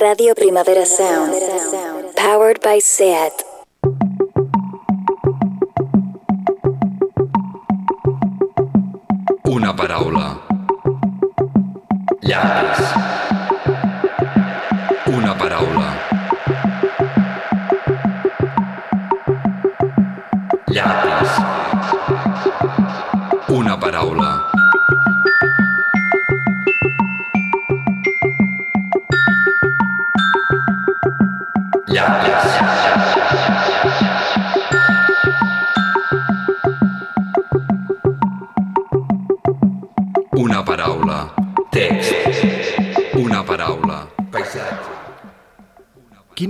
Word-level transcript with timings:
Radio 0.00 0.32
Primavera 0.32 0.84
Sound. 0.84 1.34
Powered 2.14 2.60
by 2.62 2.78
SEAT. 2.78 3.44
Una 9.44 9.74
paraula. 9.74 10.38
Llapis. 12.22 13.07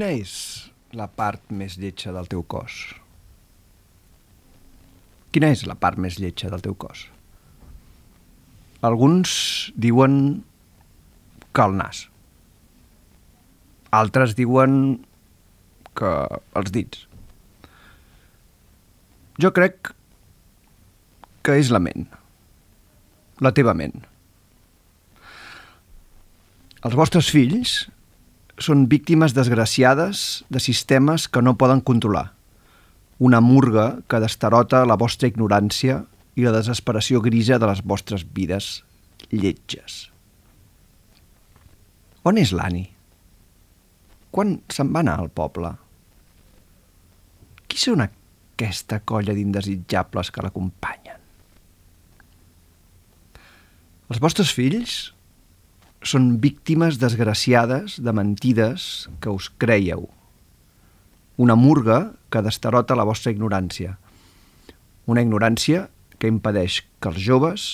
Quina 0.09 0.25
és 0.25 0.35
la 0.97 1.05
part 1.13 1.51
més 1.53 1.75
lletja 1.77 2.15
del 2.17 2.29
teu 2.33 2.41
cos? 2.49 2.75
Quina 5.35 5.51
és 5.53 5.67
la 5.69 5.75
part 5.77 6.01
més 6.01 6.17
lletja 6.17 6.49
del 6.49 6.63
teu 6.65 6.73
cos? 6.81 7.03
Alguns 8.89 9.35
diuen 9.77 10.15
que 11.53 11.67
el 11.67 11.77
nas. 11.77 12.01
Altres 14.01 14.33
diuen 14.39 14.79
que 16.01 16.15
els 16.63 16.73
dits. 16.79 17.05
Jo 19.37 19.53
crec 19.61 19.93
que 21.45 21.59
és 21.61 21.69
la 21.69 21.83
ment. 21.85 22.09
La 23.45 23.53
teva 23.61 23.77
ment. 23.77 24.09
Els 26.81 26.97
vostres 26.97 27.29
fills 27.37 27.77
són 28.59 28.89
víctimes 28.91 29.35
desgraciades 29.35 30.45
de 30.51 30.61
sistemes 30.61 31.29
que 31.29 31.43
no 31.43 31.57
poden 31.59 31.81
controlar. 31.81 32.33
Una 33.19 33.41
murga 33.41 33.99
que 34.11 34.21
destarota 34.23 34.85
la 34.87 34.99
vostra 34.99 35.31
ignorància 35.31 36.03
i 36.39 36.47
la 36.47 36.55
desesperació 36.55 37.23
grisa 37.23 37.59
de 37.59 37.67
les 37.71 37.83
vostres 37.83 38.25
vides 38.35 38.83
lletges. 39.31 40.09
On 42.27 42.39
és 42.39 42.53
l'Ani? 42.55 42.85
Quan 44.35 44.59
se'n 44.71 44.91
va 44.95 45.03
anar 45.03 45.19
al 45.19 45.31
poble? 45.35 45.73
Qui 47.69 47.79
són 47.81 48.05
aquesta 48.05 49.01
colla 49.07 49.35
d'indesitjables 49.35 50.31
que 50.35 50.45
l'acompanyen? 50.45 51.17
Els 54.09 54.21
vostres 54.25 54.53
fills 54.55 54.99
són 56.03 56.39
víctimes 56.43 56.99
desgraciades 57.03 57.99
de 58.03 58.13
mentides 58.15 59.09
que 59.21 59.31
us 59.31 59.51
creieu. 59.59 60.09
Una 61.37 61.55
murga 61.55 62.15
que 62.31 62.43
destarota 62.43 62.97
la 62.99 63.07
vostra 63.07 63.33
ignorància. 63.35 63.97
Una 65.07 65.23
ignorància 65.23 65.89
que 66.19 66.31
impedeix 66.31 66.83
que 67.01 67.11
els 67.11 67.21
joves 67.23 67.67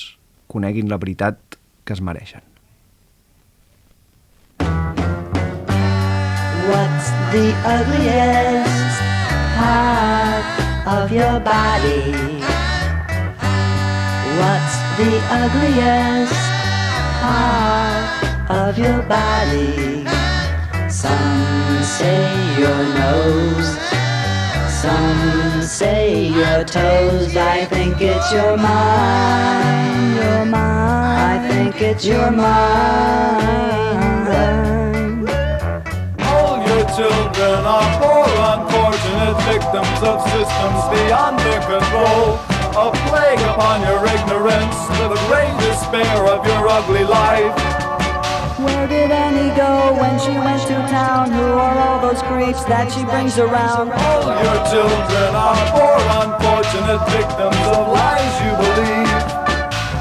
coneguin 0.48 0.90
la 0.92 1.00
veritat 1.00 1.58
que 1.84 1.96
es 1.96 2.00
mereixen. 2.00 2.44
What's 6.64 7.10
the 7.32 7.52
ugliest 7.76 9.00
part 9.58 10.46
of 10.96 11.12
your 11.12 11.40
body? 11.40 12.12
What's 14.40 14.76
the 14.96 15.12
ugliest 15.44 16.40
part 17.20 17.73
of 18.48 18.78
your 18.78 19.02
body? 19.02 20.04
Some 20.88 21.82
say 21.82 22.24
your 22.58 22.84
nose, 22.94 23.78
some 24.68 25.62
say 25.62 26.28
your 26.28 26.64
toes. 26.64 27.36
I 27.36 27.64
think 27.64 28.00
it's 28.00 28.32
your 28.32 28.56
mind, 28.56 30.16
your 30.16 30.44
mind. 30.44 31.44
I 31.44 31.48
think 31.48 31.80
it's 31.80 32.04
your 32.04 32.30
mind. 32.30 32.54
All 36.20 36.58
your 36.68 36.84
children 36.94 37.64
are 37.64 37.90
poor, 37.98 38.28
unfortunate 38.54 39.36
victims 39.48 40.02
of 40.02 40.20
systems 40.30 40.88
beyond 40.92 41.38
their 41.40 41.60
control. 41.60 42.38
A 42.76 42.90
plague 43.08 43.40
upon 43.50 43.82
your 43.82 44.04
ignorance, 44.04 44.76
to 44.98 45.08
the 45.08 45.20
great 45.28 45.56
despair 45.60 46.26
of 46.26 46.44
your 46.46 46.68
ugly 46.68 47.04
life. 47.04 47.93
Where 48.64 48.88
did 48.88 49.10
Annie 49.12 49.52
go 49.56 49.92
when 50.00 50.18
she 50.18 50.32
went 50.32 50.62
to 50.72 50.76
town? 50.88 51.30
Who 51.30 51.48
are 51.60 51.76
all 51.84 52.00
those 52.00 52.22
creeps 52.22 52.64
that 52.64 52.88
she 52.92 53.04
brings 53.04 53.38
around? 53.38 53.92
All 53.92 54.24
your 54.24 54.58
children 54.72 55.30
are 55.36 55.60
poor, 55.72 56.00
unfortunate 56.24 57.02
victims 57.12 57.60
of 57.76 57.92
lies 57.92 58.34
you 58.40 58.52
believe. 58.56 59.20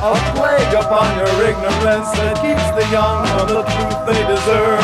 A 0.03 0.15
plague 0.35 0.73
upon 0.79 1.07
your 1.19 1.35
ignorance 1.43 2.11
that 2.15 2.35
keeps 2.39 2.67
the 2.79 2.85
young 2.91 3.27
from 3.35 3.47
the 3.51 3.63
truth 3.67 3.99
they 4.07 4.21
deserve. 4.31 4.83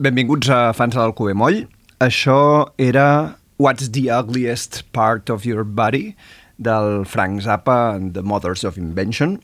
Benvinguts 0.00 0.48
a 0.48 0.72
Fans 0.74 0.92
de 0.94 0.98
l'Alcover 0.98 1.34
Moll. 1.34 1.66
Això 2.00 2.66
era 2.78 3.38
What's 3.56 3.88
the 3.90 4.10
Ugliest 4.10 4.82
Part 4.92 5.30
of 5.30 5.44
Your 5.46 5.62
Body 5.62 6.16
del 6.56 7.04
Frank 7.04 7.42
Zappa 7.42 7.94
and 7.94 8.14
the 8.14 8.22
Mothers 8.22 8.64
of 8.64 8.78
Invention 8.78 9.40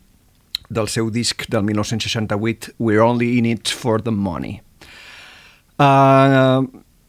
del 0.70 0.88
seu 0.88 1.10
disc 1.10 1.48
del 1.50 1.64
1968 1.66 2.74
We're 2.78 3.02
Only 3.02 3.38
in 3.38 3.46
It 3.46 3.68
for 3.68 4.00
the 4.02 4.14
Money. 4.14 4.60
Uh, 5.80 6.66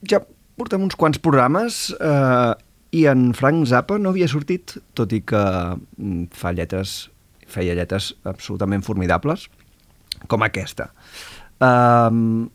ja 0.08 0.22
portem 0.58 0.82
uns 0.86 0.98
quants 0.98 1.20
programes 1.22 1.90
uh, 2.00 2.54
i 2.92 3.06
en 3.12 3.32
Frank 3.38 3.68
Zappa 3.70 4.00
no 4.02 4.12
havia 4.12 4.30
sortit, 4.32 4.76
tot 4.98 5.14
i 5.14 5.22
que 5.24 5.42
mm, 5.42 6.32
fa 6.36 6.54
lletres, 6.56 7.12
feia 7.48 7.76
lletres 7.78 8.12
absolutament 8.28 8.84
formidables, 8.86 9.48
com 10.32 10.44
aquesta. 10.46 10.90
Um, 11.62 12.50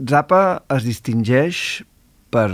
Zappa 0.00 0.62
es 0.72 0.86
distingeix 0.88 1.82
per 2.30 2.48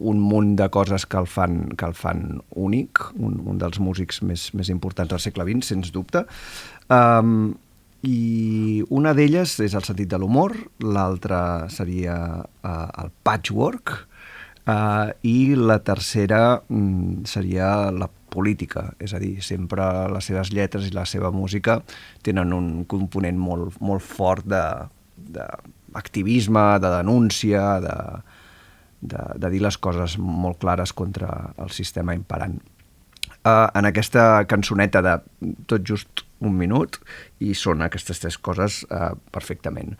un 0.00 0.20
munt 0.20 0.54
de 0.56 0.68
coses 0.72 1.04
que 1.06 1.20
el 1.20 1.28
fan, 1.28 1.66
que 1.76 1.88
el 1.88 1.94
fan 1.96 2.40
únic, 2.56 3.02
un, 3.18 3.40
un 3.48 3.58
dels 3.60 3.80
músics 3.82 4.22
més, 4.26 4.48
més 4.56 4.70
importants 4.72 5.12
del 5.12 5.20
segle 5.22 5.46
XX, 5.48 5.68
sens 5.74 5.92
dubte. 5.94 6.24
Um, 6.92 7.52
I 8.02 8.82
una 8.90 9.12
d'elles 9.14 9.58
és 9.62 9.76
el 9.78 9.84
sentit 9.86 10.10
de 10.10 10.18
l'humor, 10.18 10.56
l'altra 10.82 11.68
seria 11.70 12.16
uh, 12.42 12.88
el 13.04 13.12
patchwork, 13.22 13.94
uh, 14.66 15.12
i 15.22 15.54
la 15.58 15.78
tercera 15.84 16.42
um, 16.72 17.22
seria 17.28 17.92
la 17.94 18.08
política, 18.32 18.88
és 19.02 19.12
a 19.12 19.20
dir, 19.20 19.36
sempre 19.44 19.84
les 20.12 20.30
seves 20.30 20.50
lletres 20.56 20.88
i 20.88 20.96
la 20.96 21.04
seva 21.04 21.30
música 21.34 21.82
tenen 22.24 22.54
un 22.56 22.72
component 22.88 23.36
molt, 23.38 23.76
molt 23.84 24.02
fort 24.02 24.48
de, 24.48 24.64
de 25.36 25.46
activisme, 25.94 26.64
de 26.80 26.92
denúncia, 26.96 27.66
de, 27.84 27.96
de, 29.02 29.22
de 29.36 29.50
dir 29.52 29.62
les 29.64 29.78
coses 29.82 30.16
molt 30.18 30.60
clares 30.62 30.94
contra 30.96 31.28
el 31.60 31.74
sistema 31.74 32.14
imperant. 32.16 32.60
Uh, 33.42 33.66
en 33.74 33.88
aquesta 33.88 34.44
cançoneta 34.46 35.02
de 35.02 35.16
tot 35.66 35.82
just 35.82 36.22
un 36.46 36.54
minut 36.58 37.00
i 37.42 37.56
són 37.58 37.82
aquestes 37.82 38.22
tres 38.22 38.38
coses 38.38 38.82
uh, 38.86 39.12
perfectament. 39.34 39.96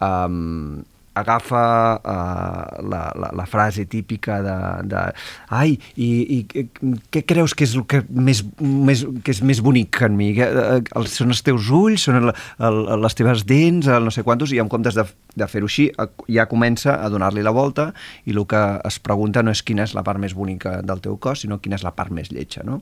Um, 0.00 0.80
agafa 1.14 1.62
uh, 1.98 2.82
la, 2.86 3.02
la, 3.18 3.30
la 3.34 3.46
frase 3.46 3.84
típica 3.86 4.40
de, 4.42 4.56
de 4.88 5.02
ai, 5.48 5.74
i, 5.96 6.10
i 6.38 6.66
què 7.10 7.24
creus 7.26 7.54
que 7.56 7.66
és 7.66 7.74
el 7.78 7.84
que 7.90 8.02
més, 8.08 8.42
més, 8.60 9.02
que 9.24 9.34
és 9.34 9.42
més 9.46 9.62
bonic 9.64 10.02
en 10.06 10.16
mi? 10.18 10.30
Que, 10.38 10.46
uh, 10.46 11.08
són 11.10 11.34
els 11.34 11.42
teus 11.46 11.70
ulls, 11.74 12.06
són 12.06 12.20
el, 12.22 12.34
el, 12.62 12.80
les 13.02 13.18
teves 13.18 13.44
dents, 13.48 13.90
el 13.90 14.06
no 14.06 14.14
sé 14.14 14.24
quantos, 14.26 14.54
i 14.54 14.62
en 14.62 14.70
comptes 14.70 14.98
de, 14.98 15.06
de 15.34 15.50
fer-ho 15.50 15.70
així, 15.70 15.90
ja 16.30 16.48
comença 16.50 17.00
a 17.00 17.10
donar-li 17.12 17.44
la 17.46 17.54
volta 17.54 17.90
i 18.24 18.36
el 18.36 18.46
que 18.50 18.62
es 18.86 19.00
pregunta 19.02 19.42
no 19.42 19.54
és 19.54 19.64
quina 19.66 19.88
és 19.88 19.96
la 19.98 20.06
part 20.06 20.22
més 20.22 20.36
bonica 20.36 20.78
del 20.86 21.02
teu 21.02 21.18
cos, 21.18 21.44
sinó 21.44 21.60
quina 21.60 21.80
és 21.80 21.86
la 21.86 21.94
part 21.96 22.14
més 22.14 22.30
lletja, 22.32 22.64
no? 22.66 22.80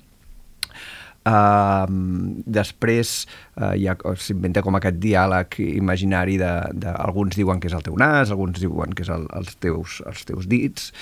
Uh, 1.28 1.84
després 2.48 3.26
uh, 3.58 3.74
ja 3.76 3.92
s'inventa 4.16 4.62
com 4.64 4.78
aquest 4.78 4.96
diàleg 5.02 5.58
imaginari 5.66 6.38
de, 6.40 6.52
de, 6.72 6.92
alguns 6.94 7.36
diuen 7.36 7.60
que 7.60 7.68
és 7.68 7.74
el 7.76 7.84
teu 7.84 7.98
nas, 8.00 8.30
alguns 8.32 8.62
diuen 8.62 8.94
que 8.96 9.04
és 9.04 9.10
el, 9.12 9.26
els, 9.36 9.58
teus, 9.60 9.98
els 10.08 10.22
teus 10.24 10.48
dits 10.48 10.92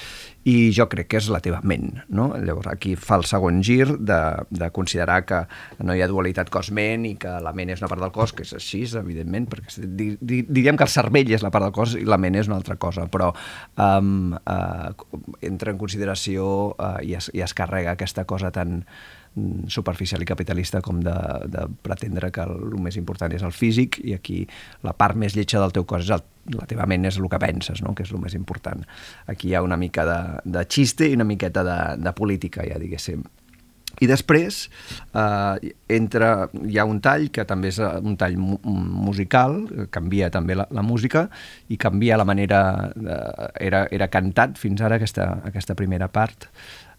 i 0.46 0.70
jo 0.75 0.87
crec 0.90 1.08
que 1.11 1.19
és 1.19 1.28
la 1.31 1.40
teva 1.43 1.58
ment 1.67 2.00
no? 2.14 2.28
llavors 2.38 2.70
aquí 2.70 2.94
fa 2.99 3.19
el 3.19 3.26
segon 3.26 3.61
gir 3.67 3.87
de, 3.99 4.19
de 4.50 4.70
considerar 4.75 5.20
que 5.26 5.40
no 5.82 5.94
hi 5.94 6.02
ha 6.05 6.08
dualitat 6.11 6.50
cos-ment 6.55 7.06
i 7.08 7.14
que 7.20 7.32
la 7.43 7.52
ment 7.56 7.75
és 7.75 7.82
una 7.82 7.90
part 7.90 8.05
del 8.05 8.14
cos 8.14 8.34
que 8.37 8.46
és 8.46 8.55
així, 8.56 8.84
evidentment, 8.99 9.49
perquè 9.50 9.87
di, 9.99 10.08
di, 10.20 10.40
diríem 10.46 10.78
que 10.78 10.87
el 10.87 10.93
cervell 10.93 11.32
és 11.34 11.43
la 11.43 11.50
part 11.55 11.67
del 11.67 11.75
cos 11.75 11.96
i 11.99 12.06
la 12.06 12.19
ment 12.23 12.38
és 12.38 12.50
una 12.50 12.61
altra 12.61 12.78
cosa, 12.81 13.08
però 13.11 13.32
um, 13.75 14.37
uh, 14.38 15.20
entra 15.44 15.75
en 15.75 15.81
consideració 15.82 16.49
uh, 16.73 16.96
i, 17.02 17.17
es, 17.19 17.31
i 17.34 17.43
es 17.43 17.55
carrega 17.56 17.96
aquesta 17.96 18.26
cosa 18.28 18.52
tan, 18.55 18.84
superficial 19.69 20.23
i 20.23 20.29
capitalista 20.29 20.81
com 20.85 21.00
de, 21.05 21.15
de 21.53 21.67
pretendre 21.85 22.31
que 22.33 22.44
el, 22.47 22.56
el 22.73 22.81
més 22.83 22.97
important 22.97 23.33
és 23.37 23.44
el 23.44 23.53
físic 23.53 24.00
i 24.05 24.17
aquí 24.17 24.43
la 24.87 24.97
part 24.97 25.19
més 25.19 25.37
lletja 25.37 25.61
del 25.61 25.75
teu 25.77 25.85
cos 25.88 26.06
és 26.06 26.12
el, 26.17 26.25
la 26.56 26.69
teva 26.69 26.87
ment 26.88 27.05
és 27.09 27.21
el 27.21 27.29
que 27.29 27.41
penses, 27.43 27.83
no? 27.85 27.94
que 27.94 28.06
és 28.06 28.12
el 28.12 28.23
més 28.23 28.37
important. 28.38 28.85
Aquí 29.29 29.50
hi 29.50 29.56
ha 29.56 29.65
una 29.67 29.77
mica 29.77 30.06
de, 30.09 30.21
de 30.56 30.65
xiste 30.71 31.11
i 31.11 31.19
una 31.19 31.29
miqueta 31.29 31.65
de, 31.67 31.81
de 32.00 32.15
política, 32.17 32.65
ja 32.67 32.81
diguéssim. 32.81 33.25
I 33.97 34.09
després 34.11 34.67
eh, 35.17 35.73
entra, 35.97 36.31
hi 36.69 36.77
ha 36.79 36.85
un 36.85 36.99
tall 37.05 37.31
que 37.33 37.47
també 37.49 37.71
és 37.73 37.79
un 37.81 38.17
tall 38.21 38.37
mu 38.41 38.59
musical, 39.06 39.62
canvia 39.94 40.29
també 40.33 40.56
la, 40.59 40.67
la 40.75 40.85
música 40.85 41.27
i 41.73 41.79
canvia 41.81 42.19
la 42.21 42.29
manera... 42.29 42.61
De, 42.97 43.21
era, 43.62 43.87
era 43.94 44.11
cantat 44.12 44.59
fins 44.61 44.83
ara 44.85 44.99
aquesta, 44.99 45.29
aquesta 45.49 45.77
primera 45.79 46.11
part 46.12 46.49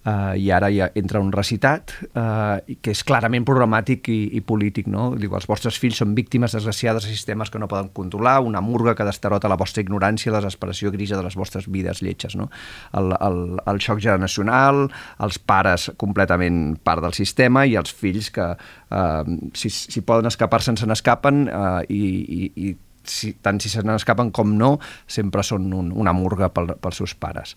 uh, 0.07 0.33
i 0.39 0.49
ara 0.51 0.69
ja 0.71 0.87
entra 0.95 1.19
un 1.23 1.31
recitat 1.35 1.93
uh, 2.13 2.57
que 2.81 2.93
és 2.93 3.03
clarament 3.07 3.45
programàtic 3.47 4.09
i, 4.13 4.19
i 4.37 4.41
polític. 4.45 4.87
No? 4.91 5.09
Diu, 5.19 5.33
els 5.37 5.47
vostres 5.49 5.77
fills 5.81 5.99
són 6.01 6.15
víctimes 6.17 6.55
desgraciades 6.55 7.07
de 7.07 7.13
sistemes 7.13 7.51
que 7.51 7.59
no 7.61 7.69
poden 7.71 7.91
controlar, 7.97 8.39
una 8.45 8.61
murga 8.63 8.95
que 8.95 9.07
destarota 9.07 9.51
la 9.51 9.59
vostra 9.59 9.83
ignorància, 9.83 10.31
la 10.33 10.41
desesperació 10.41 10.91
grisa 10.95 11.19
de 11.19 11.25
les 11.27 11.37
vostres 11.39 11.69
vides 11.71 12.01
lletges. 12.05 12.37
No? 12.39 12.49
El, 12.97 13.13
el, 13.19 13.43
el 13.67 13.83
xoc 13.83 14.01
generacional, 14.03 14.87
els 15.23 15.39
pares 15.39 15.91
completament 15.99 16.77
part 16.83 17.03
del 17.03 17.15
sistema 17.17 17.65
i 17.67 17.77
els 17.79 17.93
fills 17.93 18.31
que 18.33 18.51
uh, 18.55 19.37
si, 19.57 19.71
si 19.73 20.03
poden 20.05 20.29
escapar-se'n 20.31 20.79
se 20.79 20.89
n'escapen 20.89 21.47
uh, 21.51 21.81
i, 21.91 22.03
i, 22.23 22.51
i 22.67 22.75
si, 23.07 23.33
tant 23.43 23.59
si 23.63 23.71
se 23.71 23.83
n'escapen 23.85 24.31
com 24.35 24.51
no, 24.59 24.75
sempre 25.07 25.43
són 25.45 25.71
un, 25.73 25.91
una 25.95 26.13
murga 26.15 26.51
pel, 26.53 26.75
pels 26.81 27.01
seus 27.01 27.15
pares. 27.17 27.55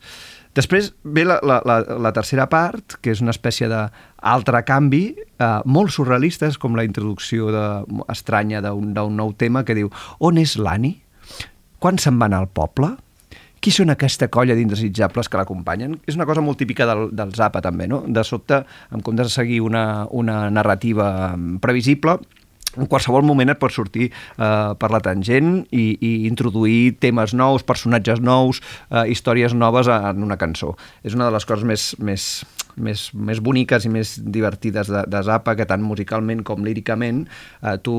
Després 0.56 0.90
ve 1.04 1.22
la, 1.24 1.38
la, 1.46 1.60
la, 1.66 1.76
la 2.02 2.10
tercera 2.14 2.48
part, 2.50 2.96
que 3.02 3.12
és 3.14 3.20
una 3.22 3.30
espècie 3.30 3.68
d'altre 3.70 4.62
canvi, 4.66 5.04
eh, 5.14 5.50
molt 5.64 5.94
surrealistes, 5.94 6.58
com 6.58 6.74
la 6.74 6.86
introducció 6.86 7.52
de, 7.54 7.66
estranya 8.10 8.62
d'un 8.64 9.14
nou 9.14 9.30
tema 9.38 9.62
que 9.64 9.78
diu 9.78 9.92
on 10.18 10.40
és 10.42 10.56
l'Ani? 10.58 10.96
Quan 11.80 12.02
se'n 12.02 12.18
va 12.20 12.26
anar 12.26 12.42
al 12.42 12.50
poble? 12.50 12.96
Qui 13.60 13.70
són 13.72 13.92
aquesta 13.92 14.30
colla 14.32 14.56
d'indesitjables 14.56 15.28
que 15.28 15.38
l'acompanyen? 15.38 15.98
És 16.08 16.16
una 16.16 16.26
cosa 16.26 16.42
molt 16.42 16.58
típica 16.58 16.86
del, 16.88 17.10
del 17.14 17.34
Zapa, 17.36 17.60
també, 17.62 17.86
no? 17.86 18.02
De 18.08 18.24
sobte, 18.24 18.62
en 18.90 19.04
comptes 19.04 19.28
de 19.28 19.34
seguir 19.34 19.60
una, 19.62 20.06
una 20.16 20.46
narrativa 20.50 21.36
previsible, 21.60 22.16
en 22.78 22.86
qualsevol 22.90 23.24
moment 23.26 23.50
et 23.50 23.58
pots 23.60 23.74
sortir 23.74 24.10
eh, 24.10 24.72
per 24.78 24.90
la 24.92 25.02
tangent 25.04 25.60
i, 25.70 25.84
i 25.96 26.12
introduir 26.28 26.96
temes 27.02 27.34
nous, 27.36 27.64
personatges 27.66 28.22
nous, 28.22 28.62
eh, 28.90 29.06
històries 29.10 29.54
noves 29.56 29.90
en 29.90 30.24
una 30.26 30.38
cançó. 30.40 30.76
És 31.02 31.16
una 31.18 31.28
de 31.28 31.36
les 31.36 31.46
coses 31.48 31.66
més, 31.66 31.88
més, 31.98 32.28
més, 32.76 33.08
més 33.14 33.42
boniques 33.42 33.86
i 33.86 33.92
més 33.92 34.16
divertides 34.20 34.92
de, 34.92 35.04
de 35.10 35.24
Zappa, 35.26 35.56
que 35.58 35.68
tant 35.68 35.82
musicalment 35.84 36.44
com 36.46 36.64
líricament 36.66 37.24
eh, 37.26 37.76
tu 37.82 37.96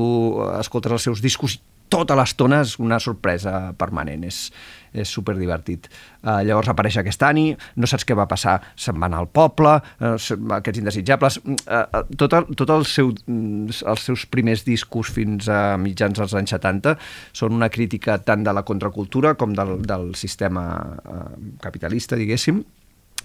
escoltes 0.58 0.98
els 0.98 1.10
seus 1.10 1.24
discos 1.24 1.60
tota 1.92 2.16
l'estona 2.18 2.62
és 2.64 2.78
una 2.82 2.98
sorpresa 3.02 3.72
permanent. 3.78 4.24
És, 4.28 4.46
és 4.92 5.08
super 5.08 5.34
divertit. 5.38 5.86
Uh, 6.20 6.42
llavors 6.44 6.68
apareix 6.68 6.98
aquest 7.00 7.22
Ani, 7.24 7.46
no 7.80 7.88
saps 7.88 8.04
què 8.04 8.16
va 8.16 8.26
passar, 8.28 8.58
se'n 8.76 8.98
van 9.00 9.16
al 9.16 9.30
poble, 9.32 9.78
uh, 9.80 10.16
aquests 10.58 10.82
indesitjables... 10.82 11.38
Uh, 11.64 12.02
tot, 12.20 12.36
el, 12.36 12.50
tot 12.58 12.72
el 12.74 12.84
seu, 12.88 13.14
els 13.24 14.04
seus 14.04 14.26
primers 14.28 14.66
discos 14.66 15.08
fins 15.16 15.48
a 15.48 15.78
mitjans 15.80 16.20
dels 16.20 16.36
anys 16.36 16.52
70 16.56 16.94
són 17.32 17.56
una 17.56 17.70
crítica 17.72 18.18
tant 18.20 18.44
de 18.44 18.52
la 18.52 18.66
contracultura 18.68 19.32
com 19.40 19.56
del, 19.56 19.78
del 19.88 20.12
sistema 20.20 20.66
uh, 20.84 21.26
capitalista, 21.64 22.20
diguéssim, 22.20 22.60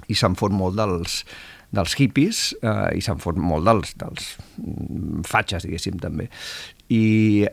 i 0.07 0.15
se'n 0.15 0.39
fot 0.39 0.53
molt 0.55 0.77
dels, 0.77 1.21
dels 1.75 1.95
hippies 1.99 2.41
eh, 2.61 2.97
i 2.97 3.03
se'n 3.03 3.19
fot 3.21 3.39
molt 3.41 3.67
dels, 3.67 3.93
dels 3.99 4.27
fatxes, 5.27 5.65
diguéssim, 5.65 5.97
també. 5.99 6.29
I 6.93 7.47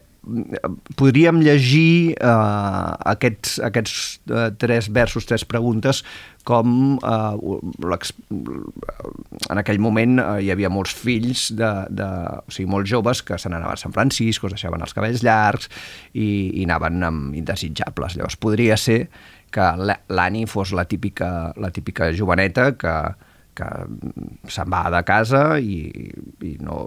podríem 0.98 1.40
llegir 1.44 2.14
eh, 2.14 2.92
aquests, 3.14 3.58
aquests 3.66 3.96
eh, 4.30 4.50
tres 4.60 4.88
versos, 4.92 5.26
tres 5.28 5.44
preguntes, 5.48 6.02
com 6.44 6.96
eh, 7.00 8.10
en 9.50 9.60
aquell 9.60 9.80
moment 9.80 10.20
eh, 10.20 10.28
hi 10.44 10.50
havia 10.54 10.70
molts 10.72 10.94
fills, 10.96 11.46
de, 11.56 11.70
de, 11.90 12.08
o 12.44 12.54
sigui, 12.54 12.68
molts 12.70 12.90
joves 12.92 13.22
que 13.26 13.38
se 13.40 13.52
n'anaven 13.52 13.78
a 13.78 13.80
Sant 13.80 13.94
Francisco, 13.96 14.48
es 14.48 14.56
deixaven 14.56 14.84
els 14.84 14.96
cabells 14.96 15.24
llargs 15.24 15.70
i, 16.12 16.26
i 16.60 16.66
anaven 16.68 17.04
amb 17.06 17.38
indesitjables. 17.38 18.18
Llavors 18.18 18.40
podria 18.40 18.78
ser 18.80 19.04
que 19.54 19.70
l'Ani 19.78 20.48
fos 20.50 20.74
la 20.74 20.86
típica, 20.90 21.52
la 21.60 21.70
típica 21.70 22.10
joveneta 22.16 22.72
que, 22.78 22.96
que 23.56 23.68
se'n 24.50 24.70
va 24.72 24.82
de 24.92 25.02
casa 25.06 25.42
i, 25.62 25.78
i 26.44 26.54
no, 26.64 26.78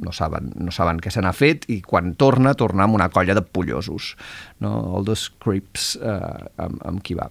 no, 0.00 0.14
saben, 0.16 0.52
no 0.56 0.74
saben 0.74 1.02
què 1.04 1.12
se 1.14 1.22
n'ha 1.24 1.34
fet 1.36 1.68
i 1.72 1.80
quan 1.84 2.14
torna, 2.20 2.54
torna 2.58 2.86
amb 2.86 2.98
una 2.98 3.10
colla 3.14 3.36
de 3.38 3.44
pollosos, 3.44 4.14
no? 4.64 4.72
all 4.96 5.06
those 5.08 5.30
creeps 5.42 5.94
eh, 6.00 6.48
amb, 6.64 6.80
amb 6.88 7.04
qui 7.04 7.18
va. 7.18 7.28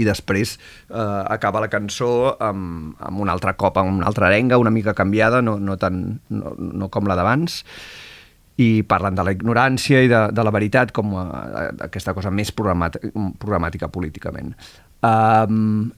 I 0.00 0.06
després 0.08 0.54
eh, 0.56 0.96
acaba 0.98 1.60
la 1.60 1.68
cançó 1.72 2.36
amb, 2.40 2.94
amb 3.00 3.24
un 3.24 3.32
altre 3.32 3.56
cop, 3.60 3.76
amb 3.78 3.92
una 3.98 4.08
altra 4.08 4.30
arenga, 4.30 4.60
una 4.60 4.72
mica 4.72 4.96
canviada, 4.96 5.42
no, 5.44 5.58
no, 5.60 5.76
tan, 5.76 6.22
no, 6.32 6.56
no 6.56 6.88
com 6.92 7.10
la 7.10 7.18
d'abans, 7.18 7.60
i 8.60 8.82
parlen 8.88 9.16
de 9.16 9.24
la 9.24 9.32
ignorància 9.34 10.02
i 10.04 10.10
de, 10.10 10.22
de 10.32 10.44
la 10.44 10.52
veritat 10.54 10.92
com 10.96 11.14
a, 11.16 11.26
a, 11.26 11.66
aquesta 11.88 12.14
cosa 12.16 12.32
més 12.32 12.52
programàtica, 12.56 13.12
programàtica 13.40 13.88
políticament. 13.92 14.52
Um, 15.02 15.92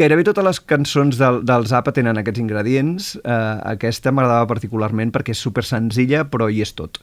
Gairebé 0.00 0.24
totes 0.24 0.44
les 0.46 0.58
cançons 0.64 1.18
del, 1.20 1.42
del 1.44 1.66
Zappa 1.68 1.92
tenen 1.92 2.16
aquests 2.20 2.40
ingredients. 2.40 3.12
Uh, 3.20 3.60
aquesta 3.74 4.12
m'agradava 4.14 4.48
particularment 4.48 5.12
perquè 5.12 5.34
és 5.34 5.42
super 5.44 5.64
senzilla, 5.68 6.24
però 6.32 6.48
hi 6.48 6.62
és 6.64 6.72
tot. 6.78 7.02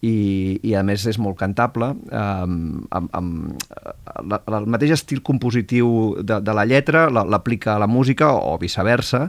I, 0.00 0.60
i 0.64 0.72
a 0.78 0.80
més 0.86 1.02
és 1.10 1.18
molt 1.20 1.36
cantable 1.36 1.90
um, 1.92 2.54
amb, 2.88 3.10
amb 3.18 3.66
la, 4.24 4.38
el 4.56 4.68
mateix 4.72 4.94
estil 4.94 5.20
compositiu 5.20 5.90
de, 6.24 6.38
de 6.40 6.54
la 6.56 6.64
lletra 6.64 7.02
l'aplica 7.12 7.74
a 7.74 7.82
la 7.82 7.88
música 7.90 8.30
o 8.32 8.54
viceversa 8.62 9.26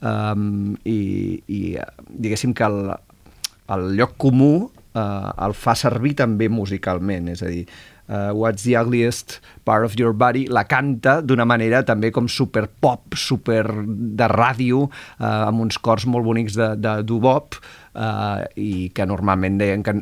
um, 0.00 0.72
i, 0.88 0.96
i 1.52 1.60
diguéssim 2.08 2.56
que 2.56 2.64
el, 2.64 2.94
el 3.76 3.84
lloc 3.98 4.16
comú 4.24 4.54
uh, 4.96 5.28
el 5.36 5.52
fa 5.52 5.76
servir 5.76 6.14
també 6.22 6.48
musicalment, 6.48 7.28
és 7.36 7.44
a 7.44 7.52
dir, 7.52 7.66
uh, 8.08 8.30
What's 8.36 8.64
the 8.64 8.76
Ugliest 8.78 9.40
Part 9.64 9.84
of 9.84 9.96
Your 9.98 10.12
Body, 10.12 10.46
la 10.52 10.64
canta 10.68 11.20
d'una 11.22 11.46
manera 11.48 11.82
també 11.86 12.12
com 12.14 12.28
super 12.30 12.66
pop, 12.68 13.16
super 13.18 13.64
de 13.86 14.28
ràdio, 14.32 14.86
uh, 14.86 15.26
amb 15.48 15.64
uns 15.66 15.78
cors 15.82 16.06
molt 16.06 16.26
bonics 16.26 16.56
de, 16.58 16.72
de 16.78 16.94
dubop, 17.06 17.58
uh, 17.96 18.44
i 18.56 18.88
que 18.94 19.06
normalment 19.08 19.58
deien 19.60 19.84
que 19.86 19.96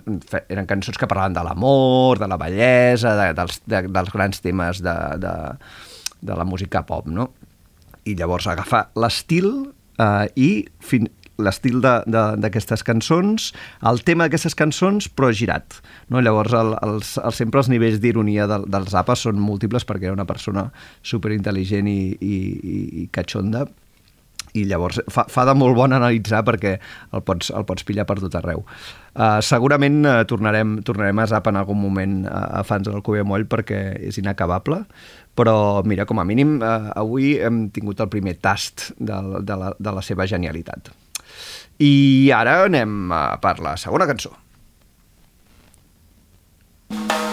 eren 0.49 0.71
cançons 0.71 1.01
que 1.01 1.09
parlaven 1.11 1.37
de 1.37 1.45
l'amor, 1.47 2.21
de 2.23 2.29
la 2.31 2.41
bellesa, 2.41 3.15
de, 3.21 3.31
dels, 3.39 3.61
de, 3.71 3.85
dels 3.89 4.15
grans 4.15 4.45
temes 4.45 4.83
de, 4.85 4.97
de, 5.23 5.35
de 6.25 6.39
la 6.39 6.47
música 6.49 6.85
pop, 6.87 7.09
no? 7.09 7.31
I 8.05 8.17
llavors 8.19 8.49
agafar 8.51 8.89
l'estil 9.01 9.49
uh, 9.97 10.27
i 10.37 10.67
fin, 10.85 11.09
l'estil 11.43 11.81
d'aquestes 11.83 12.85
cançons, 12.87 13.51
el 13.87 14.03
tema 14.07 14.27
d'aquestes 14.27 14.55
cançons, 14.59 15.09
però 15.11 15.33
girat. 15.35 15.81
No? 16.09 16.23
Llavors, 16.23 16.55
el, 16.55 16.75
els, 16.87 17.15
el, 17.19 17.35
sempre 17.37 17.63
els 17.63 17.71
nivells 17.73 18.03
d'ironia 18.03 18.49
del, 18.51 18.69
del 18.71 18.91
Zappa 18.91 19.17
són 19.19 19.41
múltiples 19.43 19.87
perquè 19.89 20.11
era 20.11 20.19
una 20.19 20.29
persona 20.29 20.69
superintel·ligent 21.03 21.91
i, 21.91 21.99
i, 22.21 22.37
i, 22.75 22.85
i 23.05 23.09
catxonda 23.15 23.67
i 24.55 24.63
llavors 24.71 25.01
fa, 25.11 25.25
fa 25.31 25.45
de 25.49 25.55
molt 25.59 25.75
bon 25.75 25.95
analitzar 25.97 26.45
perquè 26.47 26.77
el 26.79 27.23
pots, 27.27 27.51
el 27.51 27.67
pots 27.67 27.87
pillar 27.87 28.07
per 28.07 28.21
tot 28.23 28.37
arreu. 28.39 28.63
Uh, 29.15 29.41
segurament 29.43 30.05
uh, 30.07 30.21
tornarem, 30.31 30.77
tornarem 30.87 31.23
a 31.23 31.27
Zap 31.31 31.51
en 31.51 31.59
algun 31.59 31.81
moment 31.83 32.21
uh, 32.29 32.61
a 32.61 32.65
fans 32.67 32.87
del 32.87 33.03
Cuber 33.03 33.27
Moll 33.27 33.49
perquè 33.51 33.83
és 34.11 34.19
inacabable, 34.23 34.85
però 35.35 35.83
mira, 35.87 36.07
com 36.07 36.23
a 36.23 36.27
mínim 36.29 36.61
uh, 36.61 36.93
avui 36.95 37.35
hem 37.43 37.67
tingut 37.75 38.03
el 38.05 38.13
primer 38.15 38.39
tast 38.43 38.93
de, 38.99 39.19
de, 39.43 39.59
la, 39.59 39.75
de 39.75 39.97
la 39.99 40.07
seva 40.07 40.29
genialitat. 40.31 40.95
I 41.83 42.31
ara 42.37 42.61
anem 42.69 43.11
per 43.43 43.59
la 43.65 43.77
segona 43.81 44.07
cançó. 44.07 44.35
seven, 46.95 47.24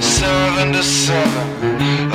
seven, 0.00 0.72
to 0.72 0.82
seven. 0.82 2.07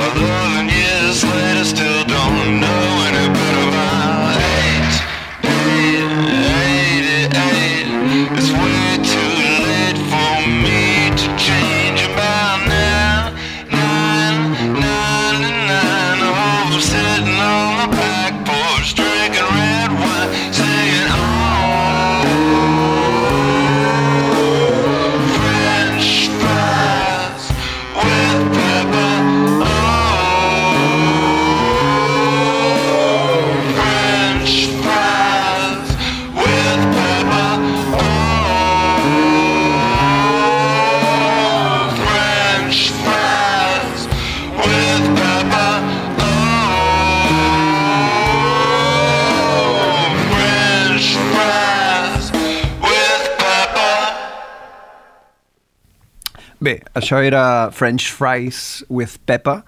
Això 57.04 57.20
era 57.20 57.70
French 57.70 58.08
Fries 58.16 58.84
with 58.88 59.18
Pepper 59.28 59.60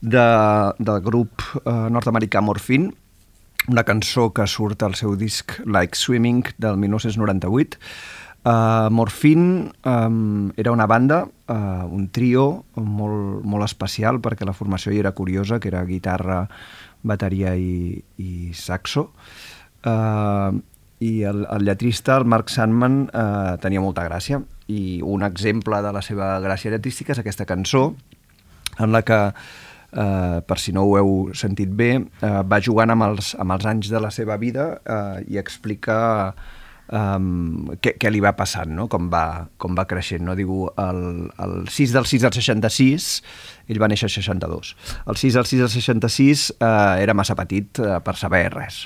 de, 0.00 0.26
del 0.78 1.00
grup 1.02 1.42
eh, 1.64 1.88
nord-americà 1.90 2.38
Morphine, 2.44 2.92
una 3.66 3.82
cançó 3.82 4.28
que 4.36 4.46
surt 4.46 4.84
al 4.86 4.94
seu 4.94 5.16
disc 5.18 5.56
Like 5.66 5.98
Swimming 5.98 6.44
del 6.62 6.78
1998. 6.78 7.80
Uh, 8.44 8.90
Morphine 8.92 9.72
um, 9.88 10.52
era 10.60 10.70
una 10.70 10.84
banda, 10.86 11.22
uh, 11.48 11.86
un 11.88 12.10
trio 12.12 12.66
molt, 12.76 13.40
molt 13.42 13.64
especial 13.64 14.20
perquè 14.20 14.44
la 14.44 14.52
formació 14.52 14.92
hi 14.92 15.00
era 15.00 15.14
curiosa, 15.16 15.58
que 15.58 15.72
era 15.72 15.82
guitarra, 15.88 16.42
bateria 17.02 17.56
i, 17.56 17.96
i 18.20 18.52
saxo. 18.52 19.08
Uh, 19.82 20.60
i 21.04 21.24
el, 21.26 21.42
el 21.50 21.64
lletrista, 21.66 22.20
el 22.20 22.28
Mark 22.30 22.48
Sandman, 22.48 23.08
eh, 23.12 23.56
tenia 23.60 23.82
molta 23.82 24.06
gràcia 24.06 24.38
i 24.68 25.00
un 25.04 25.22
exemple 25.26 25.80
de 25.84 25.92
la 25.92 26.02
seva 26.02 26.34
gràcia 26.44 26.72
lletrística 26.72 27.12
és 27.12 27.20
aquesta 27.20 27.46
cançó 27.48 27.90
en 28.80 28.92
la 28.92 29.02
que, 29.02 29.20
eh, 29.92 30.40
per 30.46 30.58
si 30.58 30.72
no 30.72 30.84
ho 30.84 30.96
heu 30.98 31.14
sentit 31.34 31.70
bé, 31.70 31.92
eh, 31.96 32.42
va 32.42 32.60
jugant 32.60 32.90
amb 32.90 33.10
els, 33.10 33.34
amb 33.38 33.52
els 33.52 33.66
anys 33.66 33.90
de 33.92 34.00
la 34.00 34.10
seva 34.10 34.36
vida 34.36 34.80
eh, 34.84 35.24
i 35.28 35.38
explica 35.38 36.34
um, 36.92 37.70
què, 37.80 37.94
què 38.00 38.10
li 38.12 38.20
va 38.24 38.34
passant, 38.36 38.70
no? 38.76 38.86
com, 38.92 39.08
va, 39.12 39.46
com 39.60 39.76
va 39.76 39.86
creixent. 39.90 40.24
No? 40.26 40.36
Diu, 40.38 40.66
el, 40.80 41.02
el 41.44 41.56
6 41.70 41.94
del 41.96 42.08
6 42.10 42.26
del 42.26 42.36
66, 42.36 43.08
ell 43.72 43.80
va 43.82 43.88
néixer 43.90 44.08
al 44.10 44.14
62. 44.16 44.74
El 45.10 45.20
6 45.20 45.38
del 45.38 45.48
6 45.50 45.64
del 45.64 45.72
66 45.72 46.46
eh, 46.58 46.72
era 47.04 47.16
massa 47.16 47.36
petit 47.38 47.80
eh, 47.82 47.98
per 48.04 48.16
saber 48.20 48.46
res. 48.54 48.84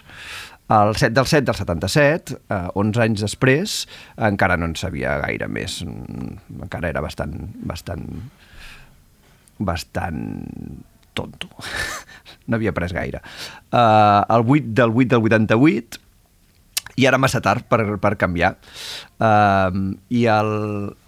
El 0.68 0.96
7 0.96 1.14
del 1.16 1.26
7 1.26 1.46
del 1.46 1.56
77, 1.56 2.34
eh, 2.52 2.56
11 2.76 3.00
anys 3.00 3.22
després, 3.24 3.76
encara 4.28 4.58
no 4.60 4.68
en 4.68 4.74
sabia 4.76 5.14
gaire 5.22 5.48
més. 5.48 5.78
Mm, 5.86 6.60
Encara 6.66 6.90
era 6.92 7.00
bastant, 7.00 7.38
bastant, 7.70 8.04
bastant 9.58 10.20
tonto. 11.16 11.48
no 12.46 12.58
havia 12.58 12.74
pres 12.76 12.92
gaire. 12.92 13.22
Uh, 13.72 14.28
el 14.36 14.44
8 14.44 14.74
del 14.82 14.92
8 14.92 15.08
del 15.14 15.30
88, 15.30 16.02
i 16.98 17.06
ara 17.06 17.20
massa 17.20 17.40
tard 17.44 17.68
per, 17.70 17.84
per 18.02 18.16
canviar. 18.18 18.56
Uh, 19.18 19.94
i, 20.10 20.24
el, 20.30 20.52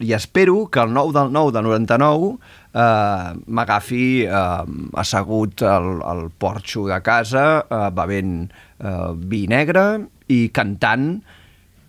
I 0.03 0.15
espero 0.15 0.65
que 0.71 0.83
el 0.83 0.95
9 0.95 1.15
del 1.17 1.33
9 1.35 1.55
del 1.57 1.67
99 1.67 2.31
uh, 2.31 3.35
m'agafi 3.47 4.07
uh, 4.27 4.63
assegut 5.03 5.65
al, 5.67 5.99
al 6.07 6.29
porxo 6.31 6.87
de 6.91 7.01
casa, 7.07 7.47
uh, 7.67 7.89
bevent 7.95 8.47
uh, 8.79 9.11
vi 9.15 9.47
negre 9.51 9.87
i 10.31 10.47
cantant 10.55 11.17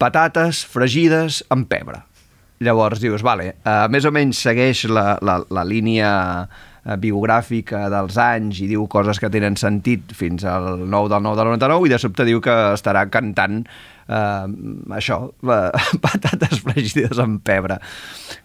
patates 0.02 0.66
fregides 0.66 1.44
amb 1.54 1.70
pebre. 1.70 2.02
Llavors 2.62 3.02
dius, 3.02 3.24
vale, 3.26 3.56
uh, 3.66 3.86
més 3.90 4.06
o 4.06 4.14
menys 4.14 4.42
segueix 4.42 4.86
la, 4.90 5.16
la, 5.26 5.40
la 5.50 5.66
línia 5.66 6.12
eh, 6.82 6.96
biogràfica 6.98 7.84
dels 7.94 8.16
anys 8.18 8.62
i 8.64 8.68
diu 8.72 8.88
coses 8.90 9.20
que 9.22 9.30
tenen 9.34 9.54
sentit 9.60 10.16
fins 10.18 10.46
al 10.50 10.88
9 10.90 11.12
del 11.14 11.26
9 11.28 11.38
del 11.38 11.50
99 11.54 11.86
i 11.86 11.92
de 11.94 12.00
sobte 12.02 12.26
diu 12.26 12.42
que 12.42 12.56
estarà 12.74 13.04
cantant 13.14 13.60
eh, 14.12 14.48
això, 15.00 15.20
eh, 15.48 15.84
patates 16.06 16.62
fregides 16.66 17.22
amb 17.24 17.42
pebre. 17.48 17.80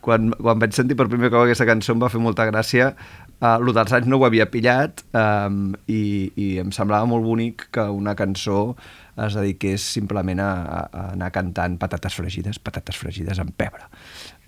Quan, 0.04 0.32
quan 0.38 0.62
vaig 0.62 0.76
sentir 0.76 0.98
per 0.98 1.10
primer 1.10 1.32
cop 1.34 1.44
aquesta 1.44 1.68
cançó 1.68 1.96
em 1.96 2.02
va 2.02 2.12
fer 2.12 2.22
molta 2.22 2.46
gràcia 2.48 2.92
Uh, 3.36 3.58
lo 3.60 3.74
dels 3.76 3.92
anys 3.92 4.06
no 4.08 4.16
ho 4.16 4.22
havia 4.24 4.46
pillat 4.48 5.02
um, 5.12 5.74
i, 5.92 6.32
i 6.40 6.46
em 6.62 6.70
semblava 6.72 7.04
molt 7.10 7.26
bonic 7.26 7.66
que 7.76 7.82
una 7.92 8.14
cançó 8.16 8.70
es 9.26 9.36
dediqués 9.36 9.84
simplement 9.92 10.40
a, 10.40 10.52
a 10.88 11.02
anar 11.10 11.28
cantant 11.34 11.76
patates 11.76 12.16
fregides, 12.16 12.56
patates 12.56 12.96
fregides 12.96 13.36
amb 13.42 13.52
pebre. 13.60 13.84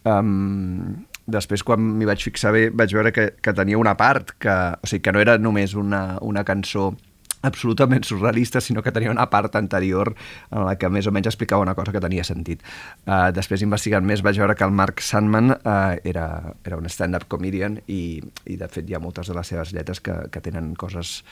Um, 0.08 1.04
després, 1.28 1.60
quan 1.68 1.84
m'hi 1.98 2.08
vaig 2.08 2.24
fixar 2.24 2.54
bé, 2.56 2.62
vaig 2.72 2.94
veure 2.96 3.12
que, 3.12 3.26
que 3.44 3.54
tenia 3.56 3.76
una 3.76 3.92
part 4.00 4.32
que, 4.40 4.56
o 4.80 4.88
sigui, 4.88 5.04
que 5.04 5.12
no 5.12 5.20
era 5.20 5.36
només 5.36 5.76
una, 5.76 6.02
una 6.24 6.46
cançó 6.48 6.94
absolutament 7.42 8.04
surrealista, 8.04 8.60
sinó 8.60 8.82
que 8.82 8.92
tenia 8.92 9.12
una 9.12 9.28
part 9.30 9.56
anterior 9.56 10.14
en 10.50 10.64
la 10.66 10.76
que 10.78 10.90
més 10.90 11.06
o 11.06 11.14
menys 11.14 11.30
explicava 11.30 11.62
una 11.62 11.76
cosa 11.78 11.94
que 11.94 12.02
tenia 12.02 12.26
sentit. 12.26 12.64
Uh, 13.06 13.30
després, 13.34 13.62
investigant 13.66 14.06
més, 14.06 14.24
vaig 14.26 14.40
veure 14.40 14.56
que 14.58 14.66
el 14.66 14.74
Mark 14.74 15.02
Sandman 15.04 15.54
uh, 15.54 15.96
era, 16.04 16.28
era 16.64 16.80
un 16.80 16.90
stand-up 16.90 17.28
comedian 17.28 17.80
i, 17.86 18.18
i, 18.46 18.58
de 18.58 18.68
fet, 18.68 18.88
hi 18.88 18.98
ha 18.98 19.02
moltes 19.02 19.30
de 19.30 19.38
les 19.38 19.54
seves 19.54 19.74
lletres 19.76 20.02
que, 20.04 20.20
que 20.32 20.44
tenen 20.44 20.74
coses... 20.78 21.22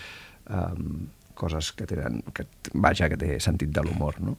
Um, 0.46 1.08
coses 1.36 1.70
que 1.76 1.84
tenen, 1.84 2.22
que, 2.32 2.46
vaja, 2.72 3.10
que 3.12 3.18
té 3.20 3.34
sentit 3.44 3.68
de 3.76 3.82
l'humor, 3.84 4.16
no? 4.25 4.38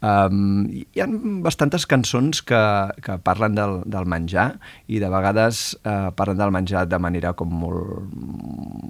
Um, 0.00 0.64
hi 0.72 1.02
ha 1.04 1.06
bastantes 1.44 1.84
cançons 1.84 2.40
que, 2.48 2.60
que 3.04 3.18
parlen 3.20 3.58
del, 3.58 3.82
del 3.84 4.08
menjar 4.08 4.54
i 4.88 5.02
de 5.02 5.10
vegades 5.12 5.74
uh, 5.82 6.08
parlen 6.16 6.40
del 6.40 6.54
menjar 6.56 6.86
de 6.88 6.96
manera 7.04 7.34
com 7.36 7.52
molt, 7.52 8.08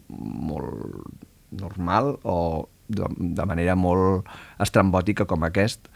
molt 0.07 1.27
normal 1.51 2.17
o 2.23 2.69
de, 2.91 3.07
de 3.19 3.47
manera 3.47 3.77
molt 3.79 4.27
estrambòtica 4.63 5.27
com 5.31 5.47
aquest 5.47 5.89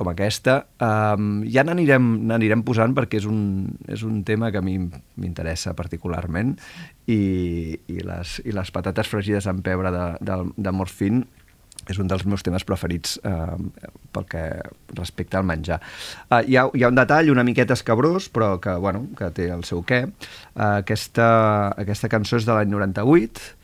com 0.00 0.08
aquesta. 0.08 0.62
Um, 0.80 1.42
ja 1.50 1.64
n'anirem 1.66 2.06
n'anirem 2.30 2.62
posant 2.64 2.94
perquè 2.96 3.18
és 3.20 3.26
un, 3.28 3.66
és 3.90 4.00
un 4.06 4.22
tema 4.24 4.48
que 4.52 4.60
a 4.60 4.64
mi 4.64 4.78
m'interessa 4.80 5.74
particularment 5.76 6.54
i, 7.04 7.20
i, 7.76 7.98
les, 7.98 8.38
i 8.46 8.54
les 8.56 8.72
patates 8.72 9.10
fregides 9.10 9.50
amb 9.50 9.60
pebre 9.66 9.92
de, 9.92 10.06
de, 10.24 10.38
de 10.56 10.72
Morfin 10.72 11.20
és 11.90 11.98
un 11.98 12.08
dels 12.08 12.24
meus 12.28 12.44
temes 12.46 12.64
preferits 12.68 13.16
eh, 13.26 13.56
pel 14.14 14.26
que 14.30 14.42
respecta 14.94 15.40
al 15.40 15.46
menjar. 15.48 15.80
Uh, 16.28 16.42
hi, 16.44 16.58
ha, 16.60 16.66
hi 16.76 16.84
ha 16.84 16.90
un 16.92 16.98
detall 16.98 17.32
una 17.32 17.44
miqueta 17.46 17.74
escabrós, 17.74 18.28
però 18.32 18.52
que, 18.62 18.74
bueno, 18.84 19.06
que 19.18 19.30
té 19.34 19.48
el 19.50 19.64
seu 19.66 19.80
què. 19.88 20.04
Uh, 20.06 20.82
aquesta, 20.82 21.30
aquesta 21.80 22.10
cançó 22.12 22.38
és 22.38 22.46
de 22.46 22.54
l'any 22.54 22.70
98, 22.70 23.59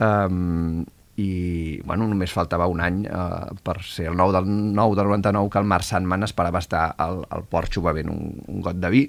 um, 0.00 0.84
i 1.16 1.80
bueno, 1.86 2.08
només 2.10 2.32
faltava 2.34 2.66
un 2.66 2.80
any 2.82 3.04
eh, 3.06 3.58
per 3.62 3.76
ser 3.86 4.08
el 4.10 4.16
9 4.18 4.34
del, 4.34 4.48
9 4.74 4.96
del 4.98 5.10
99 5.12 5.50
que 5.52 5.60
el 5.62 5.68
Marc 5.70 5.86
Sandman 5.86 6.26
esperava 6.26 6.58
estar 6.58 6.88
al, 6.98 7.22
al 7.30 7.44
porxo 7.46 7.84
bevent 7.84 8.10
un, 8.10 8.32
un 8.50 8.64
got 8.64 8.80
de 8.82 8.90
vi 8.90 9.04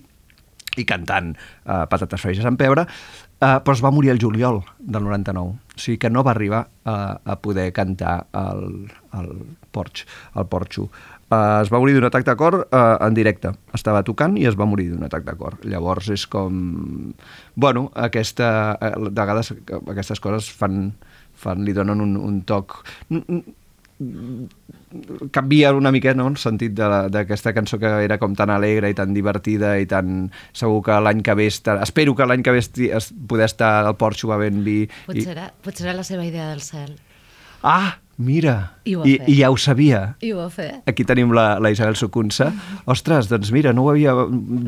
i 0.75 0.86
cantant 0.86 1.32
eh, 1.34 1.86
patates 1.89 2.22
freges 2.22 2.46
amb 2.46 2.60
pebre, 2.60 2.86
eh, 2.86 3.58
però 3.63 3.74
es 3.74 3.84
va 3.84 3.94
morir 3.96 4.12
el 4.13 4.22
juliol 4.22 4.62
del 4.80 5.08
99. 5.08 5.56
O 5.75 5.80
sigui 5.80 5.98
que 6.01 6.12
no 6.12 6.24
va 6.24 6.34
arribar 6.36 6.65
a, 6.84 6.98
a 7.24 7.38
poder 7.42 7.72
cantar 7.74 8.27
al, 8.36 8.92
al 9.15 9.32
porx, 9.72 10.06
al 10.34 10.50
porxo. 10.51 10.89
Uh, 11.25 11.63
es 11.63 11.72
va 11.74 11.79
morir 11.82 11.96
d'un 11.96 12.05
atac 12.05 12.25
de 12.27 12.36
cor 12.38 12.60
uh, 12.67 12.79
en 13.01 13.15
directe. 13.17 13.50
Estava 13.74 14.03
tocant 14.05 14.38
i 14.38 14.46
es 14.46 14.58
va 14.60 14.67
morir 14.70 14.91
d'un 14.91 15.08
atac 15.08 15.25
de 15.25 15.34
cor. 15.39 15.58
Llavors 15.65 16.12
és 16.13 16.27
com... 16.29 17.13
Bueno, 17.55 17.88
aquesta, 17.98 18.48
uh, 18.77 19.10
de 19.10 19.15
vegades 19.22 19.50
aquestes 19.96 20.22
coses 20.22 20.51
fan, 20.53 20.91
fan 21.34 21.65
li 21.65 21.74
donen 21.74 22.03
un, 22.05 22.17
un 22.22 22.41
toc 22.46 22.84
canvia 25.32 25.72
una 25.74 25.91
mica 25.91 26.13
no, 26.13 26.27
el 26.27 26.36
sentit 26.39 26.74
d'aquesta 26.75 27.53
cançó 27.55 27.79
que 27.79 27.89
era 28.03 28.17
com 28.20 28.36
tan 28.36 28.51
alegre 28.51 28.89
i 28.91 28.98
tan 28.98 29.13
divertida 29.15 29.75
i 29.79 29.88
tan... 29.88 30.29
Segur 30.55 30.82
que 30.86 31.00
l'any 31.00 31.24
que 31.24 31.36
ve... 31.38 31.48
Estar, 31.48 31.77
espero 31.84 32.15
que 32.15 32.27
l'any 32.27 32.44
que 32.44 32.51
ve 32.51 32.60
esti, 32.63 32.89
es, 32.91 33.12
poder 33.27 33.48
estar 33.48 33.72
al 33.86 33.96
Porxo 34.00 34.27
bevent 34.34 34.62
vi... 34.67 34.82
Potser, 35.08 35.38
I... 35.39 35.48
potser 35.63 35.88
era 35.88 35.96
la 36.01 36.08
seva 36.08 36.25
idea 36.27 36.50
del 36.51 36.62
cel. 36.65 36.98
Ah, 37.63 37.96
mira! 38.17 38.74
I 38.86 38.95
I. 39.03 39.15
I 39.27 39.36
ja 39.41 39.50
ho 39.51 39.57
sabia. 39.57 40.15
I 40.22 40.31
ho 40.34 40.38
va 40.43 40.50
fer. 40.53 40.69
Aquí 40.88 41.03
tenim 41.07 41.34
la, 41.36 41.57
la 41.60 41.72
Isabel 41.74 41.95
Sucunsa. 42.00 42.51
Ostres, 42.86 43.27
doncs 43.31 43.51
mira, 43.51 43.74
no 43.74 43.84
ho 43.86 43.91
havia 43.91 44.13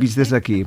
vist 0.01 0.17
des 0.19 0.33
d'aquí. 0.33 0.65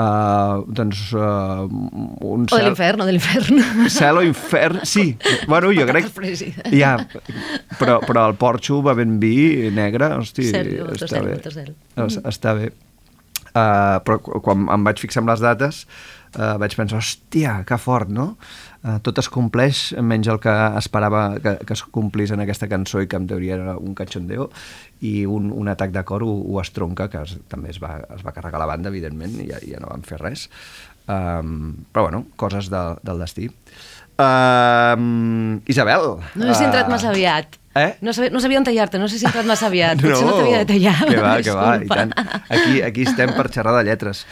Uh, 0.00 0.62
doncs 0.70 1.10
uh, 1.18 1.66
un 1.66 2.44
O 2.46 2.56
de 2.56 2.62
l'infern, 2.62 3.02
o 3.02 3.06
de 3.08 3.12
l'infern. 3.16 3.58
Cel 3.90 4.16
o 4.16 4.22
infern, 4.24 4.78
sí. 4.86 5.16
Bueno, 5.50 5.72
jo 5.76 5.84
crec... 5.88 6.06
Ja, 6.72 6.92
però, 7.76 7.98
però 8.06 8.28
el 8.30 8.36
porxo 8.40 8.78
va 8.86 8.94
ben 8.96 9.18
vi 9.20 9.68
negre, 9.74 10.12
hosti, 10.22 10.46
Cel, 10.54 10.70
molto 10.86 10.94
està 11.04 11.10
cel, 11.18 11.26
bé. 11.34 11.52
cel. 11.52 11.74
Es- 12.06 12.20
Està 12.32 12.54
bé. 12.56 12.70
Uh, 13.50 13.98
però 14.06 14.20
qu- 14.22 14.38
quan 14.46 14.68
em 14.70 14.84
vaig 14.86 15.00
fixar 15.02 15.24
amb 15.24 15.32
les 15.32 15.40
dates 15.42 15.82
uh, 16.38 16.54
vaig 16.62 16.76
pensar, 16.78 17.00
hòstia, 17.02 17.56
que 17.66 17.76
fort, 17.82 18.08
no? 18.14 18.36
Uh, 18.80 18.96
tot 19.04 19.18
es 19.20 19.28
compleix, 19.28 19.90
menys 20.00 20.30
el 20.32 20.38
que 20.40 20.52
esperava 20.80 21.34
que, 21.44 21.52
que 21.68 21.74
es 21.76 21.82
complís 21.92 22.30
en 22.32 22.40
aquesta 22.40 22.64
cançó 22.70 23.02
i 23.04 23.08
que 23.12 23.18
en 23.20 23.26
teoria 23.28 23.58
era 23.58 23.74
un 23.76 23.92
cachondeo 23.92 24.46
i 25.04 25.26
un, 25.28 25.50
un 25.52 25.68
atac 25.68 25.92
de 25.92 26.00
cor 26.08 26.24
ho, 26.24 26.30
ho 26.32 26.62
estronca, 26.62 27.10
que 27.12 27.20
es, 27.20 27.34
també 27.52 27.74
es 27.74 27.80
va, 27.82 27.98
es 28.16 28.24
va 28.24 28.32
carregar 28.32 28.62
la 28.62 28.70
banda, 28.70 28.88
evidentment, 28.88 29.36
i 29.44 29.50
ja, 29.50 29.60
ja 29.60 29.82
no 29.84 29.92
van 29.92 30.06
fer 30.08 30.22
res. 30.22 30.48
Um, 31.10 31.74
però 31.92 32.06
bueno, 32.08 32.24
coses 32.40 32.70
de, 32.72 32.82
del 33.04 33.20
destí. 33.20 33.50
Um, 34.20 35.60
Isabel. 35.66 36.16
No 36.34 36.54
si 36.54 36.64
he 36.64 36.68
entrat 36.68 36.88
uh, 36.88 36.92
massa 36.92 37.12
aviat. 37.12 37.56
Eh? 37.74 37.94
No, 38.02 38.12
sabia, 38.12 38.32
no 38.34 38.40
sabia 38.42 38.58
on 38.58 38.66
tallar-te, 38.66 38.98
no 38.98 39.08
sé 39.08 39.20
si 39.20 39.24
he 39.24 39.30
entrat 39.30 39.48
massa 39.48 39.68
aviat. 39.70 40.00
Potser 40.00 40.26
no 40.26 40.36
t'havia 40.36 40.64
de 40.64 40.68
tallar. 40.72 40.98
Que 41.06 41.22
va, 41.22 41.36
que 41.46 41.56
va, 41.56 41.70
i 41.84 41.88
tant. 41.90 42.12
Aquí, 42.48 42.80
aquí 42.86 43.06
estem 43.08 43.32
per 43.36 43.48
xerrar 43.52 43.76
de 43.78 43.86
lletres. 43.88 44.24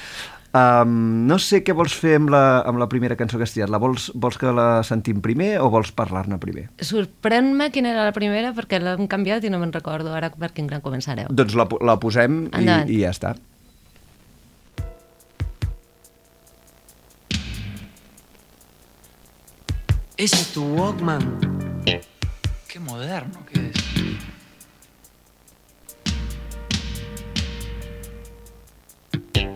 Um, 0.57 1.27
no 1.29 1.37
sé 1.43 1.61
què 1.61 1.75
vols 1.77 1.93
fer 1.93 2.15
amb 2.17 2.31
la, 2.33 2.63
amb 2.65 2.81
la 2.81 2.87
primera 2.89 3.19
cançó 3.21 3.37
que 3.37 3.45
has 3.45 3.53
triat. 3.53 3.69
La 3.69 3.81
vols, 3.83 4.09
vols 4.17 4.39
que 4.41 4.53
la 4.55 4.81
sentim 4.87 5.21
primer 5.25 5.59
o 5.61 5.69
vols 5.73 5.93
parlar-ne 5.93 6.39
primer? 6.41 6.69
Sorprèn-me 6.81 7.69
quina 7.75 7.93
era 7.93 8.07
la 8.09 8.15
primera 8.17 8.55
perquè 8.57 8.81
l'hem 8.81 9.05
canviat 9.11 9.45
i 9.45 9.53
no 9.53 9.61
me'n 9.61 9.75
recordo 9.77 10.15
ara 10.17 10.33
per 10.33 10.53
quin 10.57 10.71
gran 10.71 10.81
començareu. 10.85 11.29
Doncs 11.29 11.59
la, 11.59 11.69
la 11.85 11.99
posem 12.01 12.47
i, 12.47 12.51
Endavant. 12.63 12.89
i 12.89 13.03
ja 13.05 13.13
està. 13.13 13.37
Ese 20.17 20.35
es 20.35 20.53
tu 20.53 20.65
Walkman. 20.75 21.39
Qué 22.67 22.81
moderno 22.81 23.39
que 23.47 23.71
es. 23.71 23.88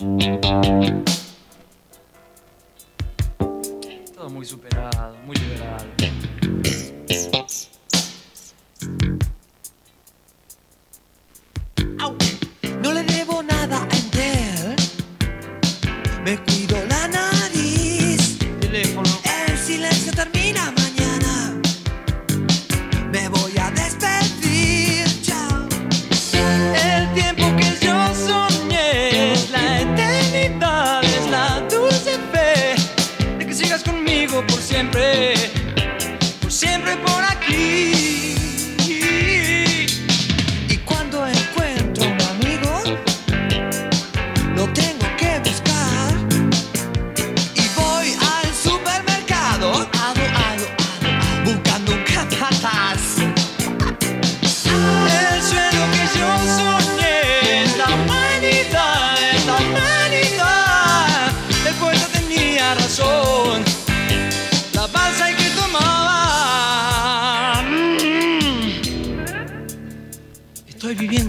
Todo 0.03 0.11
muy 4.31 4.45
superado, 4.45 5.15
muy 5.25 5.37
liberal. 5.37 5.87
Au. 12.01 12.17
No 12.83 12.93
le 12.93 13.05
debo 13.05 13.45
nada 13.45 13.87
a 13.89 13.97
Intel. 13.97 14.75
Me 16.25 16.37
cuido 16.39 16.85
la 16.89 17.07
nariz. 17.07 18.39
Teléfono. 18.59 19.09
El 19.49 19.57
silencio 19.57 20.13
termina 20.13 20.75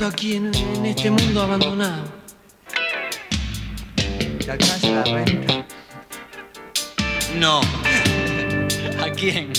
Aquí 0.06 0.36
en, 0.36 0.54
en 0.54 0.86
este 0.86 1.10
mundo 1.10 1.42
abandonado. 1.44 2.04
¿Te 4.38 4.52
alcanza 4.52 4.90
la 4.90 5.04
renta? 5.06 5.66
No. 7.40 7.62
¿A 9.02 9.10
quién? 9.12 9.54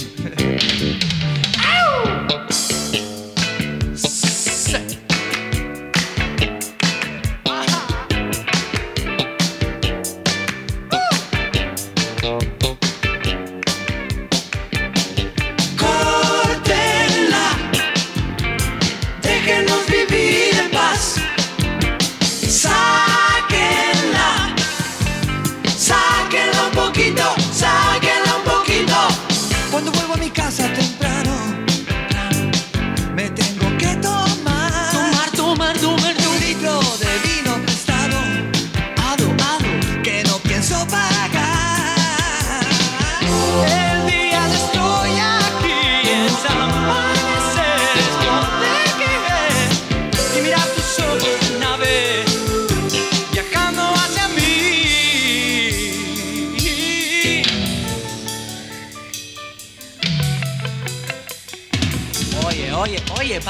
litro 36.47 36.79
de 36.99 37.19
vino. 37.27 37.74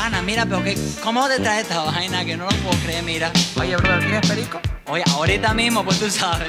Pana, 0.05 0.21
mira, 0.21 0.45
pero 0.45 0.63
que, 0.63 0.77
¿cómo 1.03 1.27
te 1.29 1.39
trae 1.39 1.63
esta 1.63 1.81
vaina? 1.81 2.25
Que 2.27 2.37
no 2.37 2.45
lo 2.45 2.57
puedo 2.57 2.79
creer, 2.81 3.03
mira. 3.05 3.33
Oye, 3.57 3.75
brother, 3.77 4.01
¿quieres 4.01 4.29
perico? 4.29 4.61
Oye, 4.87 5.03
ahorita 5.13 5.55
mismo, 5.55 5.83
pues 5.83 5.99
tú 5.99 6.11
sabes. 6.11 6.49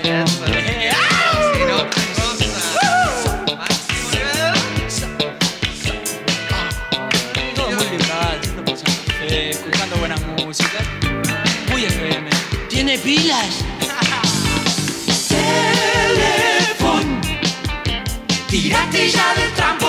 Café, 8.84 9.50
escuchando 9.52 9.96
buena 9.98 10.18
música. 10.38 10.80
Muy 11.72 11.86
FM. 11.86 12.30
¿Tiene 12.70 12.98
pilas? 12.98 13.63
Teléfono. 15.30 17.22
Tírate 18.50 19.10
ya 19.10 19.34
del 19.36 19.54
trampolín. 19.54 19.85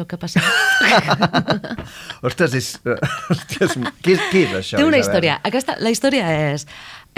Això 0.00 0.06
que 0.08 0.16
ha 0.16 0.22
passat. 0.22 0.44
Ostres, 2.26 2.54
és... 2.58 2.70
Hòsties, 3.30 3.76
què, 4.02 4.16
és- 4.16 4.26
què 4.32 4.44
és 4.46 4.56
això? 4.62 4.80
Té 4.80 4.84
una 4.86 4.96
Isabel? 4.98 5.04
història. 5.04 5.38
Aquesta, 5.44 5.76
la 5.80 5.92
història 5.94 6.32
és... 6.54 6.66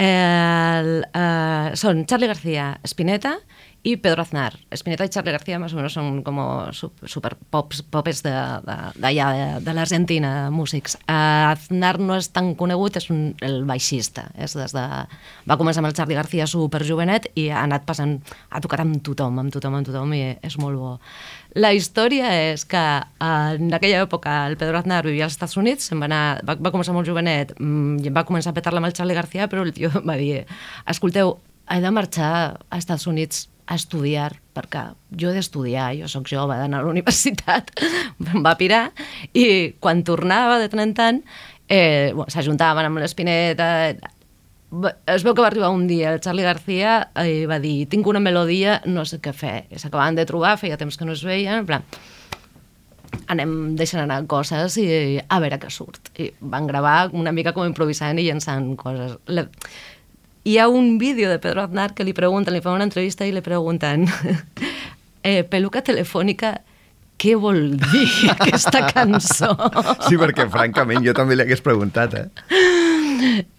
Eh, 0.01 0.09
el, 0.09 1.03
eh, 1.13 1.75
són 1.77 1.99
Charlie 2.09 2.25
García 2.31 2.71
Spinetta 2.89 3.35
y 3.83 3.97
Pedro 3.97 4.23
Aznar. 4.23 4.55
Spinetta 4.71 5.05
y 5.05 5.09
Charlie 5.09 5.31
García 5.31 5.59
más 5.59 5.73
o 5.73 5.75
menos 5.75 5.93
son 5.93 6.23
como 6.23 6.71
su- 6.73 6.91
super 7.05 7.35
pops, 7.35 7.83
popes 7.83 8.23
d'allà, 8.23 8.93
de, 8.95 9.11
de, 9.11 9.59
de 9.61 9.73
l'Argentina, 9.75 10.49
músics. 10.49 10.95
Eh, 11.05 11.13
Aznar 11.13 11.99
no 12.01 12.17
és 12.17 12.31
tan 12.33 12.55
conegut, 12.57 12.97
és 12.97 13.09
un, 13.13 13.35
el 13.45 13.61
baixista. 13.69 14.31
És 14.33 14.55
des 14.57 14.73
de, 14.73 14.81
va 15.45 15.59
començar 15.61 15.83
amb 15.83 15.91
el 15.91 15.97
Charlie 15.99 16.17
García 16.17 16.47
super 16.49 16.81
jovenet 16.87 17.29
i 17.37 17.51
ha 17.53 17.61
anat 17.67 17.85
passant, 17.85 18.17
ha 18.49 18.63
tocat 18.65 18.81
amb 18.81 18.97
tothom, 19.05 19.37
amb 19.43 19.53
tothom, 19.53 19.77
amb 19.77 19.85
tothom, 19.91 20.17
i 20.17 20.23
és 20.41 20.57
molt 20.57 20.79
bo. 20.81 20.95
La 21.53 21.69
història 21.73 22.31
és 22.49 22.63
que 22.65 22.81
eh, 22.81 23.55
en 23.59 23.73
aquella 23.77 24.01
època 24.07 24.35
el 24.49 24.57
Pedro 24.57 24.79
Aznar 24.79 25.03
vivia 25.05 25.27
als 25.27 25.37
Estats 25.37 25.57
Units, 25.61 25.91
va, 25.93 26.07
anar, 26.09 26.23
va, 26.47 26.57
va 26.57 26.71
començar 26.73 26.95
molt 26.95 27.09
jovenet, 27.09 27.53
mm, 27.59 28.01
i 28.01 28.13
va 28.13 28.25
començar 28.25 28.53
a 28.53 28.57
petar-la 28.57 28.81
amb 28.81 28.89
el 28.89 28.95
Charlie 28.97 29.17
García, 29.17 29.47
però 29.51 29.65
el 29.65 29.73
tio 29.75 29.91
va 30.09 30.17
dir, 30.17 30.43
escolteu, 30.89 31.37
he 31.69 31.79
de 31.83 31.91
marxar 31.93 32.33
a 32.57 32.81
Estats 32.81 33.05
Units 33.07 33.47
a 33.69 33.77
estudiar, 33.79 34.33
perquè 34.53 34.89
jo 35.15 35.29
he 35.29 35.37
d'estudiar, 35.37 35.93
jo 35.95 36.09
sóc 36.11 36.27
jove, 36.27 36.57
d'anar 36.59 36.81
a 36.81 36.87
la 36.87 36.91
universitat. 36.91 37.71
Em 38.33 38.43
va 38.43 38.57
pirar 38.59 38.89
i 39.31 39.75
quan 39.79 40.03
tornava 40.03 40.57
de 40.59 40.67
tant 40.71 40.83
en 40.83 40.93
tant 40.97 41.21
eh, 41.67 42.11
bueno, 42.13 42.29
s'ajuntaven 42.29 42.85
amb 42.85 42.99
l'Espineta, 43.01 43.67
es 45.05 45.23
veu 45.25 45.35
que 45.35 45.41
va 45.41 45.49
arribar 45.51 45.69
un 45.73 45.85
dia 45.87 46.13
el 46.13 46.21
Charlie 46.21 46.45
García 46.45 46.95
i 47.27 47.45
va 47.49 47.59
dir, 47.61 47.85
tinc 47.91 48.07
una 48.09 48.21
melodia, 48.23 48.79
no 48.89 49.05
sé 49.05 49.19
què 49.21 49.33
fer. 49.35 49.55
S'acabaven 49.75 50.17
de 50.17 50.25
trobar, 50.29 50.57
feia 50.61 50.79
temps 50.79 50.97
que 50.97 51.05
no 51.05 51.13
es 51.13 51.23
veien, 51.25 51.61
en 51.61 51.69
plan, 51.69 51.85
anem 53.31 53.75
deixant 53.79 54.03
anar 54.03 54.23
coses 54.29 54.77
i 54.81 54.87
a 55.21 55.39
veure 55.43 55.59
què 55.61 55.71
surt. 55.73 56.11
I 56.17 56.31
van 56.39 56.67
gravar 56.69 57.13
una 57.13 57.33
mica 57.35 57.53
com 57.53 57.67
improvisant 57.67 58.19
i 58.19 58.27
llançant 58.27 58.73
coses. 58.79 59.17
La... 59.27 59.47
Hi 60.43 60.57
ha 60.59 60.67
un 60.67 60.97
vídeo 60.99 61.29
de 61.29 61.39
Pedro 61.39 61.63
Aznar 61.63 61.93
que 61.95 62.03
li 62.03 62.11
pregunten, 62.13 62.53
li 62.53 62.61
fan 62.63 62.75
una 62.75 62.87
entrevista 62.89 63.25
i 63.25 63.31
li 63.31 63.43
pregunten 63.45 64.07
eh, 65.23 65.43
peluca 65.47 65.83
telefònica, 65.85 66.57
què 67.21 67.37
vol 67.39 67.77
dir 67.77 68.07
aquesta 68.33 68.87
cançó? 68.89 69.53
Sí, 70.09 70.17
perquè 70.19 70.49
francament 70.51 71.05
jo 71.05 71.13
també 71.15 71.37
li 71.37 71.45
hagués 71.45 71.63
preguntat, 71.63 72.17
eh? 72.19 72.81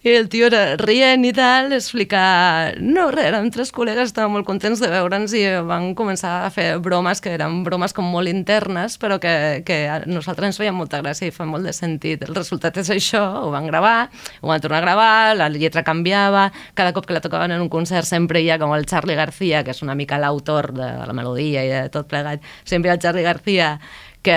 I 0.05 0.13
el 0.13 0.29
tio 0.29 0.51
era 0.51 0.77
rient 0.77 1.23
i 1.25 1.31
tal, 1.33 1.73
explicar... 1.73 2.75
No, 2.85 3.07
res, 3.13 3.31
érem 3.31 3.47
tres 3.55 3.71
col·legues, 3.73 4.11
estàvem 4.11 4.35
molt 4.37 4.45
contents 4.45 4.83
de 4.83 4.91
veure'ns 4.93 5.33
i 5.39 5.41
van 5.65 5.95
començar 5.97 6.35
a 6.45 6.51
fer 6.53 6.67
bromes 6.85 7.23
que 7.25 7.33
eren 7.33 7.63
bromes 7.65 7.97
com 7.97 8.11
molt 8.13 8.29
internes, 8.29 8.99
però 9.01 9.17
que, 9.23 9.63
que 9.65 9.79
a 9.89 10.03
nosaltres 10.05 10.53
ens 10.53 10.61
feien 10.61 10.77
molta 10.77 11.01
gràcia 11.01 11.31
i 11.31 11.33
fa 11.33 11.47
molt 11.49 11.65
de 11.65 11.73
sentit. 11.73 12.27
El 12.29 12.37
resultat 12.37 12.77
és 12.83 12.93
això, 12.93 13.23
ho 13.47 13.49
van 13.55 13.71
gravar, 13.71 14.11
ho 14.43 14.53
van 14.53 14.61
tornar 14.61 14.83
a 14.83 14.85
gravar, 14.85 15.15
la 15.41 15.49
lletra 15.49 15.87
canviava, 15.87 16.51
cada 16.77 16.93
cop 16.93 17.09
que 17.09 17.17
la 17.17 17.25
tocaven 17.25 17.57
en 17.57 17.65
un 17.65 17.73
concert 17.73 18.05
sempre 18.05 18.45
hi 18.45 18.53
ha 18.53 18.61
com 18.61 18.77
el 18.77 18.85
Charlie 18.85 19.17
García, 19.17 19.65
que 19.65 19.73
és 19.73 19.81
una 19.87 19.97
mica 19.97 20.21
l'autor 20.21 20.75
de 20.77 20.91
la 21.01 21.17
melodia 21.17 21.65
i 21.65 21.73
de 21.73 21.85
tot 21.95 22.13
plegat, 22.13 22.45
sempre 22.69 22.93
el 22.93 23.01
Charlie 23.01 23.25
García 23.25 23.79
que 24.25 24.35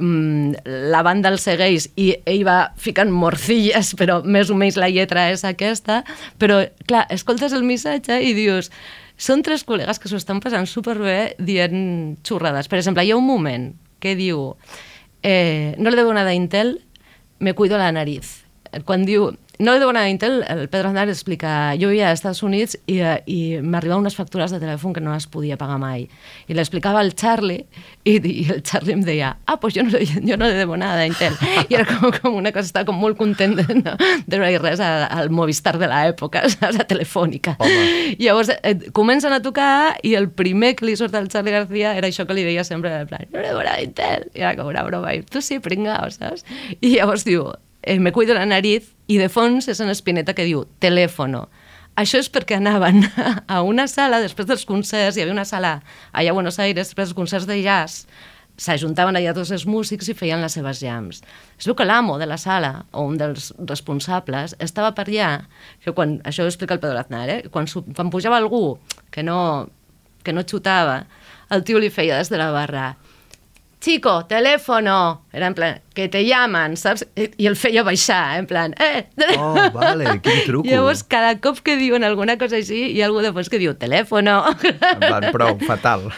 mm, 0.00 0.66
la 0.90 1.02
banda 1.06 1.30
el 1.30 1.38
segueix 1.38 1.88
i 1.96 2.10
ell 2.26 2.42
va 2.48 2.72
ficant 2.76 3.12
morcilles, 3.14 3.94
però 3.98 4.18
més 4.26 4.50
o 4.50 4.56
menys 4.58 4.76
la 4.80 4.90
lletra 4.90 5.28
és 5.32 5.44
aquesta, 5.46 6.02
però, 6.42 6.64
clar, 6.90 7.06
escoltes 7.14 7.54
el 7.56 7.62
missatge 7.66 8.18
i 8.18 8.34
dius 8.36 8.72
són 9.18 9.44
tres 9.46 9.64
col·legues 9.66 10.02
que 10.02 10.10
s'ho 10.10 10.18
estan 10.18 10.42
passant 10.42 10.66
superbé 10.66 11.36
dient 11.38 12.18
xurrades. 12.26 12.68
Per 12.70 12.78
exemple, 12.78 13.06
hi 13.06 13.14
ha 13.14 13.18
un 13.18 13.26
moment 13.26 13.70
que 14.02 14.14
diu 14.18 14.52
eh, 15.22 15.74
no 15.78 15.90
le 15.90 15.98
debo 16.02 16.12
nada 16.14 16.34
a 16.34 16.38
Intel, 16.38 16.80
me 17.38 17.54
cuido 17.54 17.78
la 17.78 17.92
nariz. 17.92 18.47
Quan 18.84 19.04
diu 19.08 19.30
no 19.58 19.72
debo 19.74 19.90
nada 19.90 20.06
a 20.06 20.10
Intel, 20.12 20.44
el 20.46 20.68
Pedro 20.70 20.92
Aznar 20.92 21.08
explica 21.10 21.72
jo 21.74 21.88
vivia 21.90 22.12
als 22.12 22.20
Estats 22.20 22.44
Units 22.46 22.76
i, 22.86 23.00
eh, 23.02 23.16
i 23.26 23.38
m'arribaven 23.58 24.04
unes 24.04 24.14
factures 24.14 24.52
de 24.54 24.60
telèfon 24.62 24.92
que 24.94 25.00
no 25.02 25.10
les 25.10 25.26
podia 25.26 25.56
pagar 25.58 25.80
mai. 25.82 26.04
I 26.46 26.54
l'explicava 26.54 27.00
al 27.02 27.10
Charlie 27.18 27.64
i, 28.06 28.12
i 28.22 28.44
el 28.54 28.62
Charlie 28.62 28.94
em 28.94 29.02
deia 29.02 29.32
ah, 29.50 29.56
pues 29.58 29.74
jo 29.74 29.82
no, 29.82 29.98
jo 29.98 30.36
no 30.38 30.46
le 30.46 30.54
debo 30.60 30.76
nada 30.78 31.00
a 31.02 31.08
Intel. 31.10 31.34
I 31.66 31.74
era 31.74 31.88
com, 31.90 32.12
com 32.20 32.36
una 32.38 32.52
cosa, 32.54 32.70
estava 32.70 32.86
com 32.86 33.00
molt 33.02 33.18
content 33.18 33.56
de 33.58 33.66
no, 33.80 33.96
de 34.30 34.38
no 34.38 34.46
dir 34.46 34.62
res 34.62 34.78
a- 34.78 35.08
al 35.10 35.30
Movistar 35.34 35.74
de 35.82 35.90
l'època, 35.90 36.44
a 36.62 36.86
Telefònica. 36.86 37.56
Home. 37.58 38.14
Llavors 38.22 38.54
eh, 38.62 38.76
comencen 38.94 39.34
a 39.34 39.42
tocar 39.42 39.96
i 40.06 40.14
el 40.14 40.30
primer 40.30 40.76
que 40.78 40.86
li 40.86 40.94
surt 40.94 41.18
al 41.18 41.26
Charlie 41.34 41.58
García 41.58 41.96
era 41.98 42.06
això 42.06 42.28
que 42.30 42.38
li 42.38 42.46
deia 42.46 42.62
sempre, 42.62 42.94
en 43.02 43.10
plan, 43.10 43.26
no 43.34 43.42
le 43.42 43.48
debo 43.50 43.66
nada 43.66 43.80
a 43.80 43.82
Intel. 43.82 44.30
I 44.38 44.46
era 44.46 44.54
com 44.54 44.70
una 44.70 44.86
broma, 44.86 45.16
i 45.18 45.26
tu 45.26 45.42
sí, 45.42 45.58
pringao, 45.58 46.12
saps? 46.14 46.46
I 46.78 46.94
llavors 46.94 47.26
diu, 47.26 47.48
eh, 47.88 47.98
me 47.98 48.12
cuido 48.12 48.34
la 48.34 48.46
nariz, 48.46 48.92
i 49.08 49.16
de 49.16 49.30
fons 49.32 49.68
és 49.72 49.80
en 49.80 49.88
Espineta 49.88 50.34
que 50.36 50.44
diu, 50.44 50.66
telèfono. 50.84 51.46
Això 51.98 52.20
és 52.20 52.28
perquè 52.30 52.58
anaven 52.58 53.06
a 53.54 53.62
una 53.64 53.88
sala, 53.90 54.20
després 54.22 54.46
dels 54.46 54.66
concerts, 54.68 55.16
hi 55.16 55.24
havia 55.24 55.34
una 55.34 55.48
sala 55.48 55.78
allà 56.12 56.34
a 56.34 56.36
Buenos 56.36 56.60
Aires, 56.60 56.92
després 56.92 57.08
dels 57.08 57.16
concerts 57.16 57.48
de 57.48 57.56
jazz, 57.64 58.04
s'ajuntaven 58.58 59.16
allà 59.16 59.32
tots 59.34 59.54
els 59.54 59.64
músics 59.70 60.10
i 60.10 60.16
feien 60.18 60.42
les 60.44 60.54
seves 60.58 60.82
jams. 60.82 61.22
Es 61.56 61.66
veu 61.66 61.76
que 61.78 61.86
l'amo 61.86 62.18
de 62.20 62.28
la 62.28 62.38
sala, 62.38 62.84
o 62.92 63.06
un 63.08 63.16
dels 63.18 63.52
responsables, 63.58 64.54
estava 64.60 64.92
per 64.94 65.08
allà, 65.08 65.32
que 65.82 65.96
quan, 65.96 66.18
això 66.28 66.44
ho 66.44 66.52
explica 66.52 66.76
el 66.76 66.82
Pedro 66.84 67.00
Aznar, 67.00 67.26
eh? 67.32 67.40
quan, 67.54 67.70
quan 67.96 68.12
pujava 68.12 68.36
algú 68.36 68.78
que 69.14 69.24
no, 69.24 69.40
que 70.22 70.36
no 70.36 70.44
xutava, 70.44 71.06
el 71.50 71.64
tio 71.64 71.80
li 71.80 71.88
feia 71.88 72.20
des 72.20 72.28
de 72.28 72.36
la 72.36 72.50
barra 72.52 72.92
Chico, 73.80 74.26
teléfono. 74.26 75.24
Era 75.32 75.46
en 75.46 75.54
plan, 75.54 75.80
que 75.94 76.08
te 76.08 76.24
llaman, 76.26 76.76
saps? 76.76 77.06
I 77.14 77.46
el 77.46 77.54
feia 77.56 77.84
baixar, 77.86 78.38
en 78.38 78.46
plan, 78.50 78.74
eh... 78.78 79.06
Oh, 79.38 79.54
vale, 79.72 80.18
quin 80.20 80.40
truco. 80.46 80.68
Llavors, 80.70 81.04
cada 81.04 81.38
cop 81.40 81.60
que 81.62 81.76
diuen 81.78 82.02
alguna 82.02 82.38
cosa 82.38 82.58
així, 82.58 82.88
hi 82.90 83.02
ha 83.02 83.06
algú 83.06 83.22
després 83.22 83.50
que 83.50 83.60
diu 83.62 83.76
telèfono. 83.78 84.40
En 84.66 85.04
plan, 85.04 85.28
prou, 85.34 85.60
fatal. 85.62 86.08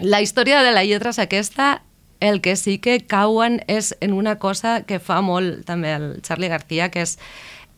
La 0.00 0.22
història 0.24 0.62
de 0.64 0.72
la 0.72 0.84
lletra 0.88 1.12
és 1.12 1.20
aquesta, 1.20 1.82
el 2.24 2.40
que 2.40 2.56
sí 2.56 2.78
que 2.80 3.02
cauen 3.04 3.60
és 3.68 3.92
en 4.00 4.14
una 4.16 4.38
cosa 4.40 4.80
que 4.88 4.98
fa 4.98 5.20
molt 5.20 5.66
també 5.68 5.92
el 5.92 6.06
Charlie 6.24 6.48
García, 6.48 6.88
que 6.88 7.04
és 7.04 7.18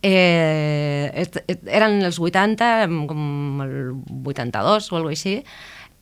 eh, 0.07 1.27
eren 1.67 1.99
els 2.07 2.21
80, 2.23 2.87
com 3.11 3.63
el 3.65 3.75
82 4.23 4.93
o 4.93 5.01
alguna 5.01 5.17
així, 5.17 5.41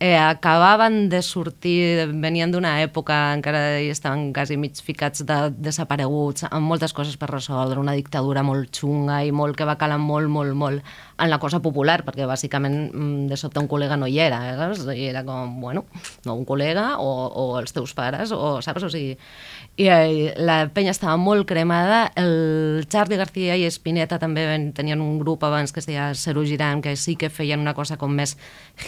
eh, 0.05 0.19
acabaven 0.19 1.09
de 1.09 1.23
sortir, 1.25 2.05
venien 2.21 2.51
d'una 2.53 2.75
època 2.85 3.15
encara 3.33 3.79
hi 3.81 3.87
estaven 3.89 4.35
quasi 4.37 4.59
mig 4.61 4.77
ficats 4.85 5.25
de 5.25 5.39
desapareguts, 5.57 6.45
amb 6.51 6.69
moltes 6.69 6.93
coses 6.93 7.17
per 7.17 7.31
resoldre, 7.31 7.81
una 7.81 7.95
dictadura 7.97 8.43
molt 8.45 8.69
xunga 8.77 9.23
i 9.25 9.33
molt 9.33 9.57
que 9.57 9.65
va 9.65 9.79
calar 9.81 9.97
molt, 10.03 10.29
molt, 10.29 10.53
molt 10.61 10.93
en 11.19 11.31
la 11.31 11.39
cosa 11.39 11.61
popular, 11.63 12.03
perquè 12.05 12.27
bàsicament 12.27 12.77
mm, 12.91 13.27
de 13.31 13.37
sobte 13.39 13.61
un 13.63 13.69
col·lega 13.71 13.97
no 13.99 14.09
hi 14.11 14.19
era, 14.19 14.41
eh, 14.51 14.55
saps? 14.59 14.85
I 14.91 15.09
era 15.13 15.23
com, 15.27 15.61
bueno, 15.63 15.85
no 16.27 16.35
un 16.35 16.45
col·lega 16.49 16.97
o, 16.99 17.11
o 17.29 17.45
els 17.61 17.75
teus 17.77 17.95
pares, 17.95 18.33
o, 18.35 18.59
saps? 18.65 18.87
O 18.87 18.91
sigui, 18.91 19.15
i 19.79 19.89
eh, 19.91 20.35
la 20.43 20.59
penya 20.75 20.95
estava 20.95 21.17
molt 21.21 21.47
cremada, 21.51 22.09
el 22.19 22.87
Charlie 22.91 23.19
García 23.21 23.57
i 23.59 23.67
Spinetta 23.71 24.19
també 24.23 24.47
tenien 24.75 25.03
un 25.03 25.19
grup 25.23 25.47
abans 25.47 25.73
que 25.73 25.83
es 25.83 25.89
deia 25.91 26.11
Zero 26.19 26.45
Girant, 26.47 26.83
que 26.83 26.97
sí 26.97 27.17
que 27.17 27.31
feien 27.31 27.63
una 27.63 27.75
cosa 27.75 27.99
com 28.01 28.15
més 28.15 28.37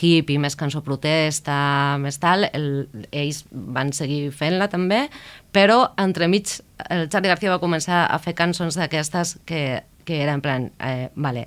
hippie, 0.01 0.41
més 0.43 0.59
cançó 0.59 0.83
protesta, 0.87 1.57
més 2.03 2.19
tal, 2.23 2.49
el, 2.53 2.89
ells 3.13 3.45
van 3.51 3.95
seguir 3.95 4.33
fent-la 4.35 4.71
també, 4.73 5.07
però 5.55 5.93
entremig 5.99 6.59
el 6.91 7.07
Charlie 7.09 7.31
García 7.31 7.55
va 7.55 7.63
començar 7.63 8.07
a 8.11 8.19
fer 8.23 8.35
cançons 8.37 8.77
d'aquestes 8.77 9.39
que, 9.47 9.85
que 10.05 10.23
era 10.23 10.35
en 10.37 10.43
plan, 10.45 10.71
eh, 10.83 11.09
vale, 11.15 11.47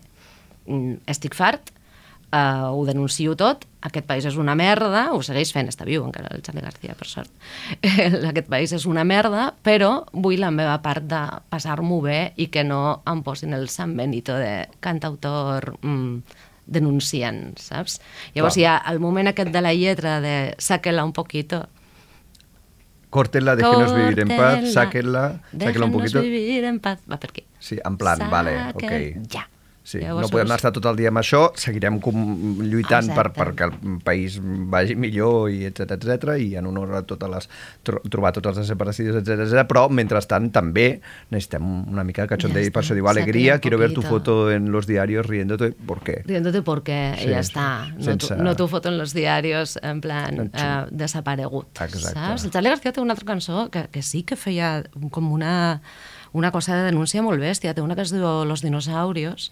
estic 1.09 1.35
fart, 1.37 1.71
uh, 2.31 2.69
ho 2.73 2.83
denuncio 2.85 3.35
tot, 3.39 3.65
aquest 3.85 4.05
país 4.07 4.25
és 4.27 4.37
una 4.39 4.55
merda, 4.59 5.07
ho 5.15 5.21
segueix 5.25 5.53
fent, 5.55 5.69
està 5.71 5.87
viu 5.87 6.03
encara 6.05 6.31
el 6.35 6.43
Charlie 6.45 6.65
García, 6.65 6.95
per 6.99 7.07
sort. 7.07 7.31
aquest 8.31 8.49
país 8.51 8.73
és 8.75 8.85
una 8.89 9.05
merda, 9.07 9.49
però 9.63 10.05
vull 10.13 10.39
la 10.41 10.51
meva 10.51 10.77
part 10.83 11.07
de 11.09 11.23
passar-m'ho 11.51 12.01
bé 12.03 12.19
i 12.37 12.49
que 12.53 12.65
no 12.67 13.01
em 13.09 13.23
posin 13.25 13.55
el 13.57 13.69
San 13.71 13.95
Benito 13.97 14.37
de 14.37 14.67
cantautor 14.83 15.73
mm, 15.79 16.45
denunciant, 16.69 17.57
saps? 17.57 17.99
Llavors 18.35 18.59
Clar. 18.59 18.61
hi 18.61 18.69
ha 18.69 18.77
el 18.93 19.01
moment 19.01 19.31
aquest 19.31 19.51
de 19.55 19.65
la 19.65 19.73
lletra 19.73 20.19
de 20.21 20.37
sáquela 20.61 21.05
un 21.07 21.13
poquito, 21.13 21.67
Córtenla, 23.09 23.55
déjenos 23.55 23.95
vivir 23.95 24.19
en 24.19 24.27
paz, 24.37 24.71
sáquenla, 24.71 25.41
sáquenla 25.49 25.85
un 25.87 25.91
poquito. 25.91 26.21
vivir 26.21 26.63
en 26.63 26.77
paz. 26.79 26.99
Va 27.09 27.17
per 27.17 27.31
aquí. 27.31 27.43
Sí, 27.57 27.79
en 27.83 27.97
plan, 27.97 28.21
vale, 28.29 28.69
ok. 28.75 28.91
Ja. 29.33 29.47
Sí, 29.89 29.97
Llavors, 30.03 30.27
no 30.27 30.29
podem 30.29 30.51
estar 30.53 30.69
tot 30.75 30.85
el 30.85 30.97
dia 30.99 31.09
amb 31.09 31.17
això, 31.17 31.39
seguirem 31.57 31.95
com 32.03 32.13
lluitant 32.61 33.07
per, 33.09 33.23
Exacte. 33.31 33.39
perquè 33.39 33.69
el 33.71 33.95
país 34.05 34.35
vagi 34.69 34.93
millor, 34.99 35.47
i 35.49 35.63
etc 35.65 35.95
etc 35.97 36.35
i 36.43 36.51
en 36.59 36.67
honor 36.69 36.91
a 36.99 37.01
totes 37.09 37.31
les, 37.33 37.47
tro 37.81 37.97
trobar 38.05 38.29
totes 38.35 38.59
les 38.61 38.67
separacions, 38.69 39.15
etc 39.17 39.39
etc 39.47 39.63
però 39.71 39.87
mentrestant 39.89 40.51
també 40.53 40.99
necessitem 41.31 41.65
una 41.89 42.03
mica 42.05 42.21
de 42.27 42.29
cachondeo 42.35 42.61
Ja 42.61 42.67
i 42.69 42.69
per 42.69 42.83
està, 42.83 42.93
això 42.93 42.99
diu, 42.99 43.07
un 43.57 43.61
quiero 43.63 43.79
ver 43.81 43.89
tu 43.95 44.03
poquito". 44.03 44.13
foto 44.13 44.51
en 44.51 44.69
los 44.71 44.85
diarios 44.85 45.25
riéndote, 45.25 45.71
¿por 45.71 46.03
qué? 46.03 46.21
Riéndote 46.25 46.61
porque 46.61 47.15
Sí, 47.17 47.25
sí. 47.25 47.31
está. 47.33 47.87
No, 47.97 48.03
Sense- 48.05 48.35
tu, 48.37 48.43
no 48.43 48.55
tu 48.55 48.67
foto 48.67 48.89
en 48.89 48.97
los 48.99 49.13
diarios 49.15 49.79
en 49.81 50.01
plan 50.01 50.51
eh, 50.53 50.85
desaparegut. 50.91 51.65
Exacte. 51.81 52.13
Saps? 52.13 52.43
El 52.45 52.51
Charlie 52.51 52.69
García 52.69 52.91
té 52.93 53.01
una 53.01 53.13
altra 53.13 53.25
cançó 53.25 53.69
que, 53.71 53.87
que 53.89 54.03
sí 54.03 54.21
que 54.21 54.35
feia 54.35 54.83
com 55.09 55.31
una, 55.33 55.81
una 56.33 56.51
cosa 56.51 56.75
de 56.77 56.83
denúncia 56.91 57.23
molt 57.25 57.41
bèstia. 57.41 57.73
Té 57.73 57.81
una 57.81 57.95
que 57.95 58.03
es 58.05 58.11
diu 58.13 58.45
Los 58.45 58.61
dinosaurios, 58.61 59.51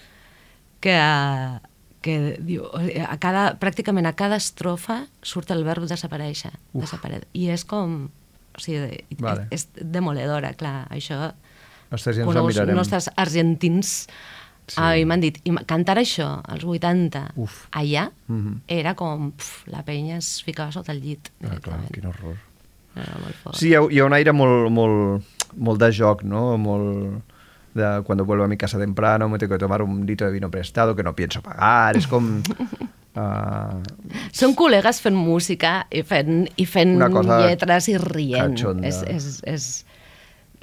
que, 0.82 0.96
que 2.02 2.38
diu, 2.40 2.66
a 3.08 3.18
cada, 3.22 3.50
pràcticament 3.60 4.08
a 4.08 4.14
cada 4.18 4.38
estrofa 4.40 5.06
surt 5.26 5.52
el 5.52 5.64
verb 5.68 5.88
desaparèixer. 5.90 6.54
Desapare 6.74 7.24
I 7.34 7.50
és 7.56 7.66
com... 7.66 8.08
O 8.58 8.60
sigui, 8.62 9.04
Vale. 9.22 9.46
és 9.54 9.68
demoledora, 9.76 10.54
clar, 10.58 10.88
això... 10.90 11.32
Ostres, 11.94 12.18
ja 12.18 12.24
ens 12.26 12.34
mirarem. 12.58 12.76
nostres 12.76 13.10
argentins 13.16 14.08
Sí. 14.68 15.06
m'han 15.08 15.22
dit, 15.24 15.38
i 15.48 15.52
cantar 15.64 15.94
això 15.96 16.42
als 16.44 16.66
80 16.68 17.22
Uf. 17.40 17.70
allà 17.72 18.10
Mhm. 18.28 18.58
era 18.68 18.96
com 19.00 19.30
pf, 19.32 19.64
la 19.72 19.80
penya 19.88 20.18
es 20.18 20.42
ficava 20.44 20.74
sota 20.74 20.92
el 20.92 21.00
llit 21.00 21.30
Ah, 21.42 21.56
clar, 21.62 21.80
quin 21.94 22.06
horror. 22.06 22.36
era 22.94 23.16
molt 23.22 23.36
fort. 23.36 23.56
Sí, 23.56 23.70
hi 23.70 23.76
ha, 23.76 23.82
hi 23.90 24.00
ha 24.00 24.06
un 24.06 24.12
aire 24.12 24.34
molt, 24.34 24.70
molt, 24.70 25.24
molt 25.56 25.80
de 25.80 25.90
joc, 25.94 26.24
no? 26.24 26.58
Molt 26.58 27.22
de 27.78 28.04
cuando 28.04 28.26
vuelvo 28.26 28.44
a 28.44 28.48
mi 28.48 28.58
casa 28.58 28.78
temprano 28.78 29.30
me 29.30 29.38
tengo 29.38 29.54
que 29.54 29.60
tomar 29.60 29.82
un 29.82 30.06
litro 30.06 30.28
de 30.28 30.34
vino 30.34 30.52
prestado 30.52 30.96
que 30.96 31.04
no 31.04 31.16
pienso 31.16 31.42
pagar, 31.42 31.96
és 31.98 32.08
com... 32.10 32.42
Uh, 33.18 33.82
Són 34.38 34.54
col·legues 34.58 35.00
fent 35.02 35.16
música 35.18 35.80
i 35.90 36.04
fent, 36.06 36.48
i 36.58 36.66
fent 36.66 36.98
lletres 37.00 37.88
i 37.90 37.98
rient. 38.02 38.58
cachonda. 38.58 38.88
És, 38.90 39.04
és, 39.08 39.30
és 39.46 39.70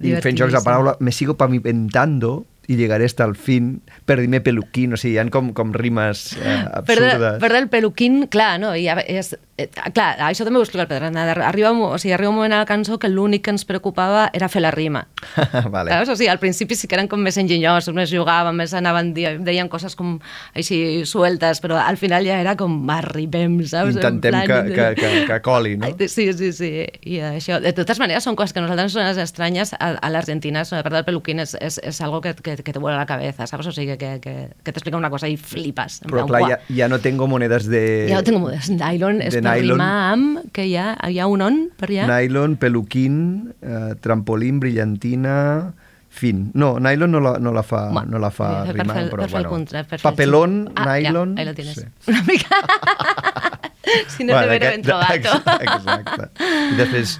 y 0.02 0.14
fent 0.22 0.38
jocs 0.38 0.52
de 0.52 0.60
paraula, 0.64 0.96
me 1.00 1.12
sigo 1.12 1.36
pavimentando 1.38 2.44
y 2.66 2.76
llegaré 2.76 3.04
hasta 3.04 3.24
el 3.24 3.36
fin, 3.36 3.82
perdime 4.06 4.40
peluquín, 4.40 4.92
o 4.94 4.96
sigui, 4.96 5.14
hi 5.14 5.18
ha 5.18 5.26
com, 5.30 5.52
com 5.52 5.72
rimes 5.76 6.32
eh, 6.40 6.64
Perdre, 6.86 7.10
absurdes. 7.12 7.40
perdre 7.40 7.58
el 7.58 7.68
peluquín, 7.68 8.26
clar, 8.26 8.58
no? 8.60 8.74
I, 8.76 8.86
és, 8.88 9.34
eh, 9.58 9.68
clar, 9.92 10.14
això 10.30 10.46
també 10.46 10.58
ho 10.58 10.64
explica 10.64 10.82
el 10.86 10.88
Pedro 10.88 11.06
Aznar. 11.10 11.38
Arriba, 11.44 11.72
o 11.72 11.98
sigui, 12.00 12.14
arriba 12.16 12.30
un 12.32 12.36
moment 12.38 12.54
a 12.56 12.62
la 12.62 12.68
cançó 12.68 12.98
que 12.98 13.08
l'únic 13.12 13.44
que 13.44 13.52
ens 13.52 13.66
preocupava 13.68 14.30
era 14.32 14.48
fer 14.48 14.62
la 14.64 14.70
rima. 14.72 15.04
vale. 15.74 15.90
Saps? 15.92 16.14
O 16.14 16.16
sigui, 16.16 16.30
al 16.32 16.40
principi 16.40 16.74
sí 16.78 16.88
que 16.88 16.96
eren 16.96 17.08
com 17.12 17.20
més 17.20 17.36
enginyosos, 17.40 17.92
més 17.94 18.08
jugaven, 18.12 18.56
més 18.56 18.72
anaven, 18.74 19.12
deien 19.14 19.68
coses 19.68 19.94
com 19.98 20.16
així 20.54 21.04
sueltes, 21.06 21.60
però 21.60 21.76
al 21.80 21.96
final 22.00 22.24
ja 22.26 22.40
era 22.40 22.56
com 22.56 22.78
arribem, 22.90 23.60
saps? 23.68 23.92
En 23.96 24.00
Intentem 24.00 24.32
plan- 24.46 24.72
que, 24.72 24.74
que, 24.74 24.88
que, 25.02 25.26
que 25.28 25.40
coli, 25.44 25.76
no? 25.76 25.92
Sí, 26.08 26.30
sí, 26.32 26.52
sí. 26.56 26.72
I 27.04 27.20
això, 27.34 27.60
de 27.60 27.72
totes 27.76 28.00
maneres, 28.00 28.24
són 28.24 28.36
coses 28.36 28.52
que 28.56 28.60
a 28.60 28.66
nosaltres 28.66 28.92
sonen 28.96 29.20
estranyes. 29.20 29.74
A, 29.78 29.94
a 30.00 30.10
l'Argentina, 30.12 30.62
això 30.64 30.76
de 30.78 30.82
perdre 30.86 31.02
el 31.04 31.08
peluquín 31.08 31.40
és, 31.44 31.54
és, 31.60 31.78
és 31.82 32.00
algo 32.04 32.20
que, 32.24 32.34
que, 32.34 32.53
que 32.62 32.72
te 32.72 32.78
vuela 32.78 32.98
la 32.98 33.06
cabeza, 33.06 33.46
¿sabes? 33.46 33.66
O 33.66 33.72
sigui, 33.72 33.96
que, 33.96 34.20
que, 34.20 34.50
que 34.62 34.72
t'explica 34.72 34.96
una 34.96 35.10
cosa 35.10 35.26
i 35.28 35.36
flipes. 35.36 36.02
En 36.02 36.10
Però 36.10 36.26
plan, 36.26 36.28
clar, 36.28 36.42
"Uah". 36.42 36.48
ja, 36.68 36.74
ja 36.84 36.88
no 36.88 36.98
tengo 37.00 37.26
monedas 37.26 37.66
de... 37.66 38.06
Ja 38.08 38.16
no 38.20 38.24
tengo. 38.24 38.50
Nylon 38.50 39.22
és 39.22 39.34
de 39.34 39.42
per 39.42 39.56
nylon. 39.56 39.78
rimar 39.78 40.12
amb, 40.12 40.38
que 40.52 40.66
hi 40.68 40.76
ha, 40.76 40.92
hi 41.10 41.18
ha 41.18 41.26
un 41.26 41.42
on 41.42 41.58
per 41.76 41.88
allà. 41.90 42.06
Nylon, 42.20 42.56
peluquín, 42.56 43.54
eh, 43.62 43.94
trampolín, 44.00 44.60
brillantina... 44.60 45.72
Fin. 46.14 46.52
No, 46.54 46.78
nylon 46.78 47.10
no 47.10 47.18
la, 47.18 47.38
no 47.42 47.50
la 47.50 47.64
fa, 47.66 47.88
Bueno, 47.90 48.12
no 48.12 48.18
la 48.22 48.30
fa 48.30 48.62
per 48.68 48.76
rimar, 48.76 48.94
fer- 49.00 49.10
però 49.10 49.22
per 49.24 49.30
bueno. 49.32 49.48
contra- 49.50 49.80
el 49.80 49.98
Papelón. 49.98 50.70
Ah, 50.76 50.84
nylon... 51.00 51.34
Ja, 51.34 51.40
ahí 51.40 51.46
lo 51.48 51.54
tienes. 51.54 51.74
Sí. 51.74 51.82
Una 52.06 52.22
mica... 52.22 52.46
si 54.16 54.24
no 54.24 54.38
te 54.38 54.46
hubiera 54.48 54.70
ben 54.70 54.82
trobat. 54.82 55.16
Exacte. 55.60 56.28
I 56.72 56.76
després, 56.78 57.18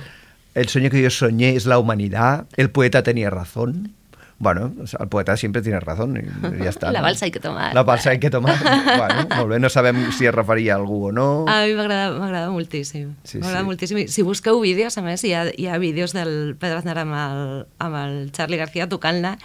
el 0.55 0.69
sueño 0.69 0.91
que 0.91 1.03
yo 1.03 1.11
soñé 1.11 1.57
es 1.57 1.67
la 1.67 1.79
humanidad, 1.79 2.47
el 2.57 2.71
poeta 2.71 3.03
tenía 3.03 3.31
razón. 3.31 3.93
Bueno, 4.39 4.73
el 5.01 5.09
poeta 5.09 5.37
siempre 5.37 5.63
tiene 5.63 5.79
razón 5.81 6.17
i 6.19 6.23
ja 6.59 6.69
està. 6.73 6.91
La 6.91 6.99
no? 6.99 7.05
balsa 7.07 7.25
hay 7.27 7.31
que 7.31 7.39
tomar. 7.41 7.73
La 7.73 7.85
balsa 7.85 8.11
hay 8.11 8.19
que 8.19 8.31
tomar. 8.31 8.57
bueno, 8.61 9.29
molt 9.37 9.49
bé, 9.49 9.61
no 9.61 9.69
sabem 9.71 10.11
si 10.13 10.27
es 10.27 10.35
referia 10.35 10.75
a 10.75 10.77
algú 10.77 11.07
o 11.07 11.13
no. 11.13 11.45
A 11.49 11.63
mi 11.65 11.73
m'agrada 11.75 12.51
moltíssim. 12.51 13.15
Sí, 13.23 13.39
m'agrada 13.39 13.61
sí. 13.63 13.67
moltíssim. 13.67 13.99
I 13.99 14.09
Si 14.09 14.23
busqueu 14.27 14.59
vídeos, 14.61 14.99
a 14.99 15.03
més, 15.07 15.23
hi 15.25 15.33
ha, 15.35 15.45
hi 15.57 15.69
ha 15.71 15.79
vídeos 15.79 16.13
del 16.13 16.57
Pedro 16.59 16.79
Aznar 16.83 16.99
amb 16.99 17.15
el, 17.15 17.67
amb 17.79 17.95
el 18.03 18.33
Charlie 18.33 18.59
García 18.59 18.89
tocant-la 18.89 19.39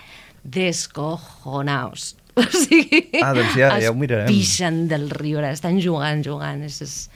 descojonaos. 0.44 2.16
O 2.40 2.44
sigui, 2.46 3.10
Ah, 3.22 3.34
doncs 3.36 3.52
ja- 3.58 3.80
ja 3.82 3.90
ho 3.92 3.96
mirarem. 3.96 4.28
pixen 4.28 4.88
del 4.88 5.10
riure, 5.10 5.50
estan 5.52 5.82
jugant, 5.82 6.24
jugant. 6.24 6.62
És, 6.64 6.82
és, 6.82 7.10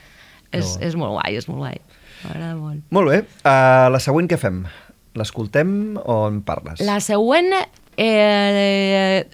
és, 0.52 0.76
No. 0.76 0.80
és 0.86 0.96
molt 1.00 1.12
guai, 1.16 1.36
és 1.36 1.48
molt 1.48 1.58
guai. 1.62 1.78
M'agrada 2.24 2.54
molt. 2.56 2.82
Molt 2.90 3.08
bé. 3.10 3.18
Uh, 3.40 3.88
la 3.94 4.00
següent 4.00 4.28
què 4.28 4.36
fem? 4.36 4.64
L'escoltem 5.14 5.96
o 6.02 6.24
en 6.26 6.40
parles? 6.42 6.82
La 6.82 6.98
següent, 7.04 7.52
eh, 7.96 9.24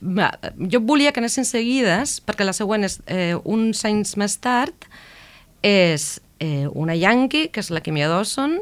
jo 0.72 0.80
volia 0.84 1.12
que 1.12 1.22
anessin 1.22 1.48
seguides, 1.48 2.18
perquè 2.26 2.44
la 2.44 2.56
següent 2.56 2.84
és 2.84 2.98
eh, 3.06 3.36
uns 3.44 3.84
anys 3.88 4.16
més 4.20 4.36
tard, 4.44 4.88
és 5.64 6.18
eh, 6.40 6.66
una 6.72 6.96
Yankee, 6.96 7.48
que 7.48 7.64
és 7.64 7.70
la 7.72 7.80
Kimia 7.84 8.10
Dawson, 8.12 8.58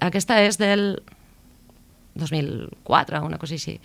aquesta 0.00 0.38
és 0.44 0.58
del 0.60 1.02
2004, 2.14 3.22
una 3.26 3.40
cosa 3.40 3.56
així. 3.58 3.78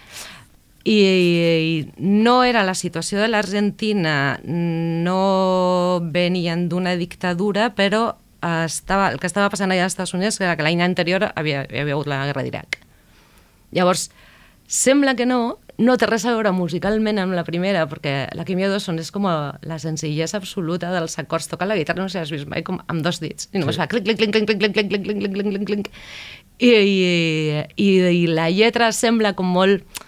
I, 0.88 0.96
i 0.96 1.74
no 2.00 2.44
era 2.48 2.64
la 2.64 2.76
situació 2.78 3.20
de 3.20 3.28
l'Argentina, 3.28 4.40
no 4.46 6.00
venien 6.14 6.68
d'una 6.72 6.96
dictadura, 6.96 7.74
però 7.76 8.14
estava, 8.42 9.12
el 9.12 9.20
que 9.22 9.28
estava 9.30 9.50
passant 9.54 9.72
allà 9.72 9.88
als 9.88 9.96
Estats 9.96 10.14
Units 10.18 10.40
era 10.42 10.56
que 10.58 10.66
l'any 10.66 10.82
anterior 10.86 11.30
havia, 11.34 11.66
hi 11.70 11.82
havia 11.84 11.96
hagut 11.98 12.10
la 12.10 12.26
guerra 12.30 12.44
d'Iraq. 12.46 12.80
Llavors, 13.76 14.10
sembla 14.68 15.16
que 15.16 15.26
no, 15.26 15.58
no 15.78 15.98
té 15.98 16.08
res 16.10 16.26
a 16.26 16.34
veure 16.34 16.52
musicalment 16.56 17.20
amb 17.22 17.36
la 17.38 17.44
primera, 17.48 17.86
perquè 17.90 18.16
la 18.38 18.46
Kim 18.48 18.62
Dawson 18.64 18.98
és 19.02 19.12
com 19.14 19.28
a 19.30 19.36
la 19.68 19.78
senzillesa 19.82 20.40
absoluta 20.42 20.92
dels 20.94 21.18
acords. 21.22 21.50
Toca 21.52 21.68
la 21.70 21.78
guitarra, 21.78 22.02
no 22.02 22.10
sé 22.10 22.18
si 22.18 22.24
has 22.24 22.34
vist 22.34 22.50
mai, 22.50 22.64
com 22.68 22.82
amb 22.88 23.06
dos 23.06 23.22
dits. 23.24 23.52
I 23.54 23.62
només 23.62 23.78
sí. 23.78 23.84
fa 23.84 23.90
clic, 23.92 24.08
clic, 24.08 24.18
clic, 24.18 24.34
clic, 24.34 24.48
clic, 24.48 24.74
clic, 24.74 24.74
clic, 24.74 25.06
clic, 25.06 25.22
clic, 25.22 25.34
clic, 25.34 25.54
clic, 25.54 25.68
clic. 25.68 25.92
I, 26.58 26.74
i, 26.74 27.64
i, 27.78 27.90
I 28.24 28.28
la 28.34 28.50
lletra 28.50 28.90
sembla 28.96 29.36
com 29.38 29.50
molt 29.54 30.06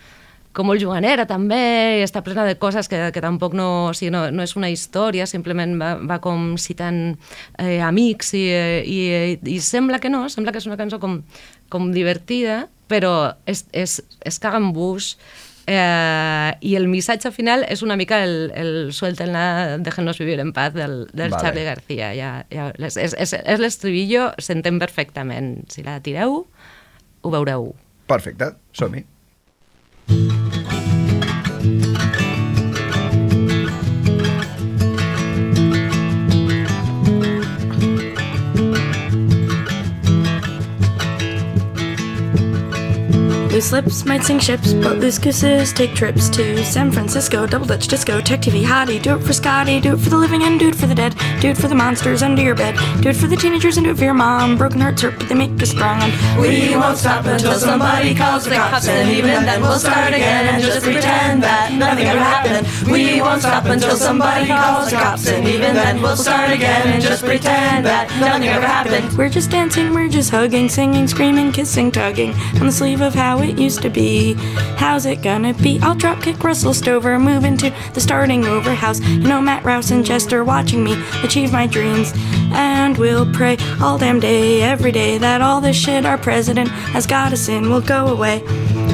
com 0.54 0.66
molt 0.70 0.82
juganera 0.82 1.28
també, 1.30 2.00
i 2.00 2.06
està 2.06 2.24
plena 2.26 2.46
de 2.48 2.56
coses 2.60 2.90
que, 2.90 3.00
que 3.14 3.22
tampoc 3.24 3.54
no, 3.58 3.70
o 3.90 3.94
sigui, 3.98 4.12
no, 4.16 4.26
no 4.34 4.46
és 4.46 4.56
una 4.58 4.72
història, 4.74 5.28
simplement 5.30 5.76
va, 5.82 5.92
va 6.02 6.18
com 6.24 6.56
citant 6.58 7.04
eh, 7.62 7.78
amics 7.86 8.34
i, 8.38 8.46
i, 8.82 9.02
i 9.46 9.60
sembla 9.64 10.02
que 10.02 10.10
no, 10.10 10.26
sembla 10.30 10.54
que 10.56 10.62
és 10.62 10.70
una 10.70 10.80
cançó 10.80 10.98
com, 11.02 11.20
com 11.70 11.92
divertida, 11.94 12.64
però 12.90 13.36
és, 13.46 13.68
és, 13.78 14.00
és 14.26 14.42
cagambús, 14.42 15.14
Eh, 15.72 16.52
I 16.66 16.72
el 16.80 16.88
missatge 16.90 17.30
final 17.30 17.62
és 17.70 17.84
una 17.86 17.94
mica 18.00 18.24
el, 18.26 18.48
el 18.58 18.72
sueltenla, 18.96 19.78
déjenos 19.86 20.18
vivir 20.18 20.40
en 20.42 20.50
paz 20.50 20.74
del, 20.74 21.04
del 21.14 21.30
Vale. 21.30 21.44
Charlie 21.44 21.66
García. 21.68 22.08
Ja, 22.18 22.32
ja, 22.50 22.72
és 22.80 22.98
és, 22.98 23.14
és, 23.14 23.36
és 23.38 23.62
l'estribillo, 23.62 24.32
s'entén 24.42 24.82
perfectament. 24.82 25.60
Si 25.70 25.86
la 25.86 26.00
tireu, 26.02 26.42
ho 27.22 27.36
veureu. 27.38 27.70
Perfecte, 28.10 28.56
som-hi. 28.74 29.06
Thank 30.10 30.32
you. 30.32 30.49
Loose 43.60 43.74
lips 43.74 44.06
might 44.06 44.24
sink 44.24 44.42
ships, 44.42 44.72
but 44.72 45.00
loose 45.00 45.18
gooses 45.18 45.74
take 45.74 45.94
trips 45.94 46.30
to 46.30 46.64
San 46.64 46.94
Francisco. 46.94 47.46
Double 47.46 47.66
Dutch 47.66 47.90
disco, 47.90 48.22
tech 48.22 48.40
TV 48.40 48.64
hottie. 48.64 49.02
Do 49.02 49.18
it 49.18 49.20
for 49.20 49.34
Scotty, 49.34 49.82
do 49.82 49.96
it 49.96 49.98
for 49.98 50.10
the 50.10 50.18
living 50.18 50.44
and 50.44 50.58
do 50.58 50.70
it 50.70 50.76
for 50.76 50.88
the 50.88 50.96
dead. 50.96 51.14
Do 51.42 51.50
it 51.50 51.58
for 51.58 51.68
the 51.68 51.76
monsters 51.76 52.24
under 52.24 52.42
your 52.42 52.56
bed. 52.56 52.78
Do 53.02 53.10
it 53.10 53.18
for 53.18 53.28
the 53.28 53.36
teenagers 53.36 53.76
and 53.76 53.86
do 53.86 53.92
it 53.92 53.98
for 53.98 54.06
your 54.06 54.14
mom. 54.14 54.58
Broken 54.58 54.80
hearts 54.80 55.02
hurt, 55.02 55.20
but 55.20 55.28
they 55.28 55.36
make 55.36 55.62
us 55.62 55.72
strong. 55.72 56.10
We 56.40 56.74
won't 56.74 56.98
stop 56.98 57.26
until 57.26 57.56
somebody 57.56 58.16
calls 58.16 58.46
the 58.46 58.52
cops, 58.52 58.88
and 58.88 59.10
even 59.10 59.44
then 59.44 59.62
we'll 59.62 59.78
start 59.78 60.14
again 60.14 60.56
and 60.56 60.64
just 60.64 60.82
pretend 60.82 61.44
that 61.44 61.74
nothing 61.74 62.06
ever 62.06 62.18
happened. 62.18 62.66
We 62.90 63.20
won't 63.20 63.42
stop 63.42 63.66
until 63.66 63.98
somebody 63.98 64.48
calls 64.48 64.90
the 64.90 64.96
cops, 64.96 65.28
and 65.28 65.46
even 65.46 65.74
then 65.74 66.02
we'll 66.02 66.16
start 66.16 66.50
again 66.50 66.88
and 66.88 67.04
just 67.04 67.26
pretend 67.26 67.86
that 67.86 68.08
nothing 68.22 68.48
ever 68.48 68.66
happened. 68.66 69.18
We're 69.18 69.28
just 69.28 69.52
dancing, 69.52 69.94
we're 69.94 70.08
just 70.08 70.30
hugging, 70.30 70.70
singing, 70.70 71.10
screaming, 71.10 71.52
kissing, 71.52 71.92
tugging 71.92 72.34
on 72.62 72.68
the 72.68 72.72
sleeve 72.72 73.02
of 73.02 73.14
how 73.14 73.49
it 73.50 73.60
used 73.60 73.82
to 73.82 73.90
be. 73.90 74.34
How's 74.78 75.06
it 75.06 75.22
gonna 75.22 75.54
be? 75.54 75.80
I'll 75.82 75.96
drop 75.96 76.22
kick 76.22 76.44
Russell 76.44 76.74
Stover, 76.74 77.18
move 77.20 77.44
into 77.44 77.74
the 77.94 78.02
starting 78.02 78.46
over 78.46 78.74
house. 78.74 79.00
You 79.02 79.28
know, 79.28 79.42
Matt 79.42 79.64
Rouse 79.64 79.92
and 79.92 80.06
Jester 80.06 80.44
watching 80.44 80.84
me 80.84 81.02
achieve 81.24 81.52
my 81.52 81.68
dreams. 81.68 82.14
And 82.52 82.98
we'll 82.98 83.32
pray 83.34 83.58
all 83.82 83.98
damn 83.98 84.20
day, 84.20 84.62
every 84.62 84.92
day, 84.92 85.18
that 85.18 85.42
all 85.42 85.62
this 85.62 85.76
shit 85.76 86.06
our 86.06 86.18
president 86.18 86.70
has 86.70 87.06
got 87.06 87.34
us 87.34 87.50
in 87.50 87.70
will 87.70 87.82
go 87.82 88.08
away. 88.08 88.44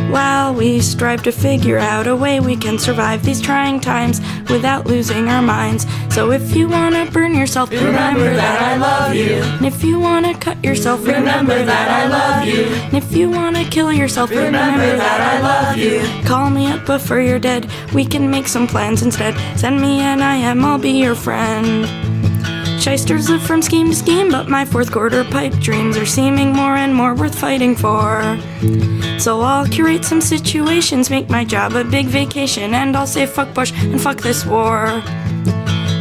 While 0.10 0.54
we 0.54 0.80
strive 0.80 1.24
to 1.24 1.32
figure 1.32 1.78
out 1.78 2.08
a 2.08 2.16
way 2.16 2.40
we 2.40 2.56
can 2.56 2.78
survive 2.80 3.24
these 3.24 3.42
trying 3.42 3.80
times 3.80 4.22
without 4.50 4.86
losing 4.86 5.28
our 5.28 5.42
minds. 5.42 5.86
So 6.14 6.32
if 6.32 6.56
you 6.56 6.70
wanna 6.70 7.06
burn 7.12 7.34
yourself, 7.36 7.72
Remember 7.72 8.34
that 8.36 8.62
I 8.62 8.78
love 8.78 9.14
you. 9.16 9.42
and 9.58 9.66
if 9.66 9.84
you 9.84 10.00
wanna 10.00 10.34
cut 10.38 10.64
yourself, 10.64 11.06
Remember 11.06 11.64
that 11.66 11.90
I 11.90 12.08
love 12.08 12.48
you. 12.48 12.64
And 12.66 12.94
if 12.94 13.16
you 13.16 13.30
wanna 13.30 13.66
kill 13.66 13.92
yourself, 13.92 14.30
Remember 14.30 14.96
that 14.96 15.22
I 15.22 15.40
love 15.42 15.78
you. 15.78 16.02
Call 16.26 16.50
me 16.50 16.68
up 16.72 16.86
before 16.86 17.20
you're 17.20 17.40
dead. 17.40 17.68
We 17.94 18.06
can 18.06 18.30
make 18.30 18.48
some 18.48 18.68
plans 18.68 19.02
instead. 19.02 19.36
Send 19.58 19.82
me 19.82 20.00
an 20.02 20.22
IM, 20.22 20.64
I'll 20.64 20.78
be 20.78 20.92
your 20.92 21.16
friend. 21.16 21.86
Shysters 22.80 23.30
live 23.30 23.42
from 23.42 23.62
scheme 23.62 23.90
to 23.90 23.96
scheme, 23.96 24.30
but 24.30 24.48
my 24.48 24.64
fourth 24.66 24.92
quarter 24.92 25.24
pipe 25.24 25.54
dreams 25.54 25.98
are 25.98 26.06
seeming 26.06 26.54
more 26.54 26.76
and 26.76 26.94
more 26.94 27.16
worth 27.16 27.38
fighting 27.38 27.76
for. 27.76 28.38
So 29.20 29.42
I'll 29.42 29.66
curate 29.66 30.06
some 30.06 30.22
situations, 30.22 31.10
make 31.10 31.30
my 31.30 31.44
job 31.44 31.74
a 31.74 31.84
big 31.84 32.08
vacation, 32.08 32.74
and 32.74 32.96
I'll 32.96 33.08
say 33.08 33.26
fuck 33.26 33.54
Bush 33.54 33.74
and 33.76 34.00
fuck 34.00 34.18
this 34.18 34.46
war. 34.46 35.02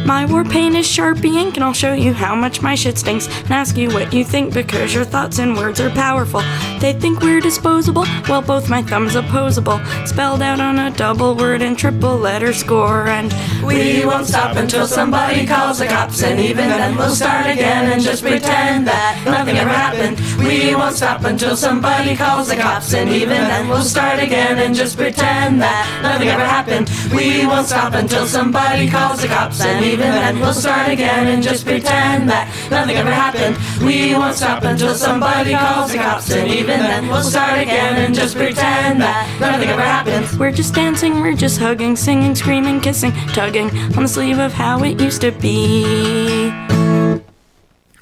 My 0.05 0.23
war 0.27 0.43
paint 0.43 0.75
is 0.75 0.85
Sharpie 0.85 1.33
ink, 1.33 1.55
and 1.55 1.63
I'll 1.63 1.73
show 1.73 1.93
you 1.93 2.13
how 2.13 2.35
much 2.35 2.61
my 2.61 2.75
shit 2.75 2.99
stinks 2.99 3.27
and 3.27 3.51
ask 3.51 3.75
you 3.75 3.89
what 3.89 4.13
you 4.13 4.23
think 4.23 4.53
because 4.53 4.93
your 4.93 5.03
thoughts 5.03 5.39
and 5.39 5.57
words 5.57 5.81
are 5.81 5.89
powerful. 5.89 6.41
They 6.79 6.93
think 6.93 7.21
we're 7.21 7.41
disposable, 7.41 8.05
well, 8.29 8.43
both 8.43 8.69
my 8.69 8.83
thumbs 8.83 9.15
opposable, 9.15 9.79
spelled 10.05 10.43
out 10.43 10.59
on 10.59 10.77
a 10.77 10.91
double 10.91 11.35
word 11.35 11.63
and 11.63 11.75
triple 11.75 12.17
letter 12.17 12.53
score. 12.53 13.07
And 13.07 13.33
We 13.65 14.05
won't 14.05 14.27
stop 14.27 14.55
until 14.57 14.85
somebody 14.85 15.47
calls 15.47 15.79
the 15.79 15.87
cops, 15.87 16.21
and 16.21 16.39
even 16.39 16.69
then 16.69 16.95
we'll 16.95 17.15
start 17.15 17.47
again 17.47 17.91
and 17.91 17.99
just 17.99 18.21
pretend 18.21 18.85
that 18.85 19.23
nothing 19.25 19.57
ever 19.57 19.71
happened. 19.71 20.21
We 20.37 20.75
won't 20.75 20.95
stop 20.95 21.23
until 21.23 21.57
somebody 21.57 22.15
calls 22.15 22.49
the 22.49 22.57
cops, 22.57 22.93
and 22.93 23.09
even 23.09 23.29
then 23.29 23.67
we'll 23.67 23.81
start 23.81 24.19
again 24.21 24.59
and 24.59 24.75
just 24.75 24.97
pretend 24.97 25.63
that 25.63 25.99
nothing 26.03 26.27
ever 26.27 26.45
happened. 26.45 26.91
We 27.11 27.47
won't 27.47 27.65
stop 27.65 27.93
until 27.95 28.27
somebody 28.27 28.87
calls 28.87 29.23
the 29.23 29.27
cops, 29.27 29.61
and 29.61 29.83
even 29.83 29.94
then 30.01 30.39
we'll 30.39 30.53
start 30.53 30.89
again 30.89 31.27
and 31.27 31.41
just 31.41 31.65
pretend 31.65 32.29
that 32.29 32.47
nothing 32.69 32.95
ever 32.97 33.11
happened. 33.11 33.57
We 33.85 34.13
won't 34.13 34.35
stop 34.35 34.63
until 34.63 34.95
somebody 34.95 35.53
calls 35.53 35.91
the 35.91 35.97
cops, 35.97 36.31
and 36.31 36.49
even 36.49 36.79
then 36.79 37.07
we'll 37.07 37.23
start 37.23 37.59
again 37.59 37.95
and 37.97 38.13
just 38.13 38.35
pretend 38.35 39.01
that 39.01 39.39
nothing 39.39 39.69
ever 39.69 39.81
happened. 39.81 40.27
we're 40.39 40.51
just 40.51 40.73
dancing, 40.73 41.21
we're 41.21 41.35
just 41.35 41.59
hugging, 41.59 41.95
singing, 41.95 42.35
screaming, 42.35 42.79
kissing, 42.81 43.11
tugging 43.33 43.69
on 43.95 44.03
the 44.03 44.07
sleeve 44.07 44.39
of 44.39 44.53
how 44.53 44.83
it 44.83 44.99
used 44.99 45.21
to 45.21 45.31
be. 45.31 46.51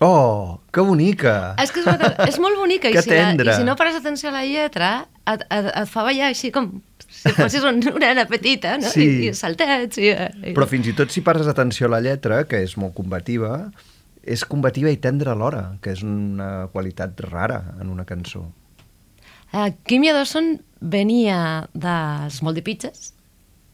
Oh, 0.01 0.59
que 0.73 0.81
bonica! 0.85 1.53
És 1.61 1.71
que 1.73 1.83
és, 1.83 1.87
una, 1.89 2.09
és 2.25 2.39
molt 2.41 2.57
bonica 2.57 2.89
i 2.91 2.97
Que 2.97 3.03
si, 3.05 3.13
la, 3.13 3.29
i 3.35 3.57
si 3.59 3.67
no 3.67 3.77
pares 3.79 3.99
atenció 3.99 4.31
a 4.31 4.35
la 4.39 4.43
lletra 4.47 4.93
et, 5.29 5.45
et, 5.45 5.69
et 5.69 5.89
fa 5.91 6.05
ballar 6.07 6.31
així 6.31 6.51
com 6.55 6.71
si 7.13 7.31
fossis 7.37 7.63
un, 7.67 7.79
una 7.93 8.09
nena 8.09 8.25
petita, 8.29 8.75
no? 8.81 8.89
Sí. 8.91 9.05
I, 9.05 9.29
i 9.29 9.37
saltets 9.37 10.01
i, 10.01 10.09
i... 10.11 10.53
Però 10.55 10.67
fins 10.69 10.89
i 10.89 10.95
tot 10.97 11.13
si 11.13 11.23
pares 11.25 11.49
atenció 11.49 11.87
a 11.87 11.93
la 11.95 12.01
lletra, 12.03 12.43
que 12.49 12.63
és 12.65 12.75
molt 12.81 12.95
combativa, 12.97 13.53
és 14.23 14.43
combativa 14.49 14.91
i 14.91 14.99
tendra 15.03 15.35
alhora, 15.35 15.63
que 15.83 15.93
és 15.93 16.03
una 16.07 16.67
qualitat 16.73 17.19
rara 17.29 17.61
en 17.79 17.91
una 17.93 18.07
cançó. 18.09 18.47
Uh, 19.53 19.69
Kim 19.85 20.05
Dawson 20.09 20.55
venia 20.81 21.67
dels 21.77 22.41
Moldy 22.41 22.63
Pitches, 22.65 23.11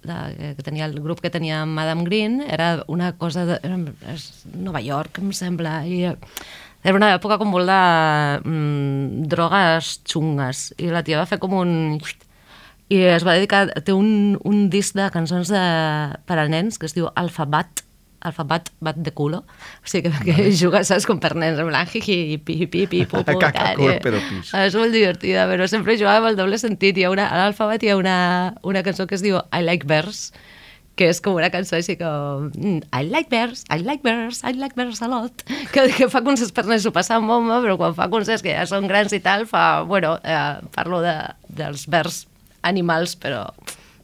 de, 0.03 0.55
que 0.57 0.63
tenia 0.63 0.87
el 0.87 0.99
grup 0.99 1.21
que 1.21 1.31
tenia 1.31 1.65
Madame 1.65 2.03
Green, 2.03 2.41
era 2.41 2.83
una 2.87 3.13
cosa 3.17 3.45
de... 3.45 3.59
És 4.11 4.45
Nova 4.55 4.81
York, 4.83 5.21
em 5.23 5.31
sembla, 5.35 5.81
i 5.87 6.03
eh, 6.11 6.15
era 6.83 6.95
una 6.95 7.11
època 7.17 7.37
com 7.39 7.51
molt 7.51 7.67
de 7.67 7.79
mm, 8.45 9.27
drogues 9.31 9.99
xungues, 10.07 10.69
i 10.79 10.91
la 10.93 11.03
tia 11.03 11.19
va 11.19 11.27
fer 11.29 11.39
com 11.41 11.57
un... 11.59 11.99
I 12.89 13.03
es 13.11 13.25
va 13.27 13.35
dedicar... 13.37 13.67
Té 13.85 13.93
un, 13.93 14.37
un 14.47 14.63
disc 14.73 14.95
de 14.97 15.09
cançons 15.13 15.51
de, 15.51 15.61
per 16.25 16.39
a 16.39 16.47
nens 16.49 16.79
que 16.79 16.87
es 16.89 16.95
diu 16.95 17.09
Alphabat, 17.19 17.83
Alphabat 18.25 18.71
bat 18.83 18.97
de 18.99 19.11
culo, 19.15 19.43
o 19.45 19.87
sigui 19.87 20.09
que, 20.09 20.23
que 20.25 20.47
juga, 20.55 20.81
saps, 20.87 21.05
com 21.07 21.19
per 21.21 21.35
nens, 21.39 21.59
en 21.59 21.69
plan, 21.69 21.87
jiji, 21.87 22.39
pi, 22.43 22.57
pi, 22.65 22.85
pi, 22.87 23.03
pu, 23.05 23.21
pu, 23.27 23.35
Caca, 23.43 23.73
pis. 23.77 24.51
és 24.65 24.75
molt 24.79 24.95
divertida, 24.95 25.45
però 25.51 25.67
sempre 25.71 25.95
jugava 25.99 26.23
amb 26.23 26.31
el 26.31 26.39
doble 26.39 26.59
sentit. 26.59 26.97
Hi 26.97 27.05
ha 27.07 27.11
una, 27.13 27.27
a 27.29 27.43
l'alfabet 27.43 27.83
hi 27.83 27.93
ha 27.93 27.99
una, 27.99 28.17
una 28.63 28.83
cançó 28.87 29.07
que 29.07 29.19
es 29.19 29.23
diu 29.23 29.39
I 29.51 29.61
Like 29.67 29.87
Bears, 29.87 30.29
que 30.99 31.07
és 31.13 31.21
com 31.23 31.37
una 31.39 31.47
cançó 31.53 31.77
així 31.77 31.95
com 31.99 32.49
mm, 32.51 32.89
I 32.91 33.07
like 33.07 33.31
bears, 33.31 33.63
I 33.71 33.79
like 33.85 34.03
bears, 34.03 34.41
I 34.43 34.51
like 34.59 34.75
bears 34.75 34.99
a 35.05 35.07
lot, 35.11 35.45
que, 35.73 35.87
que 35.95 36.09
fa 36.11 36.23
concerts 36.25 36.51
per 36.55 36.65
nens, 36.67 36.87
ho 36.87 36.93
passa 36.95 37.15
amb 37.15 37.31
bomba, 37.31 37.61
però 37.63 37.77
quan 37.79 37.95
fa 37.95 38.09
concerts 38.11 38.43
que 38.43 38.51
ja 38.51 38.65
són 38.69 38.89
grans 38.91 39.15
i 39.15 39.21
tal, 39.23 39.47
fa, 39.49 39.85
bueno, 39.87 40.17
eh, 40.27 40.59
parlo 40.75 40.99
de, 41.05 41.15
dels 41.55 41.87
vers 41.91 42.25
animals, 42.67 43.15
però 43.15 43.45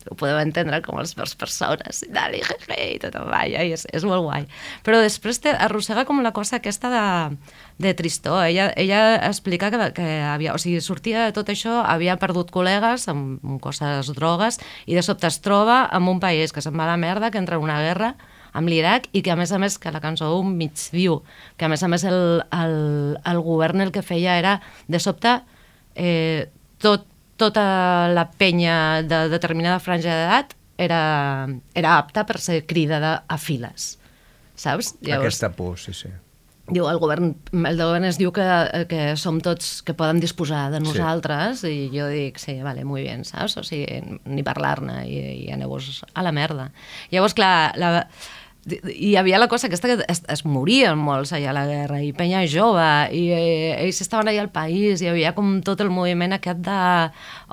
ho 0.09 0.17
podeu 0.17 0.37
entendre 0.41 0.81
com 0.85 0.99
els 1.01 1.15
vers 1.17 1.35
persones 1.39 2.03
i 2.05 2.11
tal, 2.13 2.35
i, 2.37 2.41
jeje, 2.45 2.77
i 2.95 2.99
tot 3.01 3.15
el 3.19 3.29
ball, 3.31 3.55
i 3.55 3.73
és, 3.73 3.85
és 3.95 4.05
molt 4.07 4.25
guai. 4.25 4.45
Però 4.85 4.99
després 5.01 5.41
te 5.41 5.53
arrossega 5.53 6.05
com 6.05 6.21
la 6.25 6.33
cosa 6.35 6.59
aquesta 6.59 6.91
de, 6.93 7.05
de 7.81 7.95
tristor. 7.97 8.43
Ella, 8.45 8.69
ella 8.77 9.01
explica 9.27 9.71
que, 9.73 9.89
que 9.97 10.07
havia, 10.27 10.53
o 10.53 10.61
sigui, 10.61 10.83
sortia 10.85 11.25
de 11.27 11.35
tot 11.35 11.49
això, 11.53 11.81
havia 11.83 12.19
perdut 12.21 12.53
col·legues 12.53 13.09
amb, 13.11 13.41
amb 13.43 13.61
coses 13.63 14.13
drogues 14.15 14.61
i 14.85 14.97
de 14.97 15.03
sobte 15.05 15.29
es 15.31 15.41
troba 15.45 15.85
en 15.93 16.09
un 16.11 16.21
país 16.23 16.53
que 16.53 16.63
se'n 16.63 16.77
va 16.77 16.85
a 16.85 16.93
la 16.93 17.01
merda, 17.01 17.31
que 17.31 17.41
entra 17.41 17.57
en 17.59 17.65
una 17.65 17.81
guerra 17.81 18.15
amb 18.55 18.71
l'Iraq 18.71 19.09
i 19.11 19.21
que 19.23 19.33
a 19.33 19.35
més 19.35 19.51
a 19.51 19.59
més 19.59 19.75
que 19.81 19.91
la 19.91 20.01
cançó 20.03 20.31
un 20.39 20.53
mig 20.55 20.79
diu 20.95 21.19
que 21.59 21.67
a 21.67 21.71
més 21.71 21.83
a 21.83 21.89
més 21.91 22.05
el, 22.07 22.45
el, 22.55 22.77
el 23.19 23.41
govern 23.43 23.83
el 23.83 23.91
que 23.91 24.05
feia 24.05 24.37
era 24.39 24.59
de 24.87 25.01
sobte 25.03 25.41
eh, 25.95 26.47
tot, 26.79 27.07
tota 27.37 28.07
la 28.13 28.29
penya 28.31 29.03
de 29.03 29.25
determinada 29.31 29.79
franja 29.83 30.13
d'edat 30.13 30.55
era, 30.77 31.47
era 31.75 31.97
apta 31.97 32.25
per 32.27 32.39
ser 32.43 32.61
cridada 32.67 33.23
a 33.27 33.37
files, 33.39 33.95
saps? 34.55 34.95
Aquesta 35.03 35.51
por, 35.55 35.79
sí, 35.79 35.93
sí. 35.95 36.11
diu, 36.67 36.87
el 36.89 36.99
govern, 36.99 37.33
el 37.53 37.79
govern 37.79 38.07
es 38.07 38.19
diu 38.19 38.31
que, 38.35 38.45
que 38.91 39.01
som 39.19 39.39
tots, 39.43 39.81
que 39.85 39.95
poden 39.97 40.19
disposar 40.23 40.69
de 40.73 40.81
nosaltres, 40.83 41.63
sí. 41.63 41.73
i 41.85 41.91
jo 41.93 42.07
dic, 42.11 42.39
sí, 42.41 42.57
vale, 42.63 42.85
muy 42.87 43.05
bien, 43.05 43.23
saps? 43.27 43.59
O 43.61 43.65
sigui, 43.67 44.01
ni 44.25 44.43
parlar-ne, 44.43 45.03
i, 45.07 45.21
i 45.45 45.51
aneu-vos 45.55 46.03
a 46.13 46.25
la 46.25 46.33
merda. 46.35 46.71
Llavors, 47.11 47.37
clar, 47.37 47.75
la, 47.79 48.07
hi 48.65 49.15
havia 49.15 49.37
la 49.37 49.47
cosa 49.47 49.67
aquesta 49.67 49.87
que 49.91 50.05
es, 50.09 50.23
es 50.25 50.41
morien 50.45 50.97
molts 50.97 51.31
allà 51.35 51.51
a 51.51 51.53
la 51.53 51.65
guerra 51.69 51.99
i 52.01 52.09
penya 52.17 52.41
jove 52.49 52.85
i 53.13 53.21
eh, 53.35 53.75
ells 53.77 53.99
estaven 54.01 54.31
allà 54.31 54.41
al 54.41 54.49
país 54.53 55.03
i 55.03 55.05
hi 55.05 55.11
havia 55.11 55.33
com 55.37 55.59
tot 55.65 55.83
el 55.85 55.91
moviment 55.93 56.33
aquest 56.33 56.63
de 56.65 56.77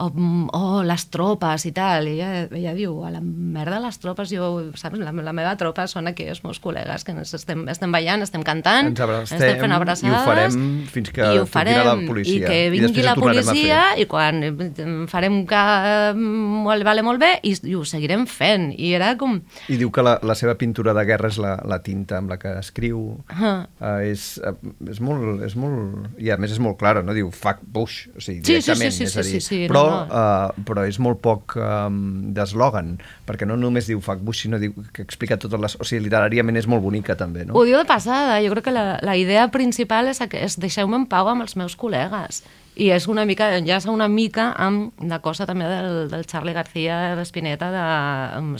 oh, 0.01 0.09
mm, 0.09 0.47
oh 0.57 0.81
les 0.89 1.05
tropes 1.13 1.67
i 1.69 1.73
tal 1.77 2.09
i 2.09 2.15
ella, 2.15 2.47
ella 2.49 2.73
diu, 2.79 2.95
a 3.05 3.11
la 3.13 3.21
merda 3.21 3.81
les 3.85 4.01
tropes 4.01 4.33
jo, 4.33 4.49
saps, 4.79 4.97
la, 5.03 5.13
la 5.13 5.35
meva 5.37 5.53
tropa 5.61 5.85
són 5.91 6.09
aquí 6.09 6.31
els 6.33 6.41
meus 6.47 6.63
col·legues 6.65 7.05
que 7.05 7.13
ens 7.13 7.35
estem, 7.37 7.67
estem 7.69 7.93
ballant, 7.93 8.25
estem 8.25 8.47
cantant 8.47 8.89
Ens 8.95 9.05
abracem 9.05 9.37
estem 9.37 9.61
fent 9.67 9.77
abraçades 9.77 10.09
i 10.09 10.17
ho 10.17 10.25
farem 10.25 10.59
fins 10.97 11.13
que 11.13 11.29
i 11.29 11.43
ho 11.43 11.45
farem, 11.45 11.83
la 11.91 11.97
policia. 12.09 12.39
i 12.39 12.47
que 12.47 12.59
I 12.63 12.73
vingui 12.73 12.89
després 12.89 13.11
la 13.11 13.17
policia 13.21 13.83
i 14.01 14.09
quan 14.09 14.41
eh, 14.49 14.89
farem 15.13 15.43
que 15.51 15.63
eh, 15.93 16.17
molt, 16.17 16.89
vale 16.89 17.05
molt 17.05 17.21
bé 17.21 17.35
i, 17.45 17.53
i 17.69 17.77
ho 17.77 17.85
seguirem 17.85 18.25
fent 18.25 18.71
i 18.79 18.95
era 18.97 19.13
com 19.21 19.43
I 19.69 19.77
diu 19.77 19.93
que 19.93 20.09
la, 20.09 20.17
la 20.25 20.39
seva 20.39 20.57
pintura 20.57 20.97
de 20.97 21.02
guerra 21.09 21.29
és 21.33 21.39
la, 21.43 21.55
la 21.69 21.79
tinta 21.85 22.19
amb 22.21 22.31
la 22.33 22.39
que 22.41 22.53
escriu. 22.61 23.01
Uh, 23.33 23.65
és, 24.07 24.25
uh, 24.43 24.55
és, 24.91 25.01
molt, 25.05 25.43
és 25.47 25.57
molt... 25.59 26.09
I 26.23 26.33
a 26.35 26.39
més 26.41 26.55
és 26.55 26.61
molt 26.63 26.79
clara, 26.81 27.03
no? 27.05 27.15
Diu 27.17 27.31
fuck 27.35 27.61
Bush, 27.63 28.09
o 28.17 28.21
sigui, 28.21 28.41
Sí, 28.43 28.61
sí, 28.61 28.73
directament. 28.73 28.93
sí, 28.93 28.99
sí, 28.99 29.09
és 29.11 29.17
a 29.17 29.23
sí, 29.27 29.33
dir, 29.37 29.43
sí, 29.43 29.49
sí, 29.49 29.61
no, 29.67 29.73
però, 29.75 29.85
no. 29.91 30.23
Uh, 30.23 30.65
però 30.69 30.87
és 30.89 30.99
molt 31.03 31.23
poc 31.25 31.57
um, 31.59 32.01
d'eslògan, 32.37 32.97
perquè 33.29 33.49
no 33.49 33.59
només 33.61 33.91
diu 33.91 34.01
fuck 34.05 34.23
Bush, 34.25 34.45
sinó 34.47 34.61
diu 34.63 34.75
que 34.93 35.05
explica 35.05 35.39
totes 35.41 35.61
les... 35.61 35.79
O 35.83 35.89
sigui, 35.89 36.07
literàriament 36.07 36.59
és 36.61 36.69
molt 36.71 36.85
bonica, 36.85 37.17
també, 37.19 37.47
no? 37.49 37.55
Ho 37.59 37.67
diu 37.69 37.79
de 37.81 37.87
passada, 37.89 38.41
jo 38.45 38.55
crec 38.57 38.71
que 38.71 38.75
la, 38.75 38.87
la 39.03 39.17
idea 39.19 39.49
principal 39.55 40.09
és, 40.13 40.23
que 40.31 40.41
és 40.47 40.59
deixeu-me 40.63 40.99
en 41.03 41.07
pau 41.11 41.29
amb 41.33 41.45
els 41.47 41.57
meus 41.59 41.77
col·legues. 41.79 42.43
I 42.73 42.89
és 42.95 43.05
una 43.11 43.27
mica, 43.29 43.51
enllaça 43.59 43.91
una 43.93 44.07
mica 44.09 44.47
amb 44.57 45.03
la 45.05 45.19
cosa 45.21 45.45
també 45.49 45.67
del, 45.69 46.07
del 46.09 46.25
Charlie 46.25 46.55
García 46.57 47.21
Espineta 47.21 47.69
de 47.73 47.83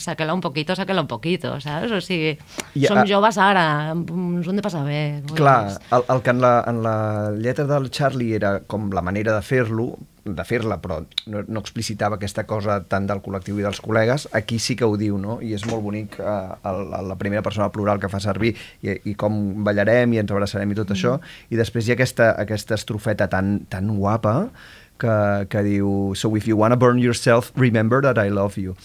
saquela 0.03 0.35
un 0.37 0.43
poquito, 0.45 0.77
saquela 0.77 1.01
un 1.01 1.09
poquito, 1.09 1.55
saps? 1.65 1.95
O 1.97 2.01
sigui, 2.05 2.35
I, 2.77 2.85
som 2.85 3.01
ah, 3.01 3.07
joves 3.09 3.39
ara, 3.41 3.65
ens 3.95 4.45
ho 4.45 4.53
hem 4.53 4.61
de 4.61 4.65
passar 4.65 4.85
bé. 4.85 5.23
Clar, 5.33 5.79
el, 5.97 6.05
el 6.13 6.21
que 6.21 6.35
en 6.35 6.43
la, 6.45 6.53
en 6.69 6.83
la 6.85 6.97
lletra 7.39 7.65
del 7.71 7.89
Charlie 7.91 8.37
era 8.37 8.59
com 8.69 8.91
la 8.93 9.05
manera 9.05 9.39
de 9.39 9.47
fer-lo, 9.47 9.95
de 10.25 10.45
fer-la, 10.47 10.79
però 10.83 11.01
no, 11.31 11.43
no 11.49 11.63
explicitava 11.63 12.19
aquesta 12.19 12.45
cosa 12.47 12.79
tant 12.89 13.09
del 13.09 13.23
col·lectiu 13.25 13.59
i 13.59 13.65
dels 13.65 13.81
col·legues, 13.83 14.29
aquí 14.39 14.61
sí 14.63 14.77
que 14.79 14.87
ho 14.87 14.97
diu, 14.99 15.19
no? 15.19 15.41
I 15.43 15.55
és 15.57 15.65
molt 15.67 15.83
bonic 15.83 16.19
eh, 16.23 16.37
el, 16.71 16.83
la 17.11 17.19
primera 17.19 17.43
persona 17.43 17.71
plural 17.75 18.01
que 18.03 18.11
fa 18.13 18.23
servir 18.23 18.55
i, 18.83 18.95
i 19.11 19.17
com 19.19 19.65
ballarem 19.67 20.15
i 20.15 20.23
ens 20.23 20.31
abraçarem 20.31 20.71
i 20.71 20.79
tot 20.79 20.93
mm. 20.93 20.99
això, 20.99 21.17
i 21.51 21.59
després 21.59 21.89
hi 21.89 21.95
ha 21.95 21.99
aquesta, 21.99 22.33
aquesta 22.39 22.79
estrofeta 22.79 23.29
tan, 23.33 23.61
tan 23.73 23.91
guapa 23.99 24.37
que, 25.03 25.17
que 25.51 25.65
diu 25.67 26.13
So 26.15 26.37
if 26.37 26.47
you 26.47 26.57
wanna 26.57 26.77
burn 26.77 27.03
yourself, 27.03 27.51
remember 27.57 28.03
that 28.03 28.19
I 28.19 28.31
love 28.31 28.57
you. 28.57 28.77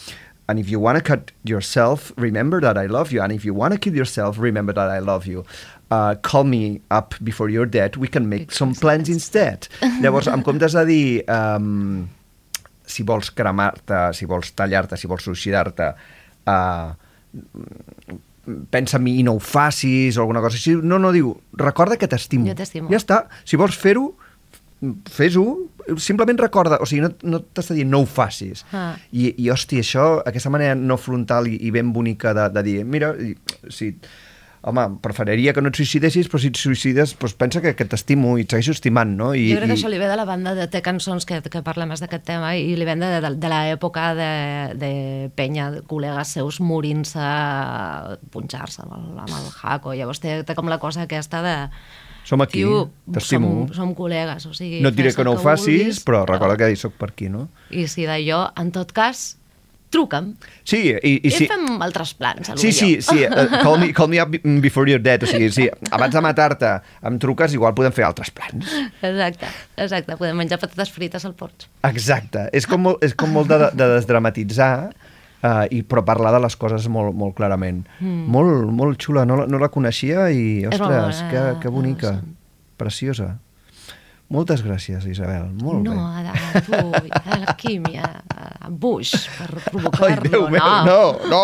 And 0.50 0.60
if 0.60 0.70
you 0.70 0.80
want 0.80 0.96
to 0.96 1.04
cut 1.04 1.34
yourself, 1.44 2.14
remember 2.16 2.62
that 2.62 2.78
I 2.78 2.86
love 2.86 3.12
you. 3.12 3.22
And 3.22 3.34
if 3.34 3.44
you 3.44 3.54
want 3.54 3.74
to 3.74 3.80
kill 3.80 3.94
yourself, 3.94 4.40
remember 4.40 4.72
that 4.72 4.90
I 4.90 5.00
love 5.00 5.28
you. 5.28 5.44
Uh, 5.90 6.16
call 6.22 6.44
me 6.44 6.82
up 6.92 7.16
before 7.24 7.50
you're 7.50 7.66
dead. 7.66 7.96
We 7.96 8.10
can 8.10 8.28
make 8.28 8.52
some 8.52 8.76
plans 8.76 9.08
instead. 9.08 9.70
Llavors, 10.04 10.28
en 10.28 10.44
comptes 10.44 10.76
de 10.76 10.84
dir 10.90 11.24
um, 11.32 12.10
si 12.88 13.06
vols 13.08 13.32
cremar-te, 13.32 14.02
si 14.18 14.28
vols 14.28 14.52
tallar-te, 14.52 15.00
si 15.00 15.08
vols 15.08 15.24
suïcidar-te, 15.24 15.88
uh, 16.52 16.92
pensa 18.72 18.98
en 18.98 19.04
mi 19.04 19.18
i 19.20 19.24
no 19.28 19.38
ho 19.38 19.42
facis 19.44 20.18
o 20.18 20.24
alguna 20.24 20.44
cosa 20.44 20.60
així. 20.60 20.76
No, 20.76 21.00
no, 21.00 21.12
diu, 21.16 21.34
recorda 21.60 22.00
que 22.00 22.10
t'estimo. 22.12 22.48
Jo 22.48 22.56
t'estimo. 22.58 22.92
Ja 22.92 23.00
està. 23.00 23.24
Si 23.48 23.60
vols 23.60 23.80
fer-ho, 23.80 24.10
fes-ho, 25.12 25.46
simplement 25.98 26.40
recorda, 26.40 26.78
o 26.84 26.88
sigui, 26.88 27.04
no, 27.06 27.12
no 27.24 27.42
t'està 27.56 27.76
dient 27.78 27.90
no 27.92 28.04
ho 28.04 28.08
facis. 28.10 28.64
Ah. 28.76 28.94
I, 29.12 29.32
I, 29.34 29.50
hòstia, 29.54 29.84
això, 29.84 30.08
aquesta 30.28 30.52
manera 30.54 30.76
no 30.78 31.00
frontal 31.02 31.50
i, 31.50 31.58
i 31.68 31.72
ben 31.74 31.92
bonica 31.96 32.36
de, 32.38 32.48
de 32.54 32.64
dir, 32.66 32.78
mira, 32.86 33.14
si, 33.74 33.94
home, 34.68 34.84
preferiria 35.04 35.54
que 35.56 35.62
no 35.64 35.72
et 35.72 35.80
suïcidessis, 35.80 36.28
però 36.28 36.42
si 36.42 36.52
et 36.52 36.60
suïcides, 36.60 37.14
doncs 37.20 37.36
pensa 37.40 37.62
que, 37.64 37.72
que 37.78 37.88
t'estimo 37.88 38.36
i 38.38 38.44
et 38.44 38.52
segueixo 38.52 38.76
estimant, 38.76 39.14
no? 39.20 39.30
I, 39.38 39.46
jo 39.54 39.62
crec 39.62 39.72
que 39.72 39.78
això 39.78 39.92
li 39.92 40.00
ve 40.02 40.10
de 40.10 40.18
la 40.20 40.26
banda 40.28 40.54
de 40.58 40.68
té 40.72 40.82
cançons 40.86 41.28
que, 41.30 41.40
que 41.46 41.62
parla 41.66 41.88
més 41.90 42.04
d'aquest 42.04 42.26
tema 42.28 42.52
i 42.60 42.76
li 42.76 42.88
ven 42.88 43.04
de, 43.04 43.12
de, 43.24 43.32
de 43.40 43.52
l'època 43.54 44.10
de, 44.18 44.32
de 44.82 44.92
penya, 45.40 45.70
de 45.78 45.86
col·legues 45.88 46.36
seus 46.36 46.60
morint-se, 46.60 47.30
punxar-se 48.34 48.84
amb, 48.84 48.98
el, 49.00 49.08
amb 49.24 49.40
el 49.40 49.48
jaco. 49.56 49.96
Llavors 49.96 50.22
té, 50.24 50.42
té 50.44 50.58
com 50.58 50.68
la 50.72 50.82
cosa 50.84 51.08
aquesta 51.08 51.42
de... 51.46 51.56
Som 52.28 52.44
aquí, 52.44 52.66
t'estimo. 53.16 53.70
Som, 53.72 53.76
som 53.78 53.96
col·legues, 53.96 54.50
o 54.50 54.56
sigui... 54.56 54.82
no 54.84 54.92
et 54.92 55.00
diré 55.00 55.16
que 55.16 55.24
no 55.24 55.38
ho 55.38 55.40
facis, 55.40 55.80
vulguis, 55.80 56.04
però 56.04 56.26
recorda 56.28 56.60
que 56.60 56.74
sóc 56.76 56.98
per 57.00 57.14
aquí, 57.14 57.32
no? 57.32 57.48
I 57.72 57.88
si 57.88 58.04
d'allò, 58.10 58.50
en 58.60 58.76
tot 58.76 58.92
cas, 58.92 59.38
truca'm. 59.90 60.34
Sí, 60.68 60.82
i, 60.92 61.12
i 61.14 61.28
I 61.28 61.32
sí... 61.32 61.46
fem 61.48 61.82
altres 61.82 62.12
plans, 62.20 62.50
Sí, 62.60 62.72
sí, 62.76 62.90
potser. 62.98 63.18
sí, 63.18 63.26
uh, 63.28 63.62
call, 63.64 63.80
me, 63.80 63.92
call 63.96 64.10
me 64.12 64.20
up 64.22 64.34
before 64.64 64.90
you're 64.92 65.02
dead, 65.04 65.24
o 65.24 65.30
sigui, 65.30 65.48
sí, 65.56 65.70
abans 65.96 66.14
de 66.14 66.22
matar-te 66.26 66.74
em 67.08 67.20
truques, 67.24 67.54
igual 67.56 67.74
podem 67.78 67.94
fer 67.96 68.04
altres 68.08 68.30
plans. 68.36 68.68
Exacte, 69.02 69.48
exacte. 69.78 70.18
Podem 70.20 70.36
menjar 70.38 70.60
patates 70.60 70.92
frites 70.92 71.24
al 71.26 71.34
porx. 71.40 71.70
Exacte, 71.88 72.50
és 72.52 72.68
com, 72.68 72.84
molt- 72.90 73.04
és 73.08 73.16
com 73.16 73.32
molt 73.32 73.48
de, 73.48 73.62
de 73.80 73.88
desdramatitzar, 73.96 74.90
uh, 74.92 75.66
i, 75.72 75.84
però 75.88 76.04
parlar 76.04 76.34
de 76.36 76.44
les 76.44 76.56
coses 76.60 76.88
molt, 76.92 77.16
molt 77.16 77.36
clarament. 77.40 77.86
Mm. 78.02 78.28
Molt, 78.34 78.68
molt 78.76 79.00
xula, 79.02 79.24
no, 79.30 79.46
no 79.48 79.58
la 79.62 79.70
coneixia 79.74 80.28
i, 80.36 80.66
ostres, 80.68 80.82
bona, 81.24 81.32
que, 81.32 81.44
que 81.64 81.70
bonica, 81.74 82.18
sí. 82.20 82.34
preciosa. 82.78 83.38
Moltes 84.28 84.60
gràcies, 84.60 85.06
Isabel, 85.08 85.46
molt 85.64 85.86
no, 85.86 85.94
bé. 85.96 86.24
a, 86.28 86.34
a 86.60 86.62
tu, 86.66 86.76
a 86.76 87.38
l'alquímia, 87.40 88.08
a 88.28 88.68
Bush, 88.68 89.14
per 89.38 89.48
Ai, 89.54 89.62
provocar-lo. 89.70 90.32
Déu 90.34 90.50
meu, 90.52 90.66
no, 90.84 90.98
no! 91.32 91.44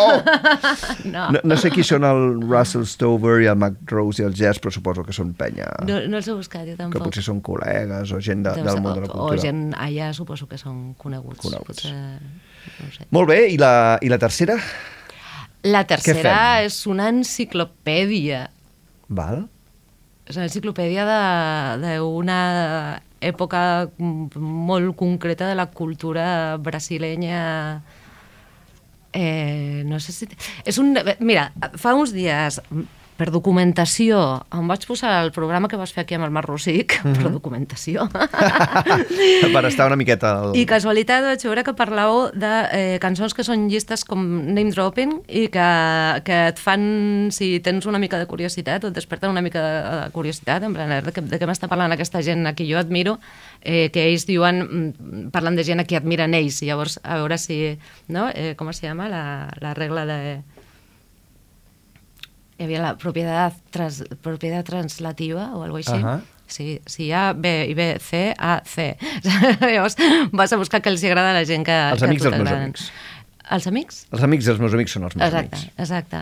no. 1.13 1.21
No, 1.31 1.39
no 1.47 1.57
sé 1.61 1.71
qui 1.71 1.85
són 1.87 2.03
el 2.03 2.41
Russell 2.43 2.83
Stover 2.83 3.37
i 3.45 3.47
el 3.47 3.55
Mac 3.61 3.77
Rose 3.87 4.19
i 4.19 4.27
el 4.27 4.35
Jazz, 4.35 4.59
però 4.59 4.73
suposo 4.75 5.05
que 5.07 5.15
són 5.15 5.31
penya, 5.39 5.69
No, 5.87 6.01
no 6.11 6.19
els 6.19 6.27
he 6.27 6.35
buscat, 6.35 6.65
jo 6.67 6.75
que 6.75 6.81
tampoc. 6.81 7.07
potser 7.07 7.23
són 7.23 7.39
col·legues 7.45 8.11
o 8.11 8.19
gent 8.19 8.43
de, 8.43 8.57
Deu 8.59 8.67
del 8.67 8.83
món 8.83 8.99
de 8.99 9.05
la 9.05 9.11
cultura. 9.13 9.39
O 9.39 9.39
gent 9.39 9.63
allà 9.79 10.11
suposo 10.17 10.49
que 10.51 10.59
són 10.59 10.89
coneguts. 10.99 11.39
Coneguts. 11.39 11.87
Potser, 11.87 12.75
no 12.83 12.91
sé. 12.97 13.07
Molt 13.15 13.31
bé, 13.31 13.39
i 13.55 13.57
la, 13.63 13.73
i 14.03 14.11
la 14.11 14.19
tercera? 14.19 14.59
La 15.63 15.85
tercera 15.87 16.59
és 16.67 16.81
una 16.91 17.07
enciclopèdia. 17.15 18.49
Val? 19.07 19.45
És 20.23 20.37
una 20.37 20.47
enciclopèdia 20.47 21.03
d'una 21.81 22.37
època 23.23 23.89
molt 23.99 24.95
concreta 24.99 25.49
de 25.49 25.55
la 25.59 25.67
cultura 25.75 26.55
brasilenya. 26.63 27.43
Eh, 29.13 29.83
no 29.85 29.99
sé 29.99 30.15
si... 30.15 30.27
És 30.65 30.79
un... 30.81 30.95
Mira, 31.19 31.49
fa 31.79 31.93
uns 31.99 32.15
dies, 32.15 32.61
per 33.17 33.29
documentació, 33.31 34.19
em 34.53 34.67
vaig 34.67 34.85
posar 34.89 35.23
el 35.23 35.31
programa 35.31 35.67
que 35.69 35.77
vas 35.77 35.91
fer 35.93 36.01
aquí 36.03 36.15
amb 36.17 36.25
el 36.25 36.31
Marc 36.33 36.47
Rosic, 36.49 36.99
Mhm. 37.03 37.13
per 37.21 37.31
documentació. 37.31 38.07
per 39.53 39.65
estar 39.65 39.87
una 39.87 39.95
miqueta... 39.99 40.31
Al... 40.39 40.55
I 40.57 40.65
casualitat 40.69 41.23
vaig 41.27 41.43
veure 41.45 41.63
que 41.63 41.73
parlàveu 41.77 42.31
de 42.33 42.51
eh, 42.71 42.97
cançons 43.03 43.33
que 43.37 43.43
són 43.45 43.67
llistes 43.71 44.03
com 44.07 44.21
name 44.53 44.71
dropping 44.73 45.13
i 45.27 45.45
que, 45.53 45.67
que 46.25 46.39
et 46.51 46.59
fan, 46.61 47.29
si 47.35 47.59
tens 47.63 47.85
una 47.89 47.99
mica 48.01 48.19
de 48.21 48.27
curiositat, 48.29 48.83
o 48.83 48.91
et 48.91 48.97
desperten 48.97 49.29
una 49.33 49.43
mica 49.45 49.61
de, 49.61 49.75
de 50.05 50.11
curiositat, 50.15 50.63
en 50.63 50.73
plan, 50.73 50.91
"Eh, 50.91 51.01
de 51.05 51.13
què, 51.13 51.21
de 51.21 51.39
què 51.39 51.49
m'està 51.49 51.69
parlant 51.71 51.91
aquesta 51.93 52.21
gent 52.25 52.45
a 52.47 52.53
qui 52.57 52.69
jo 52.71 52.79
admiro, 52.79 53.19
eh, 53.61 53.89
que 53.93 54.07
ells 54.09 54.25
diuen, 54.25 54.63
mm, 54.63 55.29
parlen 55.31 55.55
de 55.55 55.63
gent 55.63 55.79
a 55.79 55.85
qui 55.85 55.95
admiren 55.95 56.33
ells, 56.33 56.61
i 56.63 56.67
llavors 56.71 56.99
a 57.03 57.15
veure 57.21 57.37
si, 57.37 57.77
no? 58.07 58.29
Eh, 58.33 58.55
com 58.57 58.69
es 58.69 58.81
llama 58.81 59.09
la, 59.09 59.49
la 59.61 59.73
regla 59.73 60.05
de... 60.05 60.41
Hi 62.63 62.67
havia 62.69 62.79
la 62.79 62.93
propietat, 62.95 63.57
trans, 63.75 63.97
propietat 64.23 64.63
translativa 64.69 65.49
o 65.51 65.65
alguna 65.65 65.81
cosa 65.83 65.97
així. 65.97 66.05
Ahà. 66.05 66.13
Sí, 66.53 66.65
si 66.87 67.07
hi 67.09 67.11
ha 67.11 67.23
B 67.35 67.49
i 67.67 67.73
B, 67.75 67.87
C, 67.99 68.21
A, 68.39 68.53
C. 68.63 68.93
Llavors 69.59 69.97
vas 70.31 70.53
a 70.53 70.59
buscar 70.61 70.79
que 70.85 70.87
els 70.93 71.03
agrada 71.03 71.33
a 71.33 71.35
la 71.35 71.43
gent 71.49 71.65
que, 71.67 71.75
Els 71.75 71.99
que 71.99 72.07
a 72.07 72.09
amics 72.13 72.23
dels 72.23 72.37
meus 72.39 72.53
amics. 72.55 72.85
Els 73.57 73.67
amics? 73.67 73.97
Els 74.15 74.23
amics 74.29 74.47
dels 74.47 74.61
meus 74.63 74.77
amics 74.77 74.95
són 74.95 75.09
els 75.09 75.17
meus 75.17 75.27
Exacte, 75.27 75.59
amics. 75.59 75.75
exacte. 75.83 76.21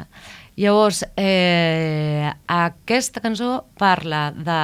Llavors, 0.57 1.03
eh, 1.21 2.33
aquesta 2.57 3.21
cançó 3.21 3.51
parla 3.77 4.23
de 4.33 4.59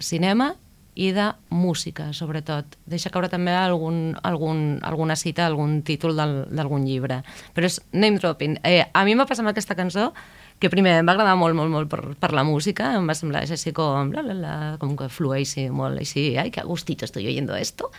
cinema 0.00 0.54
i 0.94 1.10
de 1.12 1.28
música, 1.52 2.08
sobretot. 2.16 2.78
Deixa 2.88 3.12
caure 3.12 3.28
també 3.32 3.52
algun, 3.52 4.14
algun, 4.24 4.78
alguna 4.80 5.16
cita, 5.20 5.44
algun 5.44 5.82
títol 5.84 6.16
d'algun 6.16 6.88
llibre. 6.88 7.20
Però 7.52 7.68
és 7.68 7.82
name 7.92 8.16
dropping. 8.16 8.58
Eh, 8.64 8.80
a 8.92 9.04
mi 9.04 9.12
m'ha 9.16 9.28
passat 9.28 9.44
amb 9.44 9.52
aquesta 9.52 9.76
cançó 9.76 10.14
que 10.62 10.70
primer 10.70 10.94
em 11.00 11.08
va 11.08 11.16
agradar 11.16 11.34
molt, 11.38 11.56
molt, 11.58 11.72
molt 11.72 11.90
per, 11.90 12.00
per 12.22 12.30
la 12.36 12.44
música, 12.46 12.92
em 12.98 13.08
va 13.10 13.16
semblar 13.18 13.42
així 13.44 13.72
com, 13.74 14.12
la, 14.14 14.22
la, 14.22 14.36
la, 14.38 14.52
com 14.80 14.94
que 14.98 15.08
flueixi 15.10 15.66
molt 15.74 15.98
així, 16.00 16.30
ai, 16.38 16.52
que 16.54 16.62
a 16.62 16.68
gustito 16.68 17.04
estoy 17.04 17.26
oyendo 17.26 17.56
esto. 17.58 17.90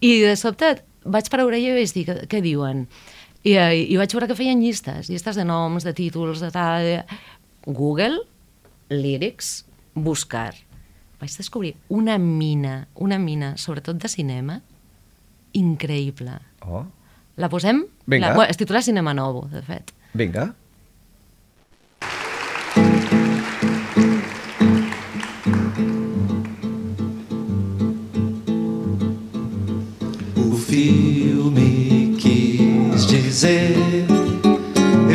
I 0.00 0.18
de 0.26 0.34
sobte 0.36 0.74
vaig 1.06 1.30
parar 1.30 1.46
orella 1.46 1.72
i 1.72 1.78
vaig 1.78 1.94
dir, 1.94 2.04
què, 2.08 2.18
què 2.28 2.42
diuen? 2.44 2.86
I, 3.46 3.54
eh, 3.54 3.84
I 3.86 3.96
vaig 4.00 4.12
veure 4.12 4.28
que 4.28 4.36
feien 4.38 4.60
llistes, 4.60 5.08
llistes 5.08 5.38
de 5.38 5.46
noms, 5.46 5.86
de 5.86 5.94
títols, 5.94 6.42
de 6.44 6.50
tal... 6.54 6.92
Google, 7.68 8.22
lyrics, 8.88 9.66
buscar, 9.92 10.54
vaig 11.20 11.34
descobrir 11.36 11.74
una 11.92 12.14
mina, 12.16 12.86
una 12.96 13.18
mina, 13.20 13.50
sobretot 13.60 13.98
de 14.00 14.08
cinema, 14.08 14.62
increïble. 15.52 16.38
Oh, 16.64 16.86
La 17.36 17.48
posem? 17.48 17.84
Vinga. 18.06 18.30
La, 18.30 18.34
bueno, 18.34 18.50
es 18.50 18.56
titula 18.56 18.80
Cinema 18.82 19.12
Novo, 19.14 19.44
de 19.52 19.60
fet. 19.62 19.92
vinga. 20.14 20.54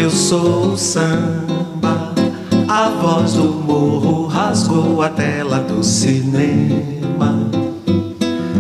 Eu 0.04 0.10
sou 0.10 0.74
o 0.74 0.78
samba. 0.78 2.14
A 2.68 2.90
voz 2.90 3.36
do 3.36 3.46
morro 3.46 4.28
rasgou 4.28 5.02
a 5.02 5.08
tela 5.08 5.60
do 5.60 5.82
cinema 5.82 7.50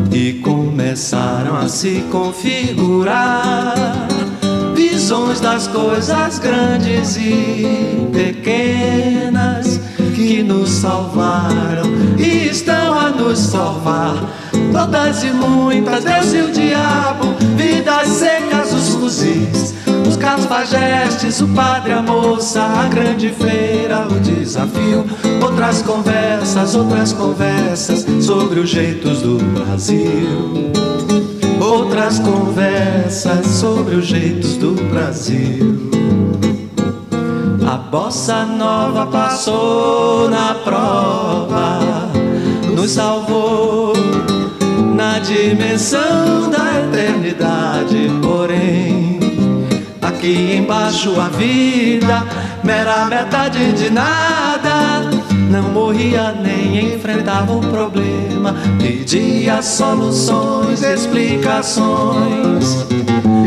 e 0.09 0.39
começaram 0.41 1.57
a 1.57 1.67
se 1.67 2.01
configurar 2.09 3.75
visões 4.73 5.41
das 5.41 5.67
coisas 5.67 6.39
grandes 6.39 7.17
e 7.17 8.07
pequenas 8.13 9.81
que 10.15 10.41
nos 10.41 10.69
salvaram 10.69 11.83
e 12.17 12.47
estão 12.47 12.97
a 12.97 13.09
nos 13.09 13.37
salvar. 13.37 14.15
Todas 14.71 15.21
e 15.25 15.31
muitas, 15.31 16.05
Deus 16.05 16.33
e 16.33 16.37
o 16.37 16.53
cafajestes, 20.73 21.41
o 21.41 21.47
padre, 21.49 21.93
a 21.93 22.01
moça, 22.01 22.61
a 22.63 22.87
grande 22.87 23.29
feira, 23.29 24.07
o 24.07 24.19
desafio. 24.19 25.05
Outras 25.41 25.81
conversas, 25.83 26.75
outras 26.75 27.13
conversas 27.13 28.05
sobre 28.25 28.59
os 28.59 28.69
jeitos 28.69 29.21
do 29.21 29.37
Brasil. 29.37 30.71
Outras 31.61 32.19
conversas 32.19 33.45
sobre 33.45 33.95
os 33.95 34.05
jeitos 34.05 34.57
do 34.57 34.71
Brasil. 34.89 35.91
A 37.65 37.77
bossa 37.77 38.45
nova 38.45 39.05
passou 39.07 40.29
na 40.29 40.55
prova, 40.55 41.79
nos 42.75 42.91
salvou 42.91 43.93
na 44.95 45.19
dimensão 45.19 46.49
da 46.49 46.79
eternidade. 46.79 48.09
Porém, 48.21 49.22
aqui 50.23 50.55
embaixo 50.55 51.19
a 51.19 51.27
vida, 51.27 52.23
mera 52.63 53.05
metade 53.05 53.73
de 53.73 53.89
nada. 53.89 55.01
Não 55.51 55.63
morria 55.63 56.31
nem 56.31 56.95
enfrentava 56.95 57.53
o 57.53 57.59
problema, 57.59 58.55
pedia 58.79 59.61
soluções, 59.61 60.81
explicações. 60.81 62.87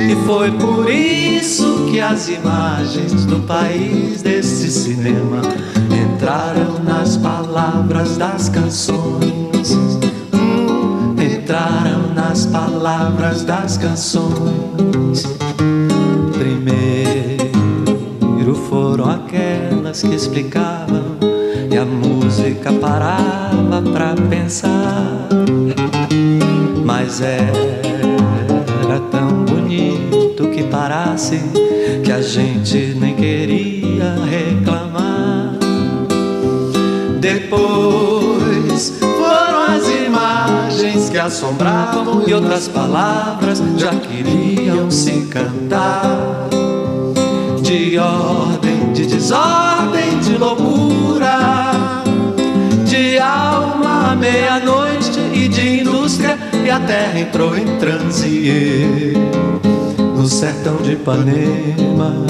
E 0.09 0.15
foi 0.27 0.51
por 0.53 0.91
isso 0.91 1.89
que 1.91 1.99
as 1.99 2.29
imagens 2.29 3.25
do 3.25 3.41
país 3.41 4.21
desse 4.21 4.71
cinema 4.71 5.41
entraram 5.91 6.79
nas 6.85 7.17
palavras 7.17 8.19
das 8.19 8.51
canções. 8.51 9.73
Hum, 10.35 11.17
entraram 11.19 12.13
nas 12.15 12.45
palavras 12.47 13.45
das 13.45 13.79
canções. 13.79 15.36
Foram 18.89 19.11
aquelas 19.11 20.01
que 20.01 20.15
explicavam 20.15 21.17
e 21.73 21.77
a 21.77 21.85
música 21.85 22.73
parava 22.73 23.83
pra 23.93 24.15
pensar. 24.31 25.29
Mas 26.85 27.21
era 27.21 29.01
tão 29.11 29.45
bonito 29.45 30.49
que 30.51 30.63
parasse 30.63 31.41
que 32.05 32.13
a 32.13 32.23
gente 32.23 32.97
nem 33.01 33.17
queria 33.17 34.15
reclamar. 34.31 35.57
Depois 37.21 39.01
foram 39.01 39.63
as 39.65 39.89
imagens 40.07 41.11
que 41.11 41.19
assombravam 41.19 42.23
e 42.25 42.33
outras 42.33 42.69
palavras 42.69 43.61
já 43.77 43.91
queriam 43.97 44.89
se 44.93 45.23
cantar. 45.23 46.47
De 47.63 47.97
de 47.97 47.99
desordem, 49.17 50.19
de 50.21 50.37
loucura, 50.37 52.03
de 52.85 53.19
alma 53.19 54.13
à 54.13 54.15
meia-noite 54.15 55.19
e 55.33 55.49
de 55.49 55.81
indústria, 55.81 56.39
e 56.65 56.71
a 56.71 56.79
terra 56.81 57.19
entrou 57.19 57.57
em 57.57 57.65
transe. 57.79 59.15
No 60.15 60.27
sertão 60.27 60.77
de 60.77 60.93
Ipanema, 60.93 62.27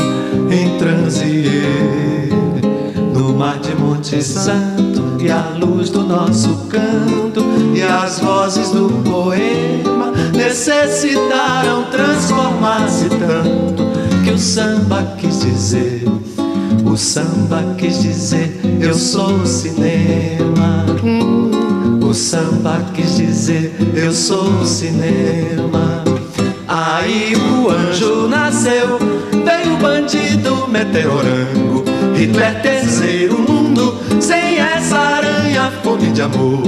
em 0.49 0.78
transe. 0.78 1.51
No 3.12 3.32
mar 3.32 3.59
de 3.59 3.74
Monte 3.74 4.22
Santo, 4.22 5.20
e 5.20 5.28
a 5.28 5.57
luz 5.59 5.91
do 5.91 6.05
nosso 6.05 6.68
canto, 6.68 7.45
e 7.74 7.82
as 7.82 8.20
vozes 8.20 8.70
do 8.70 8.89
poema 9.03 10.12
necessitaram 10.32 11.84
transformar-se 11.91 13.09
tanto 13.09 13.84
que 14.24 14.30
o 14.30 14.39
samba 14.39 15.03
quis 15.18 15.41
dizer. 15.41 16.05
O 16.97 16.99
samba 16.99 17.62
quis 17.76 18.01
dizer, 18.03 18.59
eu 18.80 18.94
sou 18.94 19.34
o 19.34 19.47
cinema. 19.47 20.86
O 22.01 22.14
samba 22.14 22.86
quis 22.94 23.16
dizer, 23.16 23.76
eu 23.94 24.11
sou 24.14 24.49
o 24.62 24.64
cinema. 24.64 26.03
Aí 26.66 27.34
o 27.36 27.68
anjo 27.70 28.26
nasceu, 28.28 28.99
veio 29.44 29.74
o 29.74 29.76
bandido 29.76 30.66
meteorango. 30.68 31.84
Hitler 32.16 32.62
terceiro 32.62 33.40
mundo, 33.40 33.99
sem 34.18 34.59
essa 34.59 34.97
aranha, 34.97 35.70
fome 35.82 36.11
de 36.12 36.22
amor. 36.22 36.62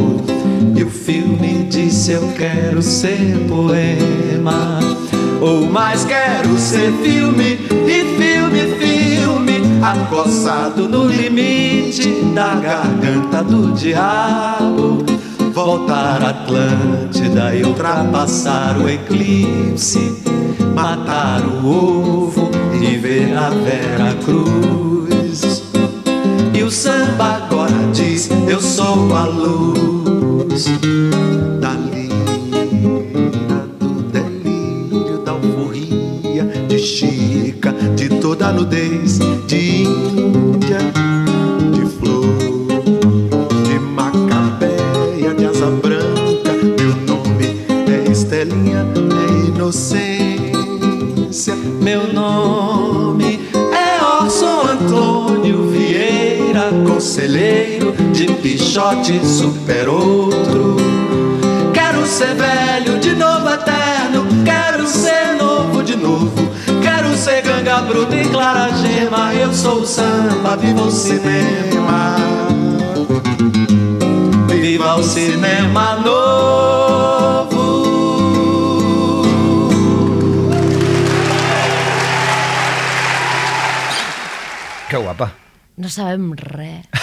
E 0.76 0.84
o 0.84 0.90
filme 0.90 1.66
disse: 1.70 2.12
Eu 2.12 2.34
quero 2.36 2.82
ser 2.82 3.46
poema. 3.48 4.78
Ou 5.40 5.64
mais 5.66 6.04
quero 6.04 6.58
ser 6.58 6.92
filme, 7.02 7.58
e 7.86 8.16
filme, 8.18 8.60
filme, 8.76 8.87
acossado 9.82 10.88
no 10.88 11.06
limite 11.06 12.22
da 12.34 12.54
garganta 12.54 13.42
do 13.42 13.72
diabo. 13.72 15.04
Voltar 15.52 16.22
à 16.22 16.30
Atlântida 16.30 17.54
e 17.54 17.64
ultrapassar 17.64 18.76
o 18.78 18.88
eclipse, 18.88 20.22
matar 20.74 21.42
o 21.44 21.66
ovo 21.66 22.50
e 22.80 22.96
ver 22.96 23.36
a 23.36 23.50
Vera 23.50 24.14
Cruz. 24.24 25.64
E 26.54 26.62
o 26.62 26.70
samba 26.70 27.36
agora 27.36 27.74
diz: 27.92 28.30
Eu 28.48 28.60
sou 28.60 29.14
a 29.16 29.24
luz 29.24 30.66
da 31.60 31.72
lira, 31.72 33.66
do 33.80 34.02
delírio, 34.02 35.18
da 35.24 35.32
alforria, 35.32 36.44
de 36.68 36.78
Chica, 36.78 37.72
de 37.96 38.08
toda 38.20 38.48
a 38.48 38.52
nudez, 38.52 39.18
de 39.46 39.57
Meu 51.88 52.12
nome 52.12 53.48
é 53.54 54.04
Orson 54.04 54.60
Antônio 54.72 55.70
Vieira, 55.70 56.70
conselheiro 56.86 57.92
de 58.12 58.26
Pichote 58.26 59.18
Super 59.26 59.88
Outro. 59.88 60.76
Quero 61.72 62.06
ser 62.06 62.34
velho 62.34 62.98
de 62.98 63.14
novo 63.14 63.48
eterno, 63.48 64.26
quero 64.44 64.86
ser 64.86 65.34
novo 65.38 65.82
de 65.82 65.96
novo. 65.96 66.50
Quero 66.82 67.16
ser 67.16 67.40
ganga 67.40 67.80
bruta 67.80 68.14
e 68.16 68.28
clara 68.28 68.70
gema, 68.76 69.32
eu 69.32 69.54
sou 69.54 69.80
o 69.80 69.86
samba, 69.86 70.58
viva 70.58 70.82
o 70.82 70.90
cinema. 70.90 72.16
Viva 74.46 74.94
o 74.94 75.02
cinema 75.02 75.96
novo. 76.04 77.17
Que 84.88 84.96
guapa. 84.96 85.32
No 85.78 85.88
sabem 85.92 86.32
res. 86.34 86.86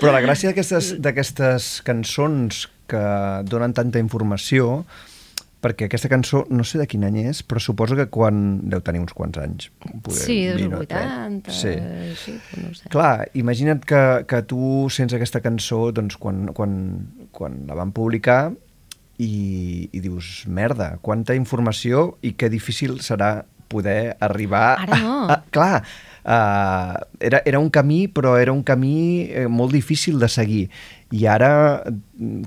Però 0.00 0.10
la 0.14 0.22
gràcia 0.24 0.50
d'aquestes 0.50 1.68
cançons 1.86 2.64
que 2.90 3.02
donen 3.46 3.74
tanta 3.76 4.00
informació 4.02 4.82
perquè 5.62 5.86
aquesta 5.88 6.10
cançó, 6.12 6.44
no 6.52 6.62
sé 6.66 6.78
de 6.78 6.86
quin 6.86 7.02
any 7.08 7.16
és, 7.24 7.40
però 7.42 7.58
suposo 7.62 7.96
que 7.98 8.04
quan... 8.12 8.60
deu 8.70 8.82
tenir 8.86 9.00
uns 9.02 9.14
quants 9.16 9.38
anys. 9.42 9.70
Poder 10.04 10.20
Sí, 10.20 10.36
dels 10.46 10.60
dir, 10.60 10.68
no? 10.70 10.78
80, 10.84 11.50
Sí. 11.50 11.72
sí, 12.20 12.34
no 12.60 12.70
sé. 12.76 12.86
Clar, 12.92 13.26
imagina't 13.34 13.82
que, 13.88 14.02
que 14.30 14.42
tu 14.46 14.86
sents 14.94 15.16
aquesta 15.16 15.40
cançó 15.42 15.88
doncs, 15.96 16.18
quan, 16.22 16.52
quan, 16.54 16.76
quan 17.34 17.64
la 17.66 17.74
van 17.80 17.90
publicar 17.96 18.52
i, 19.18 19.88
i 19.90 20.04
dius, 20.04 20.44
merda, 20.46 20.92
quanta 21.02 21.34
informació 21.34 22.12
i 22.22 22.36
que 22.38 22.52
difícil 22.52 23.00
serà 23.02 23.40
poder 23.68 24.16
arribar... 24.20 24.76
Ara 24.82 25.00
no. 25.02 25.16
A, 25.30 25.40
clar, 25.50 25.82
uh, 26.24 26.94
era, 27.20 27.42
era 27.44 27.58
un 27.58 27.70
camí, 27.70 28.06
però 28.08 28.36
era 28.38 28.52
un 28.52 28.62
camí 28.66 29.26
eh, 29.30 29.46
molt 29.48 29.74
difícil 29.74 30.18
de 30.22 30.28
seguir. 30.28 30.66
I 31.14 31.26
ara, 31.30 31.50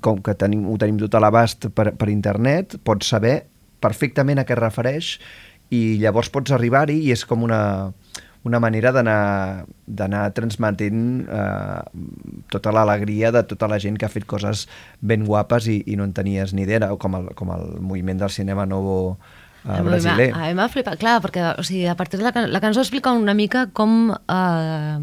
com 0.03 0.23
que 0.23 0.35
tenim, 0.35 0.65
ho 0.67 0.77
tenim 0.81 0.99
tot 0.99 1.15
a 1.15 1.23
l'abast 1.23 1.69
per, 1.75 1.91
per 1.95 2.09
internet, 2.11 2.79
pots 2.83 3.13
saber 3.15 3.43
perfectament 3.79 4.41
a 4.41 4.47
què 4.47 4.55
es 4.57 4.59
refereix 4.59 5.13
i 5.71 5.99
llavors 6.01 6.31
pots 6.33 6.51
arribar-hi 6.51 6.97
i 7.05 7.13
és 7.13 7.23
com 7.29 7.45
una, 7.45 7.61
una 8.43 8.59
manera 8.59 8.91
d'anar 8.91 10.23
transmetent 10.35 11.03
eh, 11.29 11.81
tota 12.51 12.73
l'alegria 12.75 13.31
de 13.35 13.45
tota 13.47 13.69
la 13.71 13.79
gent 13.79 13.99
que 13.99 14.07
ha 14.07 14.11
fet 14.11 14.27
coses 14.27 14.65
ben 14.99 15.23
guapes 15.27 15.69
i, 15.71 15.81
i 15.87 15.95
no 15.99 16.07
en 16.09 16.15
tenies 16.17 16.55
ni 16.55 16.65
idea, 16.67 16.89
com 16.99 17.15
el, 17.19 17.29
com 17.39 17.53
el 17.55 17.77
moviment 17.79 18.19
del 18.19 18.33
cinema 18.33 18.65
novo 18.67 18.97
eh, 19.15 19.38
A 19.65 19.81
brasiler. 19.83 20.29
A 20.33 20.47
mi 20.47 20.53
m'ha 20.55 20.69
flipat, 20.71 20.97
clar, 21.01 21.19
perquè 21.21 21.43
o 21.59 21.63
sigui, 21.67 21.85
a 21.91 21.95
partir 21.99 22.19
de 22.19 22.23
la, 22.25 22.31
can- 22.31 22.51
la 22.51 22.61
cançó 22.63 22.79
explica 22.85 23.11
una 23.11 23.33
mica 23.33 23.67
com... 23.73 24.11
Eh, 24.13 24.99